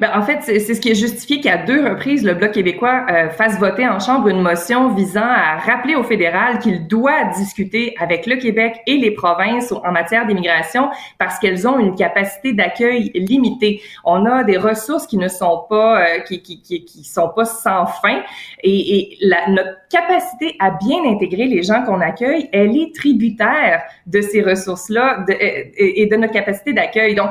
Ben, 0.00 0.10
en 0.14 0.22
fait, 0.22 0.40
c'est 0.42 0.74
ce 0.74 0.80
qui 0.80 0.90
est 0.90 0.94
justifié 0.94 1.40
qu'à 1.40 1.56
deux 1.56 1.88
reprises, 1.88 2.24
le 2.24 2.34
Bloc 2.34 2.52
québécois 2.52 3.06
euh, 3.10 3.30
fasse 3.30 3.58
voter 3.58 3.88
en 3.88 3.98
Chambre 3.98 4.28
une 4.28 4.42
motion 4.42 4.92
visant 4.94 5.20
à 5.22 5.56
rappeler 5.58 5.94
au 5.94 6.02
fédéral 6.02 6.58
qu'il 6.58 6.86
doit 6.86 7.24
discuter 7.36 7.94
avec 7.98 8.26
le 8.26 8.36
Québec 8.36 8.80
et 8.86 8.96
les 8.96 9.12
provinces 9.12 9.72
en 9.72 9.92
matière 9.92 10.26
d'immigration 10.26 10.90
parce 11.18 11.38
qu'elles 11.38 11.66
ont 11.66 11.78
une 11.78 11.94
capacité 11.94 12.52
d'accueil 12.52 13.10
limitée. 13.14 13.80
On 14.04 14.26
a 14.26 14.44
des 14.44 14.58
ressources 14.58 15.06
qui 15.06 15.16
ne 15.16 15.28
sont 15.28 15.64
pas 15.68 16.02
euh, 16.02 16.18
qui, 16.20 16.42
qui, 16.42 16.60
qui, 16.60 16.84
qui, 16.84 17.04
sont 17.04 17.30
pas 17.34 17.44
sans 17.44 17.86
fin 17.86 18.22
et, 18.62 18.98
et 18.98 19.18
la, 19.22 19.48
notre 19.48 19.78
capacité 19.90 20.56
à 20.58 20.70
bien 20.70 21.04
intégrer 21.04 21.46
les 21.46 21.62
gens 21.62 21.82
qu'on 21.84 22.00
accueille, 22.00 22.48
elle 22.52 22.76
est 22.76 22.94
tributaire 22.94 23.82
de 24.06 24.20
ces 24.20 24.42
ressources-là 24.42 25.24
et, 25.28 26.02
et, 26.02 26.06
de 26.06 26.16
notre 26.16 26.32
capacité 26.32 26.72
d'accueil. 26.72 27.14
Donc, 27.14 27.30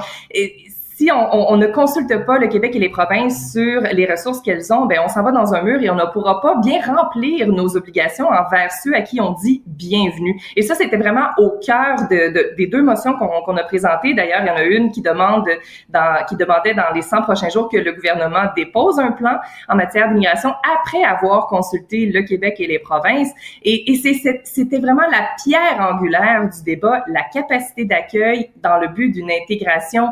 si 1.02 1.10
on, 1.12 1.58
ne 1.58 1.66
consulte 1.66 2.26
pas 2.28 2.38
le 2.38 2.46
Québec 2.46 2.76
et 2.76 2.80
les 2.80 2.90
provinces 2.90 3.54
sur 3.54 3.82
les 3.82 4.06
ressources 4.06 4.40
qu'elles 4.40 4.72
ont, 4.72 4.86
ben 4.86 5.00
on 5.04 5.08
s'en 5.08 5.24
va 5.24 5.32
dans 5.32 5.52
un 5.56 5.64
mur 5.64 5.82
et 5.82 5.90
on 5.90 5.96
ne 5.96 6.06
pourra 6.14 6.42
pas 6.42 6.58
bien 6.62 6.80
remplir 6.80 7.48
nos 7.48 7.76
obligations 7.76 8.28
envers 8.28 8.72
ceux 8.72 8.94
à 8.94 9.02
qui 9.02 9.20
on 9.20 9.32
dit 9.32 9.64
bienvenue. 9.66 10.40
Et 10.56 10.62
ça, 10.62 10.76
c'était 10.76 10.98
vraiment 10.98 11.30
au 11.40 11.58
cœur 11.66 11.96
de, 12.08 12.56
des 12.56 12.68
deux 12.68 12.84
motions 12.84 13.16
qu'on 13.16 13.58
a 13.58 13.64
présentées. 13.64 14.14
D'ailleurs, 14.14 14.42
il 14.44 14.48
y 14.48 14.52
en 14.52 14.56
a 14.56 14.64
une 14.64 14.92
qui 14.92 15.02
demande 15.02 15.48
dans, 15.90 16.24
qui 16.30 16.36
demandait 16.36 16.76
dans 16.76 16.94
les 16.94 17.02
100 17.02 17.24
prochains 17.24 17.50
jours 17.50 17.68
que 17.68 17.78
le 17.78 17.94
gouvernement 17.94 18.52
dépose 18.56 19.00
un 19.00 19.12
plan 19.12 19.40
en 19.70 19.76
matière 19.76 20.08
d'immigration 20.10 20.52
après 20.78 21.04
avoir 21.04 21.48
consulté 21.48 22.06
le 22.06 22.22
Québec 22.22 22.58
et 22.60 22.68
les 22.68 22.78
provinces. 22.78 23.32
Et, 23.64 23.92
et 23.92 23.96
c'était 23.96 24.80
vraiment 24.80 25.08
la 25.10 25.30
pierre 25.44 25.80
angulaire 25.80 26.48
du 26.48 26.64
débat, 26.64 27.04
la 27.08 27.24
capacité 27.24 27.86
d'accueil 27.86 28.52
dans 28.62 28.78
le 28.78 28.90
but 28.90 29.10
d'une 29.10 29.32
intégration 29.32 30.10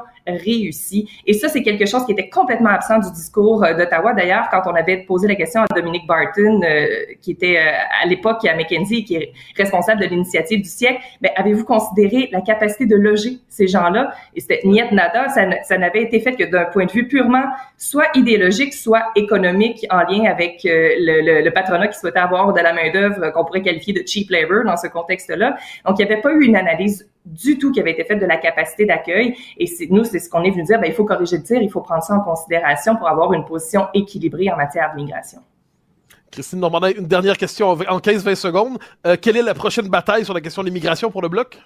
Et 1.25 1.33
ça, 1.33 1.49
c'est 1.49 1.63
quelque 1.63 1.85
chose 1.85 2.05
qui 2.05 2.11
était 2.11 2.29
complètement 2.29 2.69
absent 2.69 2.99
du 2.99 3.11
discours 3.11 3.63
euh, 3.63 3.73
d'Ottawa. 3.73 4.13
D'ailleurs, 4.13 4.47
quand 4.51 4.61
on 4.65 4.75
avait 4.75 4.97
posé 4.97 5.27
la 5.27 5.35
question 5.35 5.61
à 5.61 5.67
Dominique 5.73 6.07
Barton, 6.07 6.61
euh, 6.63 6.87
qui 7.21 7.31
était 7.31 7.57
euh, 7.57 8.03
à 8.03 8.05
l'époque 8.07 8.45
à 8.45 8.55
McKenzie, 8.55 9.03
qui 9.03 9.15
est 9.15 9.31
responsable 9.55 10.01
de 10.01 10.07
l'initiative 10.07 10.61
du 10.61 10.69
siècle, 10.69 10.99
ben, 11.21 11.31
avez-vous 11.35 11.65
considéré 11.65 12.29
la 12.31 12.41
capacité 12.41 12.85
de 12.85 12.95
loger 12.95 13.39
ces 13.47 13.67
gens-là? 13.67 14.11
Et 14.35 14.41
c'était 14.41 14.61
niet 14.63 14.91
nada. 14.91 15.29
Ça, 15.29 15.45
ça 15.63 15.77
n'avait 15.77 16.03
été 16.03 16.19
fait 16.19 16.33
que 16.33 16.43
d'un 16.43 16.65
point 16.65 16.85
de 16.85 16.91
vue 16.91 17.07
purement 17.07 17.43
soit 17.77 18.07
idéologique, 18.15 18.73
soit 18.73 19.05
économique, 19.15 19.85
en 19.89 20.01
lien 20.01 20.29
avec 20.29 20.61
le, 20.63 21.21
le, 21.21 21.41
le, 21.41 21.51
patronat 21.51 21.87
qui 21.87 21.97
souhaitait 21.97 22.19
avoir 22.19 22.53
de 22.53 22.59
la 22.59 22.73
main-d'œuvre 22.73 23.31
qu'on 23.31 23.45
pourrait 23.45 23.61
qualifier 23.61 23.93
de 23.93 24.03
cheap 24.05 24.29
labor 24.29 24.63
dans 24.65 24.77
ce 24.77 24.87
contexte-là. 24.87 25.57
Donc, 25.85 25.99
il 25.99 26.05
n'y 26.05 26.11
avait 26.11 26.21
pas 26.21 26.31
eu 26.33 26.43
une 26.43 26.55
analyse 26.55 27.07
du 27.29 27.57
tout 27.57 27.71
qui 27.71 27.79
avait 27.79 27.91
été 27.91 28.03
faite 28.03 28.19
de 28.19 28.25
la 28.25 28.37
capacité 28.37 28.85
d'accueil. 28.85 29.35
Et 29.57 29.67
nous, 29.89 30.03
c'est 30.03 30.19
ce 30.19 30.29
qu'on 30.29 30.43
est 30.43 30.51
venu 30.51 30.63
dire, 30.63 30.79
ben, 30.79 30.87
il 30.87 30.93
faut 30.93 31.05
corriger 31.05 31.37
le 31.37 31.43
tir, 31.43 31.61
il 31.61 31.69
faut 31.69 31.81
prendre 31.81 32.03
ça 32.03 32.15
en 32.15 32.21
considération 32.21 32.95
pour 32.95 33.07
avoir 33.07 33.33
une 33.33 33.45
position 33.45 33.87
équilibrée 33.93 34.51
en 34.51 34.57
matière 34.57 34.91
d'immigration. 34.95 35.39
Christine 36.31 36.59
Normandin, 36.59 36.91
une 36.95 37.07
dernière 37.07 37.37
question 37.37 37.69
en 37.69 37.99
15-20 37.99 38.35
secondes. 38.35 38.77
Euh, 39.05 39.15
quelle 39.19 39.37
est 39.37 39.41
la 39.41 39.53
prochaine 39.53 39.87
bataille 39.87 40.25
sur 40.25 40.33
la 40.33 40.41
question 40.41 40.61
de 40.61 40.67
l'immigration 40.67 41.09
pour 41.09 41.21
le 41.21 41.29
Bloc? 41.29 41.59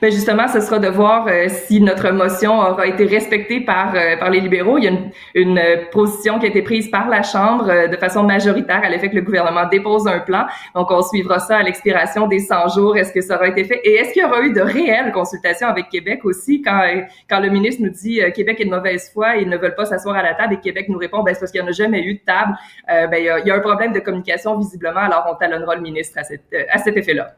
Ben 0.00 0.10
justement, 0.10 0.48
ce 0.48 0.60
sera 0.60 0.78
de 0.78 0.88
voir 0.88 1.26
euh, 1.28 1.48
si 1.48 1.80
notre 1.80 2.10
motion 2.10 2.58
aura 2.58 2.86
été 2.86 3.04
respectée 3.04 3.60
par 3.60 3.94
euh, 3.94 4.16
par 4.16 4.30
les 4.30 4.40
libéraux. 4.40 4.78
Il 4.78 4.84
y 4.84 4.88
a 4.88 4.90
une, 4.90 5.10
une, 5.34 5.58
euh, 5.58 5.84
position 5.90 6.38
qui 6.38 6.46
a 6.46 6.48
été 6.48 6.62
prise 6.62 6.90
par 6.90 7.08
la 7.08 7.22
Chambre 7.22 7.88
de 7.88 7.96
façon 7.96 8.22
majoritaire 8.22 8.80
à 8.82 8.88
l'effet 8.88 9.10
que 9.10 9.16
le 9.16 9.22
gouvernement 9.22 9.68
dépose 9.68 10.06
un 10.06 10.20
plan. 10.20 10.46
Donc, 10.74 10.90
on 10.90 11.02
suivra 11.02 11.38
ça 11.38 11.58
à 11.58 11.62
l'expiration 11.62 12.26
des 12.26 12.38
100 12.38 12.68
jours. 12.68 12.96
Est-ce 12.96 13.12
que 13.12 13.20
ça 13.20 13.36
aura 13.36 13.48
été 13.48 13.64
fait? 13.64 13.80
Et 13.84 13.94
est-ce 13.94 14.12
qu'il 14.12 14.22
y 14.22 14.24
aura 14.24 14.40
eu 14.42 14.52
de 14.52 14.60
réelles 14.60 15.12
consultations 15.12 15.68
avec 15.68 15.88
Québec 15.88 16.24
aussi? 16.24 16.62
Quand 16.62 16.82
quand 17.28 17.40
le 17.40 17.50
ministre 17.50 17.82
nous 17.82 17.90
dit 17.90 18.20
Québec 18.34 18.60
est 18.60 18.64
de 18.64 18.70
mauvaise 18.70 19.10
foi, 19.12 19.36
ils 19.36 19.48
ne 19.48 19.56
veulent 19.56 19.74
pas 19.74 19.84
s'asseoir 19.84 20.16
à 20.16 20.22
la 20.22 20.34
table 20.34 20.54
et 20.54 20.60
Québec 20.60 20.86
nous 20.88 20.98
répond 20.98 21.22
ben 21.22 21.34
c'est 21.34 21.40
parce 21.40 21.52
qu'il 21.52 21.60
n'y 21.60 21.66
en 21.66 21.70
a 21.70 21.72
jamais 21.72 22.02
eu 22.02 22.14
de 22.14 22.20
table. 22.20 22.54
ben 22.88 23.16
il 23.18 23.24
y, 23.24 23.28
a, 23.28 23.38
il 23.40 23.46
y, 23.46 23.50
a, 23.50 23.54
un 23.54 23.60
problème 23.60 23.92
de 23.92 24.00
communication 24.00 24.56
visiblement. 24.58 25.00
Alors, 25.00 25.26
on 25.30 25.34
talonnera 25.34 25.76
le 25.76 25.82
ministre 25.82 26.18
à, 26.18 26.24
cette, 26.24 26.42
à 26.70 26.78
cet 26.78 26.96
effet-là. 26.96 27.34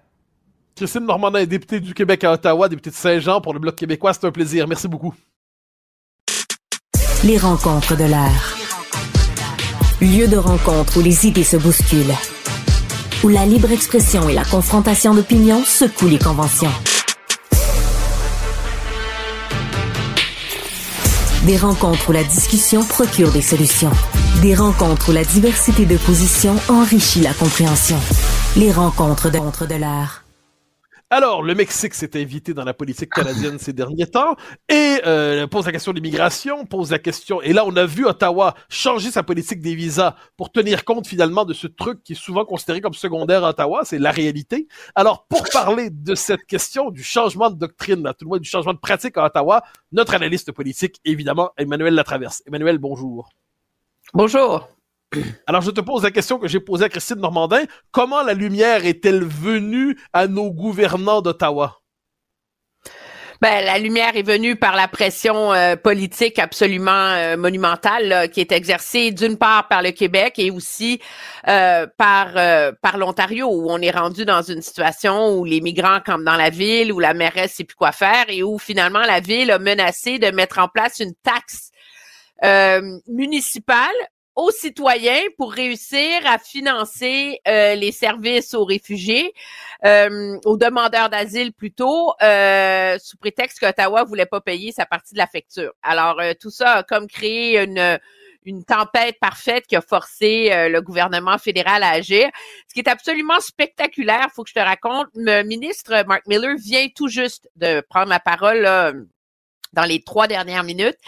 Christine 0.77 1.07
Normandin 1.07 1.39
est 1.39 1.47
députée 1.47 1.79
du 1.79 1.95
Québec 1.95 2.25
à 2.25 2.33
Ottawa, 2.33 2.69
députée 2.69 2.91
de 2.91 2.97
Saint-Jean 2.97 3.41
pour 3.41 3.55
le 3.55 3.61
Bloc 3.61 3.77
québécois. 3.77 4.13
C'est 4.13 4.27
un 4.27 4.33
plaisir. 4.33 4.67
Merci 4.67 4.89
beaucoup. 4.89 5.15
Les 7.23 7.39
rencontres 7.39 7.97
de 7.97 8.05
l'air. 8.05 8.57
Lieu 10.01 10.27
de 10.27 10.37
rencontre 10.37 10.99
où 10.99 11.01
les 11.03 11.27
idées 11.27 11.45
se 11.45 11.57
bousculent. 11.57 12.15
où 13.23 13.29
la 13.29 13.47
libre 13.47 13.73
expression 13.73 14.29
et 14.29 14.35
la 14.35 14.45
confrontation 14.45 15.15
d'opinions 15.15 15.65
secouent 15.65 16.09
les 16.09 16.19
conventions. 16.19 16.73
Des 21.47 21.57
rencontres 21.57 22.11
où 22.11 22.13
la 22.13 22.25
discussion 22.25 22.85
procure 22.85 23.33
des 23.33 23.41
solutions. 23.41 23.93
Des 24.43 24.55
rencontres 24.55 25.11
où 25.11 25.13
la 25.13 25.25
diversité 25.25 25.87
de 25.87 25.97
positions 25.97 26.57
enrichit 26.69 27.21
la 27.21 27.33
compréhension. 27.33 27.99
Les 28.57 28.73
rencontres 28.73 29.31
de, 29.31 29.67
de 29.67 29.75
l'art. 29.77 30.24
Alors, 31.17 31.45
le 31.45 31.55
Mexique 31.55 31.95
s'est 31.95 32.21
invité 32.21 32.55
dans 32.55 32.65
la 32.65 32.75
politique 32.75 33.11
canadienne 33.11 33.61
ces 33.61 33.73
derniers 33.73 34.09
temps 34.09 34.35
et 34.69 34.99
euh, 35.07 35.47
pose 35.47 35.65
la 35.65 35.71
question 35.71 35.93
de 35.93 35.99
l'immigration, 35.99 36.67
pose 36.67 36.91
la 36.91 36.99
question. 36.99 37.41
Et 37.41 37.53
là, 37.53 37.65
on 37.65 37.77
a 37.77 37.87
vu 37.87 38.05
Ottawa 38.05 38.57
changer 38.69 39.13
sa 39.13 39.23
politique 39.23 39.61
des 39.61 39.77
visas 39.77 40.17
pour 40.37 40.51
tenir 40.51 40.85
compte 40.85 41.07
finalement 41.07 41.45
de 41.45 41.55
ce 41.55 41.69
truc 41.69 42.03
qui 42.03 42.15
est 42.15 42.21
souvent 42.21 42.45
considéré 42.45 42.81
comme 42.81 42.95
secondaire 42.95 43.45
à 43.45 43.51
Ottawa, 43.51 43.83
c'est 43.85 44.01
la 44.01 44.11
réalité. 44.11 44.67
Alors, 44.97 45.25
pour 45.29 45.45
parler 45.53 45.91
de 45.91 46.17
cette 46.17 46.47
question 46.47 46.91
du 46.91 47.05
changement 47.05 47.49
de 47.49 47.61
doctrine, 47.61 48.05
à 48.09 48.13
tout 48.13 48.25
le 48.25 48.31
moins 48.31 48.39
du 48.41 48.49
changement 48.49 48.75
de 48.75 48.81
pratique 48.81 49.17
à 49.17 49.25
Ottawa, 49.27 49.63
notre 49.93 50.15
analyste 50.15 50.51
politique, 50.51 50.97
évidemment, 51.05 51.53
Emmanuel 51.57 51.95
Latraverse. 51.95 52.43
Emmanuel, 52.45 52.79
bonjour. 52.79 53.29
Bonjour. 54.15 54.69
Alors, 55.47 55.63
je 55.63 55.71
te 55.71 55.81
pose 55.81 56.03
la 56.03 56.11
question 56.11 56.39
que 56.39 56.49
j'ai 56.49 56.61
posée 56.61 56.85
à 56.85 56.89
Christine 56.89 57.21
Normandin. 57.21 57.65
Comment 57.91 58.23
la 58.23 58.35
lumière 58.35 58.85
est-elle 58.85 59.25
venue 59.25 59.99
à 60.13 60.27
nos 60.27 60.51
gouvernants 60.51 61.23
d'Ottawa? 61.23 61.81
Ben, 63.41 63.63
la 63.65 63.79
lumière 63.79 64.17
est 64.17 64.23
venue 64.23 64.57
par 64.57 64.75
la 64.75 64.89
pression 64.89 65.53
euh, 65.53 65.77
politique 65.77 66.39
absolument 66.39 66.91
euh, 67.11 67.37
monumentale 67.37 68.31
qui 68.31 68.41
est 68.41 68.53
exercée 68.53 69.11
d'une 69.11 69.37
part 69.37 69.69
par 69.69 69.83
le 69.83 69.91
Québec 69.91 70.39
et 70.39 70.51
aussi 70.51 71.01
euh, 71.49 71.87
par 71.99 72.33
par 72.81 72.97
l'Ontario 72.97 73.47
où 73.49 73.71
on 73.71 73.83
est 73.83 73.91
rendu 73.91 74.25
dans 74.25 74.41
une 74.41 74.63
situation 74.63 75.37
où 75.37 75.45
les 75.45 75.61
migrants 75.61 76.01
campent 76.01 76.25
dans 76.25 76.37
la 76.37 76.49
ville, 76.49 76.91
où 76.91 77.01
la 77.01 77.13
mairesse 77.13 77.55
sait 77.55 77.65
plus 77.65 77.75
quoi 77.75 77.93
faire 77.93 78.25
et 78.29 78.43
où 78.43 78.59
finalement 78.59 79.03
la 79.03 79.21
ville 79.21 79.51
a 79.51 79.59
menacé 79.59 80.19
de 80.19 80.31
mettre 80.31 80.59
en 80.59 80.69
place 80.69 81.01
une 81.01 81.15
taxe 81.23 81.71
municipale 83.07 83.95
aux 84.37 84.51
citoyens 84.51 85.23
pour 85.37 85.53
réussir 85.53 86.27
à 86.27 86.39
financer 86.39 87.41
euh, 87.47 87.75
les 87.75 87.93
services 87.93 88.55
aux 88.55 88.65
réfugiés, 88.65 89.33
euh, 89.85 90.39
aux 90.45 90.57
demandeurs 90.57 91.09
d'asile 91.09 91.53
plutôt, 91.53 92.13
euh, 92.23 92.99
sous 92.99 93.17
prétexte 93.17 93.61
qu'Ottawa 93.61 94.05
voulait 94.05 94.27
pas 94.27 94.41
payer 94.41 94.73
sa 94.73 94.87
partie 94.87 95.15
de 95.15 95.19
la 95.19 95.27
facture. 95.27 95.73
Alors 95.83 96.21
tout 96.41 96.51
ça 96.51 96.71
a 96.73 96.83
comme 96.83 97.07
créé 97.07 97.61
une 97.63 97.99
une 98.47 98.63
tempête 98.63 99.19
parfaite 99.19 99.67
qui 99.67 99.75
a 99.75 99.81
forcé 99.81 100.51
le 100.69 100.81
gouvernement 100.81 101.39
fédéral 101.39 101.83
à 101.83 101.93
agir. 101.93 102.29
Ce 102.69 102.75
qui 102.75 102.81
est 102.81 102.89
absolument 102.91 103.41
spectaculaire, 103.41 104.29
faut 104.35 104.45
que 104.45 104.51
je 104.51 104.55
te 104.55 104.61
raconte, 104.61 105.07
le 105.15 105.43
ministre 105.45 106.05
Mark 106.07 106.27
Miller 106.27 106.55
vient 106.59 106.87
tout 106.95 107.09
juste 107.09 107.49
de 107.57 107.81
prendre 107.81 108.11
la 108.11 108.21
parole 108.21 109.07
dans 109.75 109.85
les 109.85 110.03
trois 110.03 110.27
dernières 110.27 110.65
minutes 110.65 110.99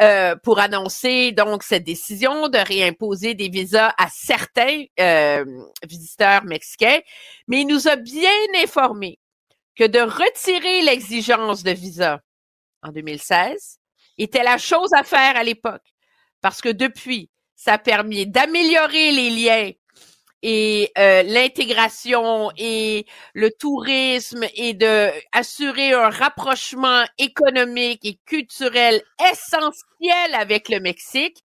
euh, 0.00 0.36
pour 0.42 0.58
annoncer 0.58 1.32
donc 1.32 1.62
cette 1.62 1.84
décision 1.84 2.48
de 2.48 2.58
réimposer 2.58 3.34
des 3.34 3.48
visas 3.48 3.92
à 3.98 4.08
certains 4.10 4.84
euh, 4.98 5.44
visiteurs 5.86 6.44
mexicains, 6.44 7.00
mais 7.46 7.60
il 7.60 7.66
nous 7.66 7.88
a 7.88 7.96
bien 7.96 8.30
informé 8.62 9.18
que 9.76 9.84
de 9.84 10.00
retirer 10.00 10.82
l'exigence 10.82 11.62
de 11.62 11.72
visa 11.72 12.20
en 12.82 12.90
2016 12.90 13.78
était 14.16 14.42
la 14.42 14.56
chose 14.56 14.90
à 14.94 15.02
faire 15.02 15.36
à 15.36 15.42
l'époque, 15.42 15.82
parce 16.40 16.62
que 16.62 16.70
depuis, 16.70 17.30
ça 17.54 17.74
a 17.74 17.78
permis 17.78 18.26
d'améliorer 18.26 19.12
les 19.12 19.30
liens 19.30 19.70
et 20.42 20.90
euh, 20.98 21.22
l'intégration 21.22 22.50
et 22.56 23.06
le 23.34 23.50
tourisme 23.50 24.44
et 24.54 24.74
de 24.74 25.10
assurer 25.32 25.92
un 25.92 26.10
rapprochement 26.10 27.04
économique 27.18 28.04
et 28.04 28.18
culturel 28.26 29.02
essentiel 29.30 30.34
avec 30.34 30.68
le 30.68 30.80
Mexique 30.80 31.44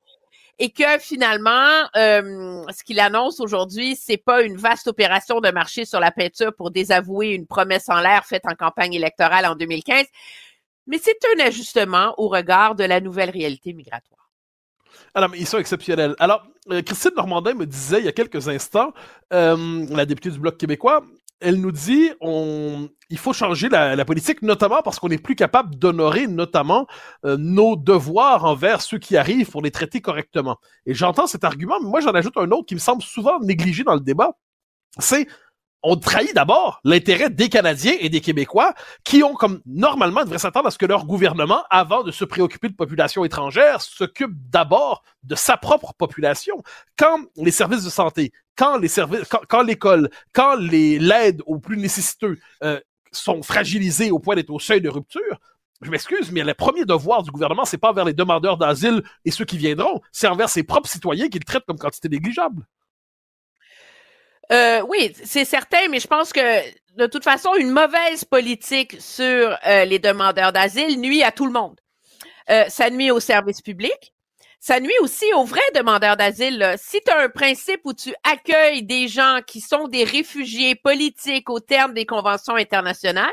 et 0.60 0.72
que 0.72 0.98
finalement 1.00 1.84
euh, 1.96 2.64
ce 2.76 2.84
qu'il 2.84 3.00
annonce 3.00 3.40
aujourd'hui 3.40 3.96
c'est 3.96 4.18
pas 4.18 4.42
une 4.42 4.58
vaste 4.58 4.88
opération 4.88 5.40
de 5.40 5.52
marché 5.52 5.86
sur 5.86 6.00
la 6.00 6.12
peinture 6.12 6.56
pour 6.56 6.72
désavouer 6.72 7.30
une 7.30 7.46
promesse 7.46 7.90
en 7.90 8.00
l'air 8.00 8.26
faite 8.26 8.44
en 8.46 8.56
campagne 8.56 8.96
électorale 8.96 9.46
en 9.46 9.56
2015 9.56 10.06
mais 10.88 10.98
c'est 10.98 11.20
un 11.36 11.46
ajustement 11.46 12.16
au 12.18 12.30
regard 12.30 12.74
de 12.74 12.86
la 12.86 13.02
nouvelle 13.02 13.30
réalité 13.30 13.74
migratoire. 13.74 14.27
Alors, 15.14 15.36
ils 15.36 15.48
sont 15.48 15.58
exceptionnels. 15.58 16.16
Alors, 16.20 16.46
euh, 16.72 16.82
Christine 16.82 17.12
Normandin 17.16 17.54
me 17.54 17.66
disait 17.66 18.00
il 18.00 18.06
y 18.06 18.10
a 18.10 18.14
quelques 18.14 18.48
instants, 18.50 18.94
euh, 19.34 19.86
la 19.90 20.06
députée 20.06 20.32
du 20.32 20.40
Bloc 20.40 20.58
québécois, 20.58 21.04
elle 21.40 21.62
nous 21.62 21.72
dit 21.72 22.12
on, 22.20 22.90
il 23.10 23.18
faut 23.18 23.34
changer 23.34 23.70
la, 23.70 24.04
politique, 24.06 24.42
notamment 24.42 24.82
parce 24.84 25.00
qu'on 25.00 25.10
n'est 25.10 25.18
plus 25.18 25.36
capable 25.36 25.76
d'honorer 25.76 26.28
notamment 26.28 26.88
euh, 27.26 27.38
nos 27.38 27.76
devoirs 27.76 28.46
envers 28.46 28.82
ceux 28.82 28.98
qui 28.98 29.18
arrivent 29.18 29.50
pour 29.50 29.62
les 29.62 29.72
traiter 29.72 30.02
correctement. 30.02 30.58
Et 30.86 30.94
j'entends 30.94 31.28
cet 31.28 31.44
argument, 31.44 31.76
mais 31.82 31.90
moi 31.90 32.00
j'en 32.02 32.12
ajoute 32.12 32.38
un 32.38 32.50
autre 32.52 32.66
qui 32.66 32.76
me 32.76 32.80
semble 32.80 33.02
souvent 33.02 33.40
négligé 33.40 33.84
dans 33.84 33.94
le 33.94 34.02
débat. 34.02 34.32
C'est 35.00 35.28
on 35.84 35.96
trahit 35.96 36.34
d'abord 36.34 36.80
l'intérêt 36.84 37.30
des 37.30 37.50
Canadiens 37.50 37.96
et 38.00 38.10
des 38.10 38.22
Québécois 38.22 38.74
qui 39.04 39.24
ont 39.24 39.36
comme 39.36 39.62
normalement 39.66 40.24
devraient 40.24 40.40
s'attendre 40.40 40.68
à 40.68 40.72
ce 40.72 40.78
que 40.78 40.86
leur 40.86 41.06
gouvernement, 41.06 41.64
avant 41.70 42.04
de 42.04 42.12
se 42.12 42.26
préoccuper 42.26 42.70
de 42.70 42.76
population 42.76 43.24
étrangère, 43.24 43.82
s'occupe 43.82 44.32
d'abord 44.50 45.04
de 45.24 45.36
sa 45.36 45.58
propre 45.58 45.94
population. 45.94 46.62
Quand 46.98 47.20
les 47.36 47.52
services 47.52 47.84
de 47.84 47.90
santé, 47.90 48.32
quand 48.56 48.78
les 48.78 48.88
services, 48.88 49.24
quand, 49.50 49.62
l'école, 49.62 50.10
quand 50.34 50.56
les 50.56 51.00
l'aide 51.00 51.42
aux 51.46 51.60
plus 51.60 51.78
nécessiteux 51.78 52.38
euh, 52.64 52.80
sont 53.12 53.44
fragilisés 53.44 54.12
au 54.12 54.20
point 54.20 54.36
d'être 54.36 54.50
au 54.50 54.60
seuil 54.60 54.82
de 54.82 54.90
rupture, 54.90 55.40
je 55.82 55.92
m'excuse, 55.92 56.32
mais 56.32 56.44
le 56.44 56.56
premier 56.56 56.86
devoir 56.86 57.22
du 57.22 57.30
gouvernement, 57.30 57.66
c'est 57.66 57.78
pas 57.78 57.92
envers 57.92 58.06
les 58.06 58.14
demandeurs 58.14 58.58
d'asile 58.58 59.04
et 59.26 59.32
ceux 59.32 59.46
qui 59.46 59.58
viendront, 59.58 60.02
c'est 60.12 60.28
envers 60.28 60.50
ses 60.50 60.64
propres 60.64 60.90
citoyens 60.90 61.30
qu'il 61.30 61.46
traite 61.46 61.64
comme 61.68 61.78
quantité 61.78 62.10
négligeable. 62.10 62.66
Euh, 64.52 64.82
oui, 64.88 65.14
c'est 65.24 65.46
certain, 65.46 65.88
mais 65.90 66.00
je 66.00 66.08
pense 66.08 66.32
que 66.32 66.42
de 66.96 67.06
toute 67.06 67.24
façon, 67.24 67.54
une 67.56 67.70
mauvaise 67.70 68.24
politique 68.26 68.96
sur 69.00 69.58
euh, 69.66 69.86
les 69.86 70.00
demandeurs 70.00 70.54
d'asile 70.54 71.00
nuit 71.00 71.24
à 71.24 71.32
tout 71.32 71.46
le 71.46 71.52
monde. 71.52 71.80
Euh, 72.50 72.66
ça 72.70 72.90
nuit 72.90 73.12
aux 73.12 73.20
services 73.20 73.62
publics. 73.62 74.14
Ça 74.60 74.80
nuit 74.80 74.98
aussi 75.02 75.26
aux 75.36 75.44
vrais 75.44 75.60
demandeurs 75.76 76.18
d'asile. 76.18 76.76
Si 76.78 77.00
tu 77.02 77.12
as 77.12 77.20
un 77.20 77.30
principe 77.30 77.82
où 77.84 77.94
tu 77.94 78.14
accueilles 78.24 78.84
des 78.84 79.08
gens 79.08 79.42
qui 79.46 79.62
sont 79.62 79.88
des 79.88 80.04
réfugiés 80.04 80.76
politiques 80.76 81.50
au 81.50 81.60
terme 81.60 81.94
des 81.94 82.06
conventions 82.06 82.56
internationales, 82.56 83.30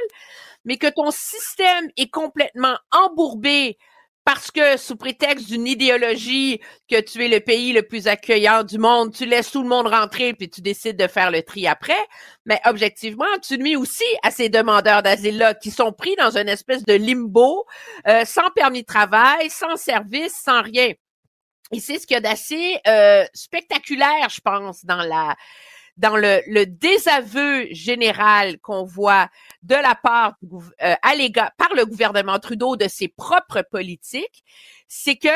mais 0.65 0.77
que 0.77 0.89
ton 0.89 1.11
système 1.11 1.89
est 1.97 2.11
complètement 2.11 2.77
embourbé 2.93 3.79
parce 4.25 4.51
que 4.51 4.77
sous 4.79 4.97
prétexte 4.97 5.47
d'une 5.47 5.67
idéologie 5.67 6.61
que 6.91 7.01
tu 7.01 7.25
es 7.25 7.29
le 7.29 7.41
pays 7.41 7.73
le 7.73 7.83
plus 7.83 8.09
accueillant 8.09 8.63
du 8.63 8.79
monde, 8.79 9.13
tu 9.13 9.27
laisses 9.27 9.51
tout 9.51 9.63
le 9.63 9.69
monde 9.69 9.87
rentrer 9.87 10.33
puis 10.33 10.49
tu 10.49 10.63
décides 10.63 10.97
de 10.97 11.07
faire 11.07 11.31
le 11.31 11.43
tri 11.43 11.67
après. 11.67 11.93
Mais 12.47 12.61
objectivement, 12.65 13.27
tu 13.43 13.59
nuis 13.59 13.77
aussi 13.77 14.05
à 14.23 14.31
ces 14.31 14.49
demandeurs 14.49 15.03
d'asile-là 15.03 15.55
qui 15.55 15.71
sont 15.71 15.93
pris 15.93 16.17
dans 16.17 16.37
une 16.37 16.49
espèce 16.49 16.85
de 16.85 16.95
limbo, 16.95 17.67
euh, 18.09 18.25
sans 18.25 18.51
permis 18.51 18.81
de 18.81 18.87
travail, 18.87 19.51
sans 19.51 19.77
service, 19.77 20.35
sans 20.43 20.63
rien. 20.63 20.93
Et 21.73 21.81
c'est 21.81 21.99
ce 21.99 22.07
qu'il 22.07 22.15
y 22.15 22.19
a 22.19 22.21
d'assez 22.21 22.79
euh, 22.87 23.25
spectaculaire, 23.35 24.29
je 24.31 24.41
pense, 24.41 24.85
dans 24.85 25.03
la 25.03 25.35
dans 25.97 26.17
le, 26.17 26.41
le 26.47 26.67
désaveu 26.67 27.67
général 27.71 28.59
qu'on 28.59 28.85
voit 28.85 29.29
de 29.63 29.75
la 29.75 29.95
part 29.95 30.35
euh, 30.83 30.95
par 31.57 31.75
le 31.75 31.85
gouvernement 31.85 32.39
Trudeau 32.39 32.77
de 32.77 32.89
ses 32.89 33.09
propres 33.09 33.63
politiques, 33.71 34.45
c'est 34.89 35.17
que 35.17 35.29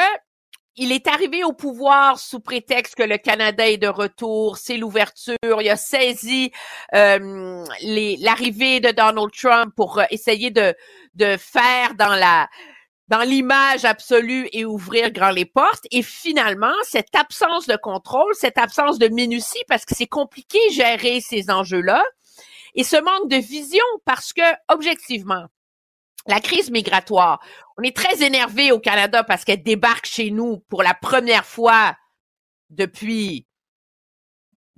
il 0.81 0.93
est 0.93 1.09
arrivé 1.09 1.43
au 1.43 1.53
pouvoir 1.53 2.21
sous 2.21 2.39
prétexte 2.39 2.95
que 2.95 3.03
le 3.03 3.19
Canada 3.19 3.69
est 3.69 3.79
de 3.79 3.89
retour, 3.89 4.59
c'est 4.59 4.77
l'ouverture. 4.77 5.37
Il 5.43 5.69
a 5.69 5.77
saisi 5.77 6.53
euh, 6.95 7.65
l'arrivée 7.83 8.79
de 8.79 8.93
Donald 8.93 9.33
Trump 9.33 9.75
pour 9.75 9.99
euh, 9.99 10.05
essayer 10.11 10.51
de, 10.53 10.73
de 11.15 11.37
faire 11.37 11.95
dans 11.95 12.15
la 12.15 12.49
dans 13.09 13.23
l'image 13.23 13.85
absolue 13.85 14.49
et 14.53 14.65
ouvrir 14.65 15.11
grand 15.11 15.31
les 15.31 15.47
portes. 15.47 15.87
Et 15.91 16.03
finalement, 16.03 16.75
cette 16.83 17.15
absence 17.15 17.67
de 17.67 17.77
contrôle, 17.77 18.35
cette 18.35 18.59
absence 18.59 18.99
de 18.99 19.09
minutie, 19.09 19.63
parce 19.67 19.85
que 19.85 19.95
c'est 19.95 20.07
compliqué 20.07 20.59
gérer 20.71 21.21
ces 21.21 21.51
enjeux-là, 21.51 22.05
et 22.75 22.85
ce 22.85 22.97
manque 22.97 23.31
de 23.31 23.37
vision, 23.37 23.85
parce 24.05 24.33
que, 24.33 24.43
objectivement, 24.69 25.47
la 26.27 26.41
crise 26.41 26.71
migratoire, 26.71 27.41
on 27.79 27.83
est 27.83 27.97
très 27.97 28.23
énervé 28.23 28.71
au 28.71 28.79
Canada 28.79 29.25
parce 29.25 29.45
qu'elle 29.45 29.63
débarque 29.63 30.05
chez 30.05 30.31
nous 30.31 30.59
pour 30.69 30.83
la 30.83 30.93
première 30.93 31.47
fois 31.47 31.97
depuis 32.69 33.48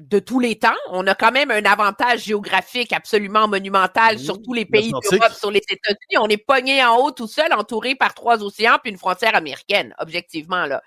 de 0.00 0.18
tous 0.18 0.40
les 0.40 0.58
temps. 0.58 0.76
On 0.88 1.06
a 1.06 1.14
quand 1.14 1.30
même 1.30 1.50
un 1.50 1.64
avantage 1.64 2.24
géographique 2.24 2.92
absolument 2.94 3.46
monumental 3.46 4.18
sur 4.18 4.40
tous 4.40 4.54
les 4.54 4.64
pays 4.64 4.90
d'Europe, 4.90 5.32
sur 5.32 5.50
les 5.50 5.60
États-Unis. 5.68 6.16
On 6.18 6.28
est 6.28 6.38
pogné 6.38 6.82
en 6.82 6.96
haut 6.96 7.10
tout 7.10 7.26
seul, 7.26 7.52
entouré 7.52 7.94
par 7.94 8.14
trois 8.14 8.42
océans 8.42 8.78
puis 8.82 8.90
une 8.90 8.98
frontière 8.98 9.34
américaine, 9.34 9.94
objectivement 9.98 10.64
là. 10.64 10.82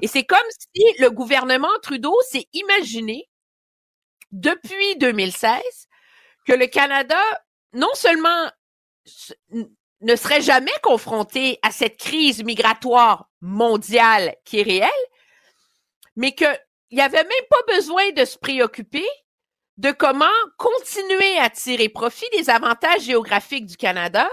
Et 0.00 0.06
c'est 0.06 0.24
comme 0.24 0.38
si 0.58 0.82
le 0.98 1.10
gouvernement 1.10 1.68
Trudeau 1.82 2.16
s'est 2.30 2.48
imaginé 2.54 3.28
depuis 4.32 4.96
2016 4.96 5.60
que 6.46 6.54
le 6.54 6.66
Canada, 6.66 7.20
non 7.74 7.92
seulement 7.92 8.50
ne 10.00 10.16
serait 10.16 10.40
jamais 10.40 10.72
confronté 10.82 11.58
à 11.62 11.72
cette 11.72 11.98
crise 11.98 12.42
migratoire 12.42 13.28
mondiale 13.42 14.34
qui 14.46 14.60
est 14.60 14.62
réelle, 14.62 14.88
mais 16.16 16.34
qu'il 16.90 16.98
n'y 16.98 17.02
avait 17.02 17.24
même 17.24 17.46
pas 17.48 17.74
besoin 17.74 18.10
de 18.10 18.24
se 18.24 18.36
préoccuper 18.36 19.06
de 19.78 19.92
comment 19.92 20.26
continuer 20.58 21.38
à 21.38 21.48
tirer 21.48 21.88
profit 21.88 22.28
des 22.32 22.50
avantages 22.50 23.02
géographiques 23.02 23.64
du 23.64 23.78
Canada 23.78 24.28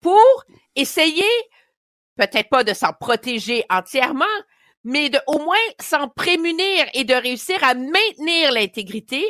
pour 0.00 0.44
essayer, 0.74 1.28
peut-être 2.16 2.48
pas 2.48 2.64
de 2.64 2.72
s'en 2.74 2.92
protéger 2.92 3.64
entièrement, 3.70 4.24
mais 4.82 5.08
de 5.08 5.20
au 5.28 5.38
moins 5.38 5.54
s'en 5.80 6.08
prémunir 6.08 6.86
et 6.94 7.04
de 7.04 7.14
réussir 7.14 7.62
à 7.62 7.74
maintenir 7.74 8.50
l'intégrité 8.50 9.24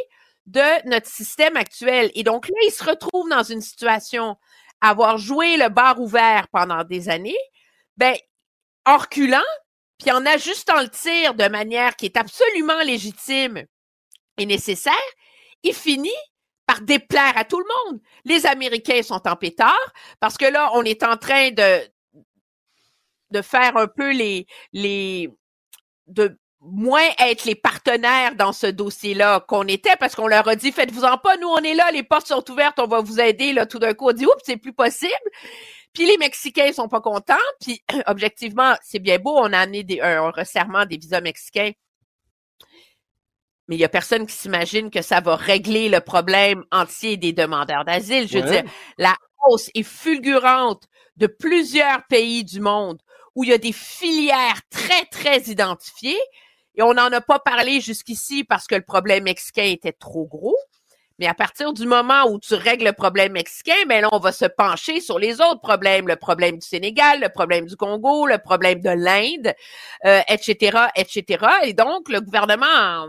de 0.47 0.89
notre 0.89 1.09
système 1.09 1.57
actuel. 1.57 2.11
Et 2.15 2.23
donc 2.23 2.49
là, 2.49 2.55
il 2.65 2.71
se 2.71 2.85
retrouve 2.85 3.29
dans 3.29 3.43
une 3.43 3.61
situation 3.61 4.37
avoir 4.81 5.19
joué 5.19 5.59
le 5.59 5.69
bar 5.69 6.01
ouvert 6.01 6.49
pendant 6.49 6.83
des 6.83 7.11
années, 7.11 7.39
ben, 7.99 8.17
en 8.87 8.97
reculant, 8.97 9.43
puis 10.03 10.11
en 10.11 10.27
ajustant 10.27 10.81
le 10.81 10.89
tir 10.89 11.35
de 11.35 11.49
manière 11.49 11.95
qui 11.95 12.07
est 12.07 12.17
absolument 12.17 12.83
légitime 12.83 13.65
et 14.37 14.47
nécessaire, 14.47 14.93
il 15.63 15.75
finit 15.75 16.11
par 16.67 16.81
déplaire 16.81 17.37
à 17.37 17.45
tout 17.45 17.61
le 17.61 17.91
monde. 17.93 18.01
Les 18.25 18.47
Américains 18.47 19.03
sont 19.03 19.29
en 19.29 19.37
pétard 19.37 19.93
parce 20.19 20.37
que 20.37 20.47
là, 20.47 20.71
on 20.75 20.83
est 20.83 21.05
en 21.05 21.17
train 21.17 21.51
de, 21.51 23.43
faire 23.43 23.77
un 23.77 23.87
peu 23.87 24.11
les, 24.11 24.47
les, 24.73 25.31
de 26.09 26.37
moins 26.61 27.09
être 27.19 27.45
les 27.45 27.55
partenaires 27.55 28.35
dans 28.35 28.53
ce 28.53 28.67
dossier-là 28.67 29.41
qu'on 29.41 29.67
était 29.69 29.97
parce 30.01 30.17
qu'on 30.17 30.27
leur 30.27 30.49
a 30.49 30.57
dit 30.57 30.73
faites-vous-en 30.73 31.19
pas, 31.19 31.37
nous 31.37 31.49
on 31.49 31.59
est 31.59 31.75
là, 31.75 31.91
les 31.93 32.03
portes 32.03 32.27
sont 32.27 32.51
ouvertes, 32.51 32.79
on 32.81 32.87
va 32.87 33.01
vous 33.01 33.21
aider. 33.21 33.53
Là, 33.53 33.67
tout 33.67 33.79
d'un 33.79 33.95
coup, 33.95 34.09
on 34.09 34.13
dit 34.13 34.27
oups, 34.27 34.43
c'est 34.45 34.57
plus 34.57 34.73
possible. 34.73 35.13
Puis 35.93 36.07
les 36.07 36.17
Mexicains 36.19 36.67
ils 36.67 36.75
sont 36.75 36.89
pas 36.89 37.01
contents. 37.01 37.35
Puis 37.61 37.83
objectivement, 38.07 38.75
c'est 38.83 38.99
bien 38.99 39.19
beau, 39.19 39.37
on 39.39 39.53
a 39.53 39.59
amené 39.59 39.83
des, 39.85 40.01
un, 40.01 40.31
resserrement 40.31 40.87
des 40.87 40.97
visas 40.97 41.21
mexicains. 41.21 41.73
Mais 43.69 43.77
il 43.77 43.81
y 43.81 43.85
a 43.85 43.89
personne 43.89 44.27
qui 44.27 44.35
s'imagine 44.35 44.91
que 44.91 45.03
ça 45.03 45.21
va 45.21 45.37
régler 45.37 45.89
le 45.89 46.01
problème 46.01 46.65
entier 46.73 47.17
des 47.17 47.33
demandeurs 47.33 47.85
d'asile. 47.85 48.29
Je 48.29 48.39
veux 48.39 48.51
dire, 48.51 48.65
la 48.99 49.17
hausse 49.47 49.71
est 49.75 49.85
fulgurante 49.85 50.89
de 51.17 51.27
plusieurs 51.27 52.05
pays 52.07 52.45
du 52.45 52.61
monde 52.61 53.01
où 53.35 53.45
il 53.45 53.51
y 53.51 53.53
a 53.53 53.59
des 53.59 53.73
filières 53.73 54.61
très, 54.71 55.05
très 55.07 55.43
identifiées. 55.43 56.21
Et 56.75 56.83
on 56.83 56.95
n'en 56.95 57.13
a 57.13 57.21
pas 57.21 57.39
parlé 57.39 57.81
jusqu'ici 57.81 58.45
parce 58.45 58.67
que 58.67 58.75
le 58.75 58.83
problème 58.83 59.25
mexicain 59.25 59.65
était 59.65 59.93
trop 59.93 60.27
gros. 60.27 60.57
Mais 61.19 61.27
à 61.27 61.35
partir 61.35 61.73
du 61.73 61.87
moment 61.87 62.25
où 62.29 62.39
tu 62.39 62.55
règles 62.55 62.85
le 62.85 62.93
problème 62.93 63.33
mexicain, 63.33 63.75
ben 63.89 64.03
là, 64.03 64.09
on 64.13 64.19
va 64.19 64.33
se 64.33 64.45
pencher 64.45 65.01
sur 65.01 65.19
les 65.19 65.41
autres 65.41 65.61
problèmes, 65.61 66.09
le 66.09 66.17
problème 66.17 66.59
du 66.59 66.67
Sénégal, 66.67 67.21
le 67.21 67.29
problème 67.29 67.67
du 67.67 67.77
Congo, 67.77 68.27
le 68.27 68.39
problème 68.39 68.81
de 68.81 68.91
l'Inde, 68.91 69.55
etc., 70.29 70.77
euh, 70.77 70.87
etc. 70.97 71.47
Et 71.65 71.73
donc, 71.75 72.09
le 72.09 72.21
gouvernement, 72.21 72.67
en 72.67 73.07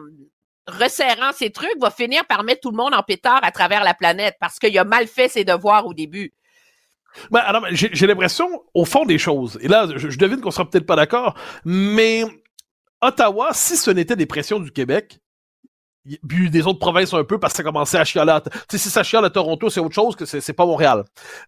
resserrant 0.67 1.31
ces 1.33 1.51
trucs, 1.51 1.79
va 1.79 1.91
finir 1.91 2.25
par 2.25 2.43
mettre 2.43 2.61
tout 2.61 2.71
le 2.71 2.77
monde 2.77 2.93
en 2.93 3.03
pétard 3.03 3.39
à 3.43 3.51
travers 3.51 3.83
la 3.83 3.93
planète 3.93 4.35
parce 4.39 4.59
qu'il 4.59 4.77
a 4.77 4.83
mal 4.83 5.07
fait 5.07 5.27
ses 5.27 5.43
devoirs 5.43 5.85
au 5.85 5.93
début. 5.93 6.33
Ben, 7.29 7.41
alors, 7.41 7.65
j'ai 7.71 8.07
l'impression, 8.07 8.63
au 8.73 8.85
fond 8.85 9.05
des 9.05 9.19
choses, 9.19 9.59
et 9.61 9.67
là, 9.67 9.87
je, 9.95 10.09
je 10.09 10.17
devine 10.17 10.41
qu'on 10.41 10.51
sera 10.51 10.67
peut-être 10.67 10.87
pas 10.87 10.95
d'accord, 10.95 11.35
mais 11.63 12.23
Ottawa, 13.01 13.49
si 13.53 13.77
ce 13.77 13.91
n'était 13.91 14.15
des 14.15 14.25
pressions 14.25 14.59
du 14.59 14.71
Québec, 14.71 15.19
puis 16.27 16.49
des 16.49 16.67
autres 16.67 16.79
provinces 16.79 17.13
un 17.13 17.23
peu 17.23 17.39
parce 17.39 17.53
que 17.53 17.57
ça 17.57 17.63
commençait 17.63 17.97
à 17.97 18.03
chialer. 18.03 18.37
Tu 18.43 18.51
sais, 18.71 18.77
si 18.77 18.89
ça 18.89 19.03
chiale 19.03 19.25
à 19.25 19.29
Toronto, 19.29 19.69
c'est 19.69 19.79
autre 19.79 19.95
chose 19.95 20.15
que 20.15 20.25
c'est 20.25 20.53
pas 20.53 20.65
Montréal. 20.65 21.03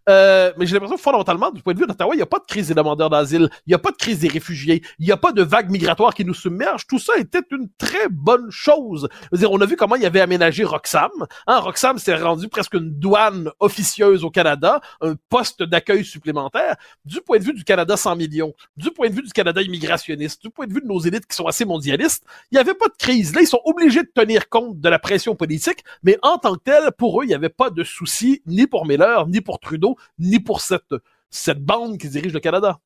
Euh, 0.09 0.53
mais 0.57 0.65
j'ai 0.65 0.73
l'impression 0.73 0.95
que 0.95 1.01
fondamentalement, 1.01 1.51
du 1.51 1.61
point 1.61 1.73
de 1.73 1.79
vue 1.79 1.87
d'Ottawa, 1.87 2.13
il 2.13 2.17
n'y 2.17 2.23
a 2.23 2.27
pas 2.27 2.39
de 2.39 2.45
crise 2.45 2.69
des 2.69 2.73
demandeurs 2.73 3.09
d'asile, 3.09 3.49
il 3.65 3.71
n'y 3.71 3.73
a 3.73 3.79
pas 3.79 3.91
de 3.91 3.97
crise 3.97 4.19
des 4.19 4.27
réfugiés, 4.27 4.81
il 4.99 5.05
n'y 5.05 5.11
a 5.11 5.17
pas 5.17 5.31
de 5.31 5.43
vague 5.43 5.69
migratoire 5.69 6.13
qui 6.13 6.23
nous 6.23 6.33
submerge. 6.33 6.87
Tout 6.87 6.99
ça 6.99 7.17
était 7.17 7.41
une 7.51 7.67
très 7.77 8.07
bonne 8.09 8.49
chose. 8.49 9.09
Je 9.23 9.27
veux 9.33 9.37
dire, 9.39 9.51
on 9.51 9.59
a 9.59 9.65
vu 9.65 9.75
comment 9.75 9.95
il 9.95 10.03
y 10.03 10.05
avait 10.05 10.21
aménagé 10.21 10.63
Roxham. 10.63 11.11
Hein, 11.47 11.59
Roxham 11.59 11.97
s'est 11.97 12.15
rendu 12.15 12.47
presque 12.47 12.75
une 12.75 12.91
douane 12.91 13.49
officieuse 13.59 14.23
au 14.23 14.29
Canada, 14.29 14.79
un 15.01 15.15
poste 15.29 15.63
d'accueil 15.63 16.05
supplémentaire. 16.05 16.75
Du 17.03 17.21
point 17.21 17.39
de 17.39 17.43
vue 17.43 17.53
du 17.53 17.63
Canada 17.63 17.97
100 17.97 18.15
millions, 18.15 18.53
du 18.77 18.91
point 18.91 19.09
de 19.09 19.13
vue 19.13 19.23
du 19.23 19.33
Canada 19.33 19.61
immigrationniste, 19.61 20.41
du 20.41 20.49
point 20.49 20.67
de 20.67 20.73
vue 20.73 20.81
de 20.81 20.87
nos 20.87 20.99
élites 20.99 21.25
qui 21.25 21.35
sont 21.35 21.45
assez 21.45 21.65
mondialistes, 21.65 22.23
il 22.51 22.55
n'y 22.55 22.59
avait 22.59 22.73
pas 22.73 22.87
de 22.87 22.95
crise. 22.97 23.35
Là, 23.35 23.41
ils 23.41 23.47
sont 23.47 23.61
obligés 23.65 24.03
de 24.03 24.11
tenir 24.13 24.44
compte 24.49 24.79
de 24.79 24.89
la 24.89 24.99
pression 24.99 25.35
politique, 25.35 25.83
mais 26.03 26.17
en 26.21 26.37
tant 26.37 26.55
que 26.55 26.63
tel, 26.63 26.91
pour 26.97 27.21
eux, 27.21 27.25
il 27.25 27.27
n'y 27.27 27.33
avait 27.33 27.49
pas 27.49 27.69
de 27.69 27.83
souci 27.83 28.41
ni 28.45 28.67
pour 28.67 28.85
Miller, 28.85 29.27
ni 29.27 29.41
pour 29.41 29.59
Trudeau, 29.59 29.97
ni 30.19 30.39
pour 30.39 30.61
cette, 30.61 30.95
cette 31.29 31.63
bande 31.63 31.97
qui 31.97 32.09
dirige 32.09 32.33
le 32.33 32.39
Canada. 32.39 32.79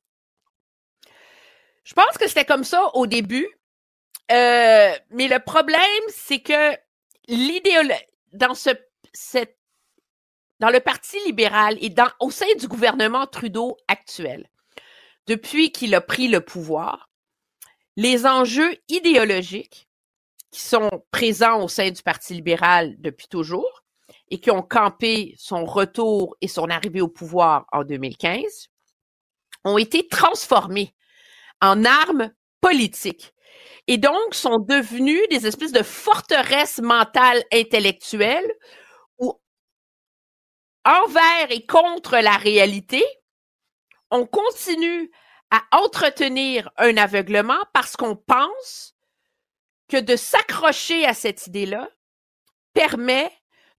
Je 1.84 1.94
pense 1.94 2.18
que 2.18 2.28
c'était 2.28 2.44
comme 2.44 2.64
ça 2.64 2.90
au 2.94 3.06
début. 3.06 3.48
Euh, 4.30 4.92
mais 5.10 5.26
le 5.26 5.38
problème, 5.40 5.80
c'est 6.08 6.40
que 6.40 6.76
l'idéologie, 7.26 7.98
dans 8.32 8.54
ce, 8.54 8.70
cette, 9.12 9.58
dans 10.60 10.70
le 10.70 10.78
Parti 10.80 11.16
libéral 11.26 11.76
et 11.80 11.90
dans, 11.90 12.10
au 12.20 12.30
sein 12.30 12.46
du 12.58 12.68
gouvernement 12.68 13.26
Trudeau 13.26 13.76
actuel, 13.88 14.48
depuis 15.26 15.72
qu'il 15.72 15.94
a 15.94 16.00
pris 16.00 16.28
le 16.28 16.40
pouvoir, 16.40 17.10
les 17.96 18.24
enjeux 18.24 18.76
idéologiques 18.88 19.88
qui 20.50 20.60
sont 20.60 21.04
présents 21.10 21.62
au 21.62 21.68
sein 21.68 21.90
du 21.90 22.02
Parti 22.02 22.34
libéral 22.34 22.96
depuis 22.98 23.28
toujours 23.28 23.82
et 24.30 24.40
qui 24.40 24.50
ont 24.50 24.62
campé 24.62 25.34
son 25.38 25.64
retour 25.64 26.36
et 26.40 26.48
son 26.48 26.68
arrivée 26.70 27.00
au 27.00 27.08
pouvoir 27.08 27.66
en 27.72 27.84
2015, 27.84 28.68
ont 29.64 29.78
été 29.78 30.06
transformés 30.08 30.94
en 31.60 31.84
armes 31.84 32.32
politiques 32.60 33.32
et 33.86 33.98
donc 33.98 34.34
sont 34.34 34.58
devenus 34.58 35.20
des 35.30 35.46
espèces 35.46 35.72
de 35.72 35.82
forteresses 35.82 36.80
mentales 36.80 37.42
intellectuelles 37.52 38.52
où, 39.18 39.38
envers 40.84 41.50
et 41.50 41.66
contre 41.66 42.18
la 42.18 42.36
réalité, 42.36 43.04
on 44.10 44.26
continue 44.26 45.10
à 45.50 45.62
entretenir 45.76 46.70
un 46.76 46.96
aveuglement 46.96 47.58
parce 47.72 47.96
qu'on 47.96 48.16
pense 48.16 48.94
que 49.90 49.98
de 49.98 50.16
s'accrocher 50.16 51.04
à 51.04 51.14
cette 51.14 51.46
idée-là 51.46 51.88
permet 52.72 53.30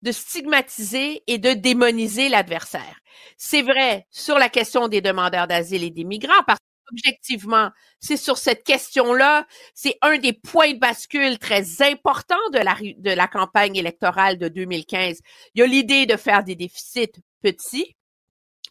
de 0.02 0.12
stigmatiser 0.12 1.24
et 1.28 1.38
de 1.38 1.54
démoniser 1.54 2.30
l'adversaire. 2.30 3.00
C'est 3.38 3.62
vrai 3.62 4.08
sur 4.10 4.38
la 4.38 4.50
question 4.50 4.88
des 4.88 5.02
demandeurs 5.02 5.48
d'asile 5.48 5.84
et 5.84 5.90
des 5.90 6.04
migrants, 6.04 6.44
parce 6.46 6.60
qu'objectivement, 6.88 7.70
c'est 8.00 8.18
sur 8.18 8.38
cette 8.38 8.64
question-là, 8.64 9.46
c'est 9.74 9.98
un 10.02 10.18
des 10.18 10.34
points 10.34 10.74
de 10.74 10.80
bascule 10.80 11.38
très 11.40 11.82
importants 11.82 12.50
de 12.52 12.60
la, 12.60 12.76
de 12.98 13.12
la 13.12 13.28
campagne 13.28 13.76
électorale 13.76 14.38
de 14.38 14.48
2015. 14.48 15.20
Il 15.56 15.60
y 15.60 15.64
a 15.64 15.68
l'idée 15.68 16.06
de 16.06 16.18
faire 16.18 16.44
des 16.44 16.56
déficits 16.56 17.22
petits, 17.42 17.96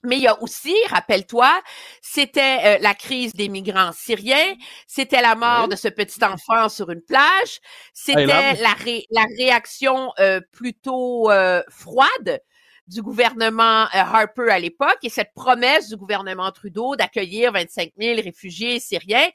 mais 0.03 0.17
il 0.17 0.23
y 0.23 0.29
a 0.29 0.43
aussi, 0.43 0.75
rappelle-toi, 0.89 1.61
c'était 2.01 2.59
euh, 2.65 2.79
la 2.81 2.95
crise 2.95 3.35
des 3.35 3.49
migrants 3.49 3.93
syriens, 3.93 4.55
c'était 4.87 5.21
la 5.21 5.35
mort 5.35 5.69
de 5.69 5.77
ce 5.77 5.89
petit 5.89 6.25
enfant 6.25 6.69
sur 6.69 6.91
une 6.91 7.03
plage, 7.03 7.61
c'était 7.93 8.27
la, 8.27 8.55
la 8.55 9.27
réaction 9.39 10.13
euh, 10.19 10.41
plutôt 10.53 11.31
euh, 11.31 11.63
froide 11.69 12.41
du 12.87 13.03
gouvernement 13.03 13.87
Harper 13.93 14.51
à 14.51 14.59
l'époque 14.59 14.99
et 15.05 15.11
cette 15.11 15.33
promesse 15.33 15.89
du 15.89 15.97
gouvernement 15.97 16.51
Trudeau 16.51 16.97
d'accueillir 16.97 17.53
25 17.53 17.93
000 17.97 18.21
réfugiés 18.23 18.81
syriens. 18.81 19.29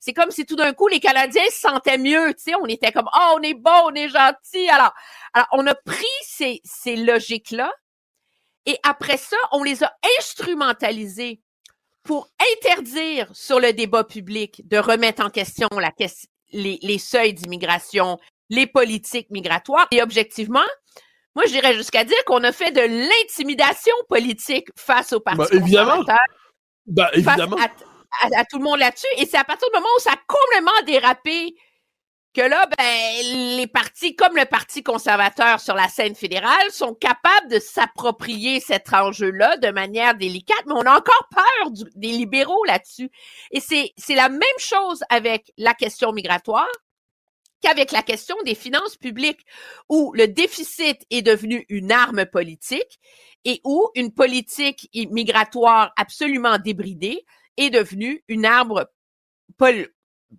C'est 0.00 0.14
comme 0.14 0.30
si 0.30 0.46
tout 0.46 0.56
d'un 0.56 0.72
coup 0.72 0.88
les 0.88 0.98
Canadiens 0.98 1.44
se 1.50 1.60
sentaient 1.60 1.98
mieux, 1.98 2.32
tu 2.34 2.44
sais, 2.44 2.54
on 2.54 2.64
était 2.66 2.90
comme 2.90 3.08
oh 3.14 3.36
on 3.38 3.42
est 3.42 3.54
bon, 3.54 3.70
on 3.84 3.94
est 3.94 4.08
gentil. 4.08 4.68
Alors, 4.70 4.94
alors 5.34 5.48
on 5.52 5.66
a 5.66 5.74
pris 5.74 6.06
ces, 6.22 6.62
ces 6.64 6.96
logiques 6.96 7.50
là 7.50 7.70
et 8.66 8.78
après 8.82 9.16
ça, 9.16 9.36
on 9.52 9.62
les 9.62 9.82
a 9.82 9.92
instrumentalisés 10.18 11.40
pour 12.02 12.28
interdire 12.56 13.28
sur 13.32 13.60
le 13.60 13.72
débat 13.72 14.04
public 14.04 14.66
de 14.68 14.76
remettre 14.78 15.24
en 15.24 15.30
question 15.30 15.68
la, 15.72 15.92
les, 16.52 16.78
les 16.82 16.98
seuils 16.98 17.34
d'immigration, 17.34 18.18
les 18.50 18.66
politiques 18.66 19.30
migratoires. 19.30 19.86
Et 19.90 20.02
objectivement, 20.02 20.64
moi, 21.34 21.44
je 21.46 21.52
dirais 21.52 21.74
jusqu'à 21.74 22.04
dire 22.04 22.22
qu'on 22.26 22.44
a 22.44 22.52
fait 22.52 22.72
de 22.72 22.80
l'intimidation 22.80 23.94
politique 24.08 24.68
face 24.76 25.12
au 25.12 25.20
Parti 25.20 25.38
bah, 25.38 25.48
évidemment. 25.52 26.04
Bah, 26.86 27.10
évidemment. 27.14 27.56
Face 27.56 27.70
à, 28.22 28.40
à, 28.40 28.44
tout 28.44 28.58
le 28.58 28.64
monde 28.64 28.78
là-dessus. 28.78 29.06
Et 29.16 29.26
c'est 29.26 29.38
à 29.38 29.44
partir 29.44 29.68
du 29.72 29.78
moment 29.78 29.88
où 29.96 30.00
ça 30.00 30.12
a 30.12 30.20
complètement 30.26 30.82
dérapé 30.86 31.54
que 32.34 32.40
là, 32.40 32.66
ben, 32.78 33.56
les 33.56 33.66
partis, 33.66 34.16
comme 34.16 34.36
le 34.36 34.46
Parti 34.46 34.82
conservateur 34.82 35.60
sur 35.60 35.74
la 35.74 35.88
scène 35.88 36.14
fédérale, 36.14 36.70
sont 36.70 36.94
capables 36.94 37.48
de 37.50 37.58
s'approprier 37.58 38.60
cet 38.60 38.92
enjeu-là 38.92 39.56
de 39.58 39.70
manière 39.70 40.16
délicate, 40.16 40.64
mais 40.66 40.74
on 40.74 40.86
a 40.86 40.96
encore 40.96 41.28
peur 41.30 41.70
des 41.94 42.12
libéraux 42.12 42.64
là-dessus. 42.64 43.10
Et 43.50 43.60
c'est, 43.60 43.92
c'est 43.96 44.14
la 44.14 44.28
même 44.28 44.40
chose 44.58 45.04
avec 45.10 45.52
la 45.58 45.74
question 45.74 46.12
migratoire. 46.12 46.68
qu'avec 47.62 47.92
la 47.92 48.02
question 48.02 48.36
des 48.44 48.54
finances 48.54 48.96
publiques, 48.96 49.46
où 49.88 50.12
le 50.14 50.26
déficit 50.26 51.06
est 51.10 51.22
devenu 51.22 51.64
une 51.68 51.92
arme 51.92 52.26
politique 52.26 52.98
et 53.44 53.60
où 53.64 53.88
une 53.94 54.12
politique 54.12 54.90
migratoire 55.10 55.92
absolument 55.96 56.58
débridée 56.58 57.24
est 57.56 57.70
devenue 57.70 58.24
une 58.28 58.46
arme 58.46 58.84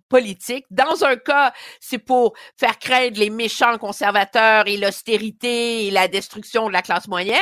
politique. 0.08 0.64
Dans 0.70 1.04
un 1.04 1.16
cas, 1.16 1.52
c'est 1.80 1.98
pour 1.98 2.34
faire 2.56 2.78
craindre 2.78 3.18
les 3.18 3.30
méchants 3.30 3.78
conservateurs 3.78 4.66
et 4.66 4.76
l'austérité 4.76 5.86
et 5.86 5.90
la 5.90 6.08
destruction 6.08 6.68
de 6.68 6.72
la 6.72 6.82
classe 6.82 7.08
moyenne. 7.08 7.38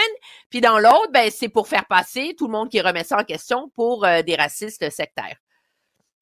Puis 0.50 0.60
dans 0.60 0.78
l'autre, 0.78 1.10
ben, 1.12 1.30
c'est 1.30 1.48
pour 1.48 1.68
faire 1.68 1.86
passer 1.86 2.34
tout 2.36 2.46
le 2.46 2.52
monde 2.52 2.70
qui 2.70 2.80
remet 2.80 3.04
ça 3.04 3.18
en 3.18 3.24
question 3.24 3.70
pour 3.74 4.04
euh, 4.04 4.22
des 4.22 4.36
racistes 4.36 4.90
sectaires 4.90 5.36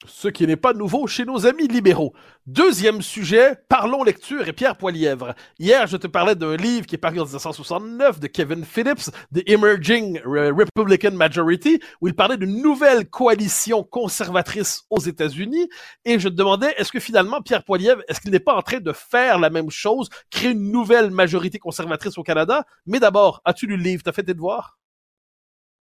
ce 0.07 0.28
qui 0.28 0.46
n'est 0.46 0.57
pas 0.57 0.72
nouveau 0.72 1.07
chez 1.07 1.24
nos 1.24 1.46
amis 1.46 1.68
libéraux. 1.68 2.14
Deuxième 2.46 3.03
sujet, 3.03 3.57
parlons 3.68 4.03
lecture 4.03 4.48
et 4.48 4.53
Pierre 4.53 4.76
Poilièvre. 4.76 5.34
Hier, 5.59 5.86
je 5.86 5.96
te 5.98 6.07
parlais 6.07 6.34
d'un 6.34 6.57
livre 6.57 6.86
qui 6.86 6.94
est 6.94 6.98
paru 6.98 7.20
en 7.20 7.24
1969 7.24 8.18
de 8.18 8.26
Kevin 8.26 8.64
Phillips, 8.64 9.11
The 9.34 9.42
Emerging 9.46 10.20
Republican 10.24 11.12
Majority, 11.12 11.80
où 12.01 12.09
il 12.09 12.14
parlait 12.14 12.38
d'une 12.38 12.62
nouvelle 12.62 13.11
coalition 13.11 13.82
conservatrice 13.82 14.84
aux 14.88 15.01
États-Unis. 15.01 15.68
Et 16.07 16.18
je 16.18 16.28
te 16.28 16.34
demandais, 16.34 16.74
est-ce 16.78 16.92
que 16.92 17.01
finalement, 17.01 17.42
Pierre 17.42 17.64
Poilièvre, 17.64 18.03
est-ce 18.09 18.20
qu'il 18.20 18.30
n'est 18.30 18.40
pas 18.40 18.55
en 18.55 18.62
train 18.62 18.80
de 18.80 18.92
faire 18.92 19.38
la 19.38 19.51
même 19.51 19.70
chose, 19.70 20.09
créer 20.30 20.53
une 20.53 20.72
nouvelle 20.72 21.11
majorité 21.11 21.59
conservatrice 21.59 22.16
au 22.16 22.22
Canada? 22.22 22.64
Mais 22.86 23.01
d'abord, 23.01 23.42
as-tu 23.44 23.66
lu 23.66 23.76
le 23.76 23.82
livre? 23.82 24.03
T'as 24.03 24.12
fait 24.12 24.22
tes 24.22 24.34
devoirs? 24.34 24.78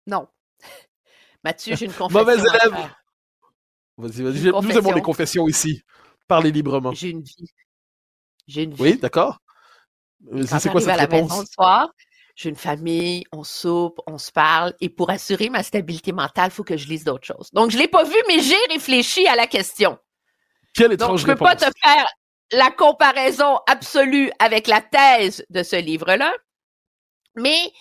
Non. 0.06 0.28
Mathieu, 1.44 1.76
j'ai 1.76 1.84
une 1.84 1.92
confession 1.92 2.20
Mauvaise 2.20 2.40
élève. 2.40 2.88
Vas-y, 3.98 4.22
vas-y. 4.22 4.62
Nous 4.62 4.76
avons 4.76 4.92
des 4.92 5.02
confessions 5.02 5.48
ici. 5.48 5.82
Parlez 6.28 6.52
librement. 6.52 6.92
J'ai 6.92 7.10
une 7.10 7.22
vie. 7.22 7.50
J'ai 8.46 8.62
une 8.62 8.72
vie. 8.72 8.82
Oui, 8.82 8.98
d'accord. 8.98 9.38
C'est 10.46 10.70
quoi 10.70 10.80
cette 10.80 10.90
à 10.90 10.96
la 10.96 11.06
Maison 11.06 11.40
le 11.40 11.46
soir, 11.46 11.88
j'ai 12.34 12.48
une 12.48 12.56
famille, 12.56 13.24
on 13.32 13.44
soupe, 13.44 14.00
on 14.06 14.18
se 14.18 14.32
parle, 14.32 14.74
et 14.80 14.88
pour 14.88 15.10
assurer 15.10 15.48
ma 15.48 15.62
stabilité 15.62 16.12
mentale, 16.12 16.50
il 16.50 16.54
faut 16.54 16.64
que 16.64 16.76
je 16.76 16.88
lise 16.88 17.04
d'autres 17.04 17.26
choses. 17.26 17.50
Donc, 17.52 17.70
je 17.70 17.78
l'ai 17.78 17.88
pas 17.88 18.04
vu, 18.04 18.16
mais 18.28 18.40
j'ai 18.40 18.56
réfléchi 18.70 19.26
à 19.26 19.36
la 19.36 19.46
question. 19.46 19.98
Quelle 20.74 20.92
étrange 20.92 21.10
Donc, 21.10 21.18
je 21.18 21.26
peux 21.26 21.36
pas 21.36 21.56
te 21.56 21.70
faire 21.82 22.06
la 22.52 22.70
comparaison 22.70 23.58
absolue 23.66 24.30
avec 24.38 24.66
la 24.66 24.80
thèse 24.80 25.44
de 25.50 25.62
ce 25.62 25.76
livre-là, 25.76 26.32
mais 27.36 27.72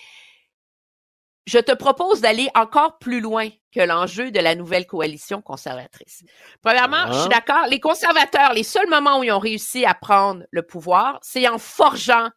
je 1.47 1.59
te 1.59 1.71
propose 1.71 2.19
d'aller 2.19 2.49
encore 2.55 2.97
plus 2.99 3.21
loin 3.21 3.49
que 3.73 3.79
l'enjeu 3.79 4.31
de 4.31 4.39
la 4.39 4.53
nouvelle 4.53 4.85
coalition 4.85 5.41
conservatrice. 5.41 6.23
Premièrement, 6.61 7.07
je 7.07 7.13
suis 7.13 7.29
ah. 7.31 7.39
d'accord, 7.39 7.67
les 7.67 7.79
conservateurs, 7.79 8.53
les 8.53 8.63
seuls 8.63 8.89
moments 8.89 9.19
où 9.19 9.23
ils 9.23 9.31
ont 9.31 9.39
réussi 9.39 9.85
à 9.85 9.93
prendre 9.93 10.43
le 10.51 10.61
pouvoir, 10.61 11.19
c'est 11.21 11.47
en 11.47 11.57
forgeant 11.57 12.29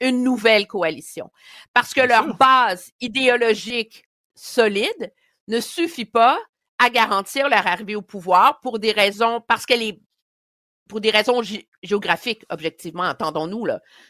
une 0.00 0.22
nouvelle 0.22 0.66
coalition. 0.66 1.30
Parce 1.72 1.94
que 1.94 2.02
leur 2.02 2.36
base 2.36 2.90
idéologique 3.00 4.04
solide 4.34 5.12
ne 5.48 5.60
suffit 5.60 6.04
pas 6.04 6.38
à 6.78 6.90
garantir 6.90 7.48
leur 7.48 7.66
arrivée 7.66 7.96
au 7.96 8.02
pouvoir 8.02 8.60
pour 8.60 8.78
des 8.78 8.92
raisons, 8.92 9.40
parce 9.48 9.64
qu'elle 9.64 9.82
est 9.82 10.00
pour 10.92 11.00
des 11.00 11.10
raisons 11.10 11.40
géographiques, 11.82 12.44
objectivement, 12.50 13.04
entendons-nous. 13.04 13.66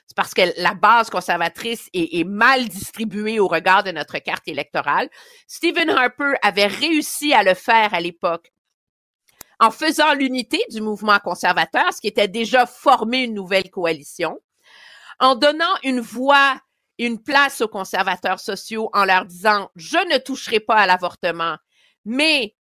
C'est 0.09 0.17
parce 0.17 0.35
que 0.35 0.43
la 0.61 0.75
base 0.75 1.11
conservatrice 1.11 1.89
est, 1.95 2.25
mal 2.25 2.69
distribuée 2.69 3.39
au 3.39 3.47
regard 3.47 3.85
de 3.85 3.93
notre 3.93 4.19
carte 4.19 4.49
électorale. 4.49 5.09
Stephen 5.47 5.91
Harper 5.91 6.33
avait 6.43 6.67
réussi 6.67 7.35
à 7.35 7.45
le 7.45 7.55
faire 7.55 7.95
à 7.95 8.01
l'époque 8.01 8.53
en 9.61 9.71
faisant 9.71 10.13
l'unité 10.15 10.59
du 10.71 10.81
mouvement 10.81 11.21
conservateur, 11.21 11.93
ce 11.93 12.01
qui 12.01 12.09
était 12.09 12.27
déjà 12.27 12.67
former 12.67 13.23
une 13.23 13.35
nouvelle 13.35 13.71
coalition, 13.71 14.41
en 15.21 15.37
donnant 15.37 15.77
une 15.85 16.01
voix, 16.01 16.59
une 16.99 17.23
place 17.23 17.61
aux 17.61 17.69
conservateurs 17.69 18.41
sociaux 18.41 18.91
en 18.93 19.05
leur 19.05 19.25
disant, 19.25 19.71
je 19.77 19.99
ne 20.13 20.19
toucherai 20.19 20.59
pas 20.59 20.79
à 20.79 20.89
l'avortement, 20.89 21.59
mais 22.05 22.57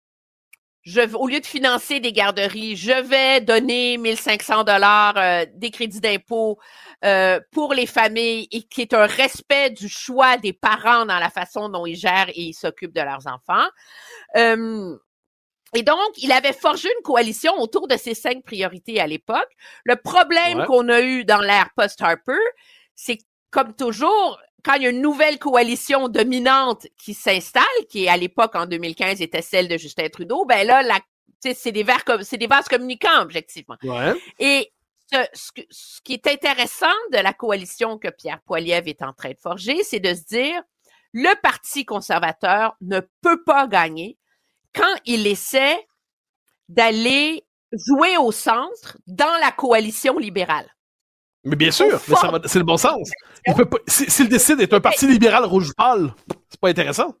je, 0.82 1.00
au 1.14 1.28
lieu 1.28 1.40
de 1.40 1.46
financer 1.46 2.00
des 2.00 2.12
garderies, 2.12 2.76
je 2.76 3.02
vais 3.02 3.40
donner 3.40 3.98
1500 3.98 4.64
dollars 4.64 5.16
euh, 5.16 5.46
des 5.54 5.70
crédits 5.70 6.00
d'impôt 6.00 6.58
euh, 7.04 7.38
pour 7.52 7.72
les 7.72 7.86
familles 7.86 8.48
et 8.50 8.62
qui 8.62 8.80
est 8.82 8.92
un 8.92 9.06
respect 9.06 9.70
du 9.70 9.88
choix 9.88 10.36
des 10.38 10.52
parents 10.52 11.06
dans 11.06 11.18
la 11.18 11.30
façon 11.30 11.68
dont 11.68 11.86
ils 11.86 11.96
gèrent 11.96 12.30
et 12.30 12.42
ils 12.42 12.54
s'occupent 12.54 12.94
de 12.94 13.00
leurs 13.00 13.26
enfants. 13.28 13.68
Euh, 14.36 14.96
et 15.74 15.82
donc, 15.82 16.10
il 16.18 16.32
avait 16.32 16.52
forgé 16.52 16.88
une 16.98 17.02
coalition 17.02 17.54
autour 17.58 17.86
de 17.86 17.96
ces 17.96 18.14
cinq 18.14 18.44
priorités 18.44 19.00
à 19.00 19.06
l'époque. 19.06 19.48
Le 19.84 19.96
problème 19.96 20.66
qu'on 20.66 20.88
a 20.88 21.00
eu 21.00 21.24
dans 21.24 21.40
l'ère 21.40 21.70
post-Harper, 21.76 22.38
c'est 22.94 23.18
comme 23.50 23.74
toujours, 23.74 24.40
quand 24.64 24.74
il 24.74 24.82
y 24.82 24.86
a 24.86 24.90
une 24.90 25.00
nouvelle 25.00 25.38
coalition 25.38 26.08
dominante 26.08 26.86
qui 26.96 27.14
s'installe, 27.14 27.64
qui 27.88 28.08
à 28.08 28.16
l'époque 28.16 28.54
en 28.54 28.66
2015 28.66 29.20
était 29.20 29.42
celle 29.42 29.68
de 29.68 29.76
Justin 29.76 30.08
Trudeau, 30.08 30.44
ben 30.44 30.66
là, 30.66 30.82
la, 30.82 31.00
c'est 31.40 31.72
des 31.72 31.82
vers 31.82 32.04
c'est 32.22 32.38
des 32.38 32.46
vases 32.46 32.68
communicants 32.68 33.22
objectivement. 33.22 33.76
Et 34.38 34.72
ce, 35.10 36.00
qui 36.02 36.14
est 36.14 36.26
intéressant 36.26 36.86
de 37.12 37.18
la 37.18 37.32
coalition 37.32 37.98
que 37.98 38.08
Pierre 38.08 38.40
Poilievre 38.42 38.88
est 38.88 39.02
en 39.02 39.12
train 39.12 39.30
de 39.30 39.38
forger, 39.38 39.82
c'est 39.82 40.00
de 40.00 40.14
se 40.14 40.24
dire 40.24 40.62
le 41.12 41.34
Parti 41.42 41.84
conservateur 41.84 42.76
ne 42.80 43.00
peut 43.20 43.42
pas 43.44 43.66
gagner 43.66 44.16
quand 44.74 44.94
il 45.04 45.26
essaie 45.26 45.86
d'aller 46.68 47.44
jouer 47.72 48.16
au 48.16 48.32
centre 48.32 48.96
dans 49.06 49.36
la 49.40 49.50
coalition 49.50 50.18
libérale. 50.18 50.68
Mais 51.44 51.56
bien 51.56 51.70
sûr, 51.70 52.00
c'est 52.46 52.58
le 52.58 52.64
bon 52.64 52.76
sens. 52.76 53.10
S'il 53.88 54.28
décide 54.28 54.58
d'être 54.58 54.74
un 54.74 54.80
parti 54.80 55.06
libéral 55.06 55.44
rouge 55.44 55.72
pâle, 55.76 56.14
c'est 56.48 56.60
pas 56.60 56.68
intéressant. 56.68 57.14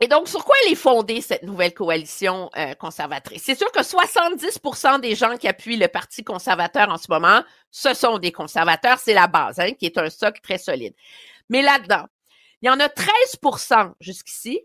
Et 0.00 0.06
donc, 0.06 0.28
sur 0.28 0.44
quoi 0.44 0.54
elle 0.64 0.72
est 0.72 0.76
fondée, 0.76 1.20
cette 1.20 1.42
nouvelle 1.42 1.74
coalition 1.74 2.50
euh, 2.56 2.74
conservatrice? 2.74 3.42
C'est 3.44 3.56
sûr 3.58 3.70
que 3.72 3.80
70% 3.80 5.00
des 5.00 5.16
gens 5.16 5.36
qui 5.36 5.48
appuient 5.48 5.76
le 5.76 5.88
Parti 5.88 6.22
conservateur 6.22 6.88
en 6.88 6.98
ce 6.98 7.06
moment, 7.08 7.42
ce 7.72 7.94
sont 7.94 8.18
des 8.18 8.30
conservateurs, 8.30 8.98
c'est 9.00 9.14
la 9.14 9.26
base, 9.26 9.58
hein, 9.58 9.72
qui 9.72 9.86
est 9.86 9.98
un 9.98 10.08
socle 10.08 10.40
très 10.40 10.58
solide. 10.58 10.94
Mais 11.48 11.62
là-dedans, 11.62 12.06
il 12.62 12.66
y 12.66 12.70
en 12.70 12.78
a 12.78 12.86
13% 12.86 13.94
jusqu'ici 14.00 14.60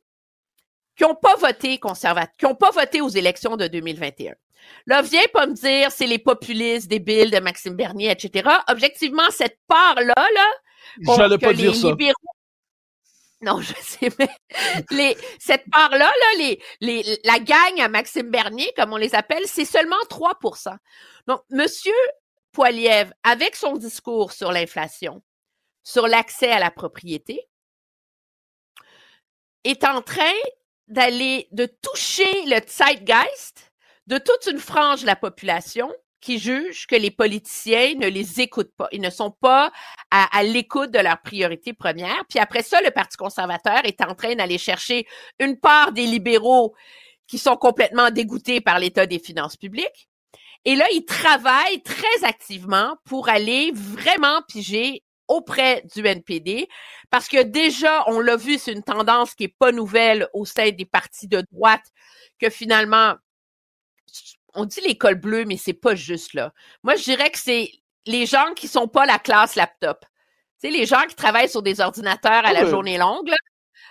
qui 0.95 1.03
n'ont 1.03 1.15
pas 1.15 1.35
voté 1.35 1.79
conservateur, 1.79 2.35
qui 2.37 2.45
n'ont 2.45 2.55
pas 2.55 2.69
voté 2.69 3.01
aux 3.01 3.09
élections 3.09 3.57
de 3.57 3.65
2021. 3.65 4.35
Là, 4.85 5.01
viens 5.01 5.25
pas 5.31 5.47
me 5.47 5.53
dire 5.53 5.91
c'est 5.91 6.07
les 6.07 6.19
populistes 6.19 6.87
débiles 6.87 7.31
de 7.31 7.39
Maxime 7.39 7.75
Bernier, 7.75 8.11
etc. 8.11 8.49
Objectivement, 8.67 9.29
cette 9.29 9.59
part-là, 9.67 10.13
là, 10.15 11.15
J'allais 11.17 11.37
pas 11.37 11.53
dire 11.53 11.75
ça. 11.75 11.95
Non, 13.41 13.59
je 13.59 13.73
sais, 13.81 14.09
mais 14.19 14.29
les, 14.89 15.17
cette 15.37 15.69
part-là, 15.69 16.05
là, 16.05 16.37
les, 16.37 16.63
les, 16.79 17.19
la 17.25 17.39
gang 17.39 17.77
à 17.81 17.89
Maxime 17.89 18.31
Bernier, 18.31 18.71
comme 18.77 18.93
on 18.93 18.97
les 18.97 19.15
appelle, 19.15 19.43
c'est 19.47 19.65
seulement 19.65 19.97
3% 20.09 20.77
Donc, 21.27 21.41
Monsieur 21.49 21.91
Poiliev, 22.53 23.11
avec 23.21 23.57
son 23.57 23.75
discours 23.75 24.31
sur 24.31 24.53
l'inflation, 24.53 25.21
sur 25.83 26.07
l'accès 26.07 26.51
à 26.51 26.59
la 26.59 26.71
propriété, 26.71 27.45
est 29.65 29.83
en 29.83 30.01
train 30.01 30.39
d'aller, 30.87 31.49
de 31.51 31.65
toucher 31.65 32.45
le 32.45 32.61
zeitgeist 32.65 33.72
de 34.07 34.17
toute 34.17 34.47
une 34.51 34.59
frange 34.59 35.01
de 35.01 35.05
la 35.05 35.15
population 35.15 35.91
qui 36.23 36.39
juge 36.39 36.87
que 36.87 36.95
les 36.95 37.11
politiciens 37.11 37.95
ne 37.95 38.07
les 38.07 38.39
écoutent 38.39 38.73
pas. 38.77 38.87
Ils 38.93 39.01
ne 39.01 39.09
sont 39.09 39.31
pas 39.31 39.71
à, 40.09 40.41
l'écoute 40.43 40.91
de 40.91 40.99
leurs 40.99 41.21
priorités 41.21 41.73
premières. 41.73 42.23
Puis 42.29 42.39
après 42.39 42.63
ça, 42.63 42.81
le 42.81 42.91
Parti 42.91 43.17
conservateur 43.17 43.81
est 43.83 44.01
en 44.01 44.15
train 44.15 44.33
d'aller 44.35 44.57
chercher 44.57 45.05
une 45.39 45.59
part 45.59 45.91
des 45.91 46.05
libéraux 46.05 46.73
qui 47.27 47.37
sont 47.37 47.57
complètement 47.57 48.09
dégoûtés 48.09 48.61
par 48.61 48.79
l'état 48.79 49.05
des 49.05 49.19
finances 49.19 49.57
publiques. 49.57 50.07
Et 50.63 50.75
là, 50.75 50.85
ils 50.93 51.03
travaillent 51.03 51.83
très 51.83 52.23
activement 52.23 52.95
pour 53.03 53.27
aller 53.27 53.71
vraiment 53.73 54.41
piger 54.47 55.03
auprès 55.27 55.83
du 55.93 56.05
NPD 56.05 56.69
parce 57.09 57.27
que 57.27 57.43
déjà, 57.43 58.03
on 58.07 58.19
l'a 58.21 58.37
vu, 58.37 58.57
c'est 58.57 58.71
une 58.71 58.83
tendance 58.83 59.35
qui 59.35 59.45
est 59.45 59.55
pas 59.59 59.73
nouvelle 59.73 60.27
au 60.33 60.45
sein 60.45 60.71
des 60.71 60.85
partis 60.85 61.27
de 61.27 61.43
droite 61.51 61.83
que 62.39 62.49
finalement, 62.49 63.15
on 64.53 64.65
dit 64.65 64.81
l'école 64.81 65.15
bleue, 65.15 65.45
mais 65.45 65.57
c'est 65.57 65.73
pas 65.73 65.95
juste 65.95 66.33
là. 66.33 66.53
Moi, 66.83 66.95
je 66.95 67.03
dirais 67.03 67.29
que 67.29 67.39
c'est 67.39 67.71
les 68.05 68.25
gens 68.25 68.53
qui 68.55 68.67
sont 68.67 68.87
pas 68.87 69.05
la 69.05 69.19
classe 69.19 69.55
laptop. 69.55 70.05
Tu 70.61 70.69
sais, 70.69 70.77
les 70.77 70.85
gens 70.85 71.01
qui 71.07 71.15
travaillent 71.15 71.49
sur 71.49 71.61
des 71.61 71.81
ordinateurs 71.81 72.45
à 72.45 72.53
la 72.53 72.65
journée 72.65 72.97
longue, 72.97 73.33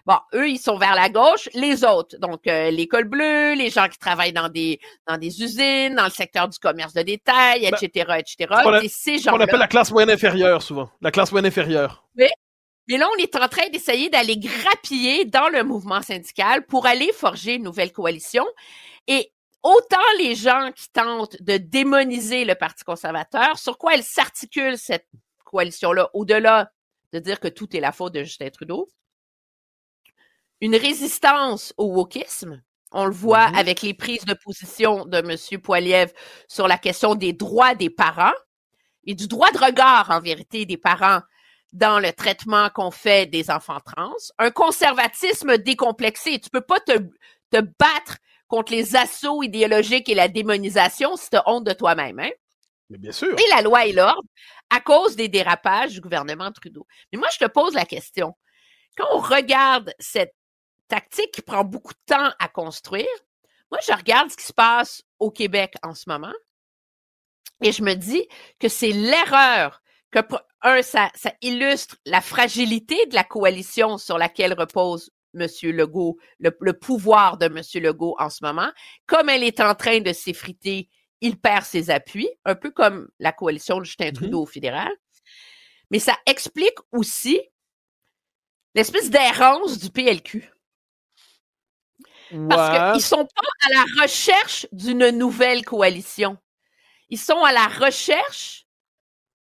Bon, 0.05 0.17
eux, 0.35 0.49
ils 0.49 0.59
sont 0.59 0.79
vers 0.79 0.97
la 0.97 1.09
gauche. 1.09 1.49
Les 1.55 1.85
autres, 1.85 2.17
donc 2.19 2.47
euh, 2.49 2.71
l'école 2.71 3.05
bleue, 3.05 3.55
les 3.55 3.71
gens 3.71 3.89
qui 3.89 3.99
travaillent 3.99 4.33
dans 4.33 4.49
des 4.49 4.81
dans 5.07 5.17
des 5.17 5.43
usines, 5.43 5.95
dans 5.95 6.05
le 6.05 6.11
secteur 6.11 6.49
du 6.49 6.59
commerce 6.59 6.93
de 6.93 7.03
détail, 7.03 7.67
etc., 7.67 8.05
ben, 8.09 8.17
etc. 8.17 8.55
C'est 8.81 8.89
ces 8.89 9.19
gens 9.19 9.37
On 9.37 9.41
appelle 9.41 9.61
la 9.61 9.69
classe 9.69 9.93
moyenne 9.93 10.11
inférieure 10.11 10.61
souvent. 10.61 10.91
La 11.01 11.13
classe 11.13 11.31
moyenne 11.31 11.47
inférieure. 11.47 12.05
Oui. 12.17 12.27
Mais 12.89 12.99
là, 12.99 13.09
on 13.15 13.23
est 13.23 13.37
en 13.37 13.47
train 13.47 13.69
d'essayer 13.73 14.11
d'aller 14.11 14.37
grappiller 14.37 15.25
dans 15.25 15.49
le 15.49 15.63
mouvement 15.63 16.03
syndical 16.03 16.67
pour 16.67 16.87
aller 16.87 17.13
forger 17.13 17.55
une 17.55 17.63
nouvelle 17.63 17.93
coalition. 17.93 18.45
Et 19.07 19.31
autant 19.63 19.99
les 20.19 20.35
gens 20.35 20.71
qui 20.75 20.89
tentent 20.91 21.41
de 21.43 21.57
démoniser 21.57 22.45
le 22.45 22.55
Parti 22.55 22.85
conservateur, 22.85 23.59
sur 23.59 23.79
quoi 23.79 23.95
elle 23.95 24.03
s'articule 24.03 24.77
cette 24.79 25.07
coalition-là, 25.45 26.11
au-delà 26.15 26.71
de 27.13 27.19
dire 27.19 27.41
que 27.41 27.49
tout 27.49 27.77
est 27.77 27.81
la 27.81 27.93
faute 27.93 28.15
de 28.15 28.23
Justin 28.23 28.51
Trudeau, 28.51 28.89
une 30.61 30.77
résistance 30.77 31.75
au 31.77 31.87
wokisme. 31.87 32.63
On 32.93 33.07
le 33.07 33.13
voit 33.13 33.49
Mhm. 33.51 33.57
avec 33.57 33.83
les 33.83 33.95
prises 33.95 34.25
de 34.25 34.35
position 34.35 35.07
de 35.07 35.19
M. 35.19 35.61
Poiliev 35.61 36.13
sur 36.49 36.69
la 36.69 36.79
question 36.79 37.15
des 37.15 37.33
droits 37.33 37.75
des 37.75 37.91
parents 37.91 38.35
et 39.05 39.15
du 39.15 39.27
droit 39.29 39.51
de 39.51 39.59
regard, 39.59 40.11
en 40.11 40.21
vérité, 40.21 40.67
des 40.67 40.77
parents 40.77 41.21
dans 41.73 41.99
le 41.99 42.13
traitement 42.13 42.69
qu'on 42.69 42.91
fait 42.91 43.27
des 43.27 43.51
enfants 43.51 43.81
trans. 43.81 44.13
Un 44.39 44.51
conservatisme 44.51 45.57
décomplexé. 45.59 46.39
Tu 46.39 46.51
peux 46.51 46.61
pas 46.61 46.81
te, 46.81 46.99
te 47.51 47.61
battre 47.61 48.19
contre 48.53 48.73
les 48.73 48.97
assauts 48.97 49.43
idéologiques 49.43 50.11
et 50.11 50.15
la 50.15 50.29
démonisation 50.29 51.17
si 51.17 51.31
tu 51.31 51.37
as 51.39 51.49
honte 51.49 51.65
de 51.65 51.73
toi-même. 51.73 52.19
Hein? 52.21 52.31
Mais 52.91 52.99
bien 52.99 53.11
sûr. 53.11 53.33
et 53.33 53.49
la 53.49 53.63
loi 53.63 53.87
et 53.87 53.95
l'ordre 53.95 54.29
à 54.69 54.79
cause 54.79 55.17
des 55.17 55.29
dérapages 55.29 55.95
du 55.95 56.03
gouvernement 56.03 56.53
Trudeau. 56.53 56.87
Mais 57.11 57.19
moi, 57.19 57.29
je 57.33 57.39
te 57.39 57.51
pose 57.51 57.73
la 57.73 57.87
question. 57.87 58.35
Quand 58.95 59.07
on 59.15 59.21
regarde 59.21 59.95
cette 59.99 60.35
tactique 60.87 61.31
qui 61.33 61.41
prend 61.41 61.65
beaucoup 61.65 61.95
de 61.95 62.15
temps 62.15 62.31
à 62.39 62.49
construire, 62.49 63.09
moi, 63.71 63.81
je 63.89 63.95
regarde 63.95 64.31
ce 64.31 64.37
qui 64.37 64.45
se 64.45 64.53
passe 64.53 65.03
au 65.19 65.31
Québec 65.31 65.73
en 65.83 65.95
ce 65.95 66.05
moment 66.11 66.35
et 67.63 67.73
je 67.73 67.83
me 67.83 67.95
dis 67.95 68.29
que 68.61 68.69
c'est 68.69 68.93
l'erreur 68.93 69.81
que, 70.11 70.19
un, 70.61 70.83
ça, 70.83 71.11
ça 71.15 71.33
illustre 71.41 71.97
la 72.05 72.21
fragilité 72.21 73.07
de 73.07 73.15
la 73.15 73.25
coalition 73.25 73.97
sur 73.97 74.19
laquelle 74.19 74.53
repose 74.53 75.11
M. 75.35 75.47
Legault, 75.71 76.19
le, 76.39 76.57
le 76.61 76.73
pouvoir 76.73 77.39
de 77.39 77.47
M. 77.47 77.61
Legault 77.83 78.17
en 78.19 78.31
ce 78.31 78.45
moment. 78.45 78.71
Comme 79.07 79.29
elle 79.29 79.43
est 79.45 79.61
en 79.61 79.75
train 79.75 80.01
de 80.01 80.13
s'effriter, 80.13 80.89
il 81.21 81.39
perd 81.39 81.65
ses 81.65 81.91
appuis, 81.91 82.29
un 82.45 82.55
peu 82.55 82.71
comme 82.71 83.09
la 83.19 83.33
coalition 83.33 83.79
de 83.79 83.85
Justin 83.85 84.07
Mhm. 84.07 84.13
Trudeau 84.13 84.43
au 84.43 84.47
fédéral. 84.47 84.93
Mais 85.91 85.99
ça 85.99 86.17
explique 86.27 86.77
aussi 86.91 87.41
l'espèce 88.75 89.11
d'errance 89.11 89.79
du 89.79 89.91
PLQ. 89.91 90.51
Parce 92.49 92.95
qu'ils 92.95 93.03
sont 93.03 93.27
pas 93.27 93.69
à 93.69 93.75
la 93.75 94.03
recherche 94.03 94.67
d'une 94.73 95.11
nouvelle 95.11 95.65
coalition. 95.67 96.39
Ils 97.11 97.19
sont 97.19 97.43
à 97.45 97.53
la 97.53 97.67
recherche 97.67 98.67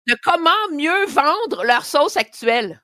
de 0.06 0.14
comment 0.22 0.50
mieux 0.72 1.06
vendre 1.06 1.64
leur 1.64 1.86
sauce 1.86 2.18
actuelle. 2.18 2.82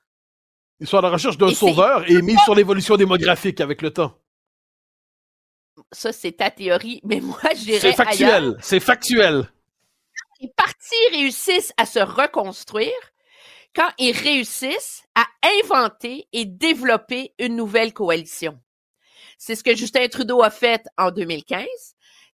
Ils 0.83 0.87
sont 0.87 0.97
à 0.97 1.01
la 1.01 1.11
recherche 1.11 1.37
d'un 1.37 1.53
sauveur 1.53 2.03
et 2.11 2.21
mis 2.21 2.37
sur 2.39 2.53
l'évolution 2.53 2.97
démographique 2.97 3.61
avec 3.61 3.81
le 3.81 3.91
temps. 3.91 4.19
Ça, 5.93 6.11
c'est 6.11 6.33
ta 6.33 6.51
théorie, 6.51 6.99
mais 7.05 7.21
moi, 7.21 7.39
je 7.55 7.79
C'est 7.79 7.93
factuel. 7.93 8.57
C'est 8.59 8.81
factuel. 8.81 9.47
les 10.41 10.49
partis 10.49 11.07
réussissent 11.13 11.71
à 11.77 11.85
se 11.85 11.99
reconstruire 11.99 12.91
quand 13.73 13.87
ils 13.97 14.11
réussissent 14.11 15.05
à 15.15 15.25
inventer 15.61 16.27
et 16.33 16.43
développer 16.43 17.33
une 17.39 17.55
nouvelle 17.55 17.93
coalition. 17.93 18.59
C'est 19.37 19.55
ce 19.55 19.63
que 19.63 19.77
Justin 19.77 20.09
Trudeau 20.09 20.43
a 20.43 20.49
fait 20.49 20.83
en 20.97 21.11
2015. 21.11 21.65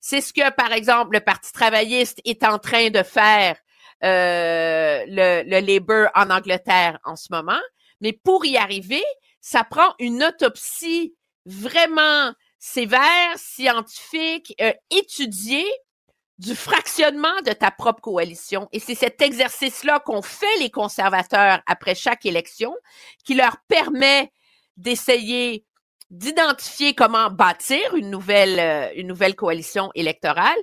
C'est 0.02 0.22
ce 0.22 0.34
que, 0.34 0.52
par 0.56 0.72
exemple, 0.72 1.14
le 1.14 1.20
Parti 1.20 1.54
travailliste 1.54 2.20
est 2.26 2.44
en 2.44 2.58
train 2.58 2.90
de 2.90 3.04
faire 3.04 3.58
euh, 4.04 5.04
le, 5.08 5.44
le 5.46 5.60
Labour 5.60 6.08
en 6.16 6.32
Angleterre 6.32 6.98
en 7.04 7.16
ce 7.16 7.28
moment. 7.30 7.62
Mais 8.02 8.14
pour 8.14 8.46
y 8.46 8.58
arriver, 8.58 9.04
ça 9.42 9.64
prend 9.64 9.94
une 10.00 10.24
autopsie 10.24 11.16
vraiment 11.46 12.34
sévère, 12.60 13.38
scientifique, 13.38 14.54
euh, 14.62 14.74
étudiée 14.92 15.70
du 16.38 16.56
fractionnement 16.56 17.42
de 17.46 17.52
ta 17.52 17.70
propre 17.70 18.02
coalition. 18.02 18.70
Et 18.72 18.80
c'est 18.80 18.96
cet 18.96 19.22
exercice-là 19.22 20.00
qu'ont 20.00 20.22
fait 20.22 20.58
les 20.60 20.70
conservateurs 20.70 21.62
après 21.68 21.96
chaque 21.96 22.26
élection 22.26 22.74
qui 23.26 23.34
leur 23.34 23.58
permet 23.68 24.32
d'essayer 24.78 25.66
d'identifier 26.10 26.96
comment 26.96 27.30
bâtir 27.30 27.94
une 27.96 28.10
nouvelle, 28.10 28.60
euh, 28.60 28.92
une 28.96 29.08
nouvelle 29.08 29.36
coalition 29.36 29.92
électorale. 29.96 30.58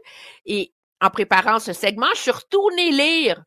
Et 0.47 0.73
en 1.01 1.11
préparant 1.11 1.61
ce 1.61 1.73
segment, 1.73 2.09
je 2.15 2.21
suis 2.21 2.31
retournée 2.31 2.91
lire 2.91 3.45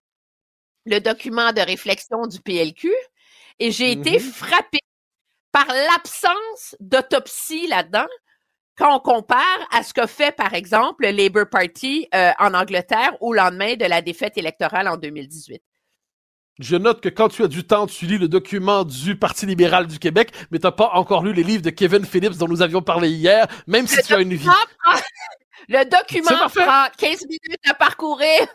le 0.86 1.00
document 1.00 1.52
de 1.52 1.62
réflexion 1.62 2.26
du 2.28 2.40
PLQ 2.42 2.92
et 3.60 3.72
j'ai 3.72 3.92
été 3.92 4.14
Mhm. 4.14 4.20
frappée 4.20 4.80
par 5.52 5.68
l'absence 5.68 6.76
d'autopsie 6.80 7.68
là-dedans 7.68 8.08
quand 8.78 8.96
on 8.96 9.00
compare 9.00 9.68
à 9.72 9.84
ce 9.84 9.94
qu'a 9.94 10.08
fait, 10.08 10.32
par 10.36 10.54
exemple, 10.54 11.06
le 11.06 11.12
Labour 11.12 11.46
Party 11.50 12.08
euh, 12.16 12.32
en 12.40 12.54
Angleterre 12.54 13.16
au 13.20 13.34
lendemain 13.34 13.76
de 13.76 13.86
la 13.86 14.02
défaite 14.02 14.38
électorale 14.38 14.88
en 14.88 14.96
2018. 14.98 15.62
Je 16.60 16.76
note 16.76 17.02
que 17.02 17.10
quand 17.10 17.30
tu 17.30 17.44
as 17.44 17.48
du 17.48 17.66
temps, 17.66 17.88
tu 17.88 18.06
lis 18.06 18.18
le 18.18 18.28
document 18.28 18.84
du 18.84 19.18
Parti 19.18 19.46
libéral 19.46 19.88
du 19.88 19.98
Québec, 19.98 20.32
mais 20.52 20.60
t'as 20.60 20.72
pas 20.74 20.90
encore 20.94 21.24
lu 21.24 21.32
les 21.34 21.44
livres 21.44 21.62
de 21.64 21.70
Kevin 21.70 22.06
Phillips 22.06 22.38
dont 22.38 22.48
nous 22.50 22.62
avions 22.62 22.82
parlé 22.82 23.10
hier, 23.10 23.48
même 23.66 23.88
si 23.88 23.96
Le 23.98 24.04
tu 24.04 24.14
as 24.14 24.20
une 24.20 24.34
vie. 24.34 24.46
prend- 24.46 24.56
Le 25.70 25.84
document 25.86 26.50
prend 26.50 26.86
15 26.98 27.26
minutes 27.28 27.68
à 27.70 27.74
parcourir. 27.76 28.48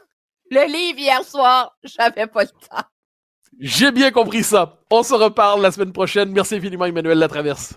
Le 0.50 0.66
livre 0.70 0.98
hier 0.98 1.22
soir, 1.24 1.76
j'avais 1.82 2.26
pas 2.26 2.42
le 2.44 2.48
temps. 2.48 2.88
J'ai 3.60 3.92
bien 3.92 4.10
compris 4.10 4.42
ça. 4.42 4.80
On 4.90 5.02
se 5.02 5.14
reparle 5.14 5.62
la 5.62 5.70
semaine 5.70 5.92
prochaine. 5.92 6.30
Merci 6.32 6.56
infiniment, 6.56 6.86
Emmanuel 6.86 7.18
Latraverse. 7.18 7.74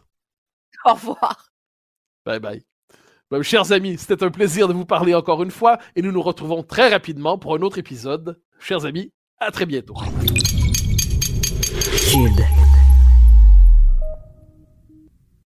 Au 0.86 0.94
revoir. 0.94 1.50
Bye 2.26 2.40
bye. 2.40 2.64
Chers 3.42 3.72
amis, 3.72 3.98
c'était 3.98 4.24
un 4.24 4.32
plaisir 4.32 4.68
de 4.68 4.74
vous 4.74 4.86
parler 4.86 5.14
encore 5.14 5.44
une 5.44 5.52
fois 5.52 5.80
et 5.96 6.02
nous 6.02 6.12
nous 6.12 6.22
retrouvons 6.22 6.64
très 6.64 6.90
rapidement 6.90 7.38
pour 7.38 7.56
un 7.56 7.62
autre 7.62 7.78
épisode. 7.78 8.42
Chers 8.60 8.86
amis, 8.86 9.12
à 9.40 9.52
très 9.52 9.66
bientôt. 9.66 9.96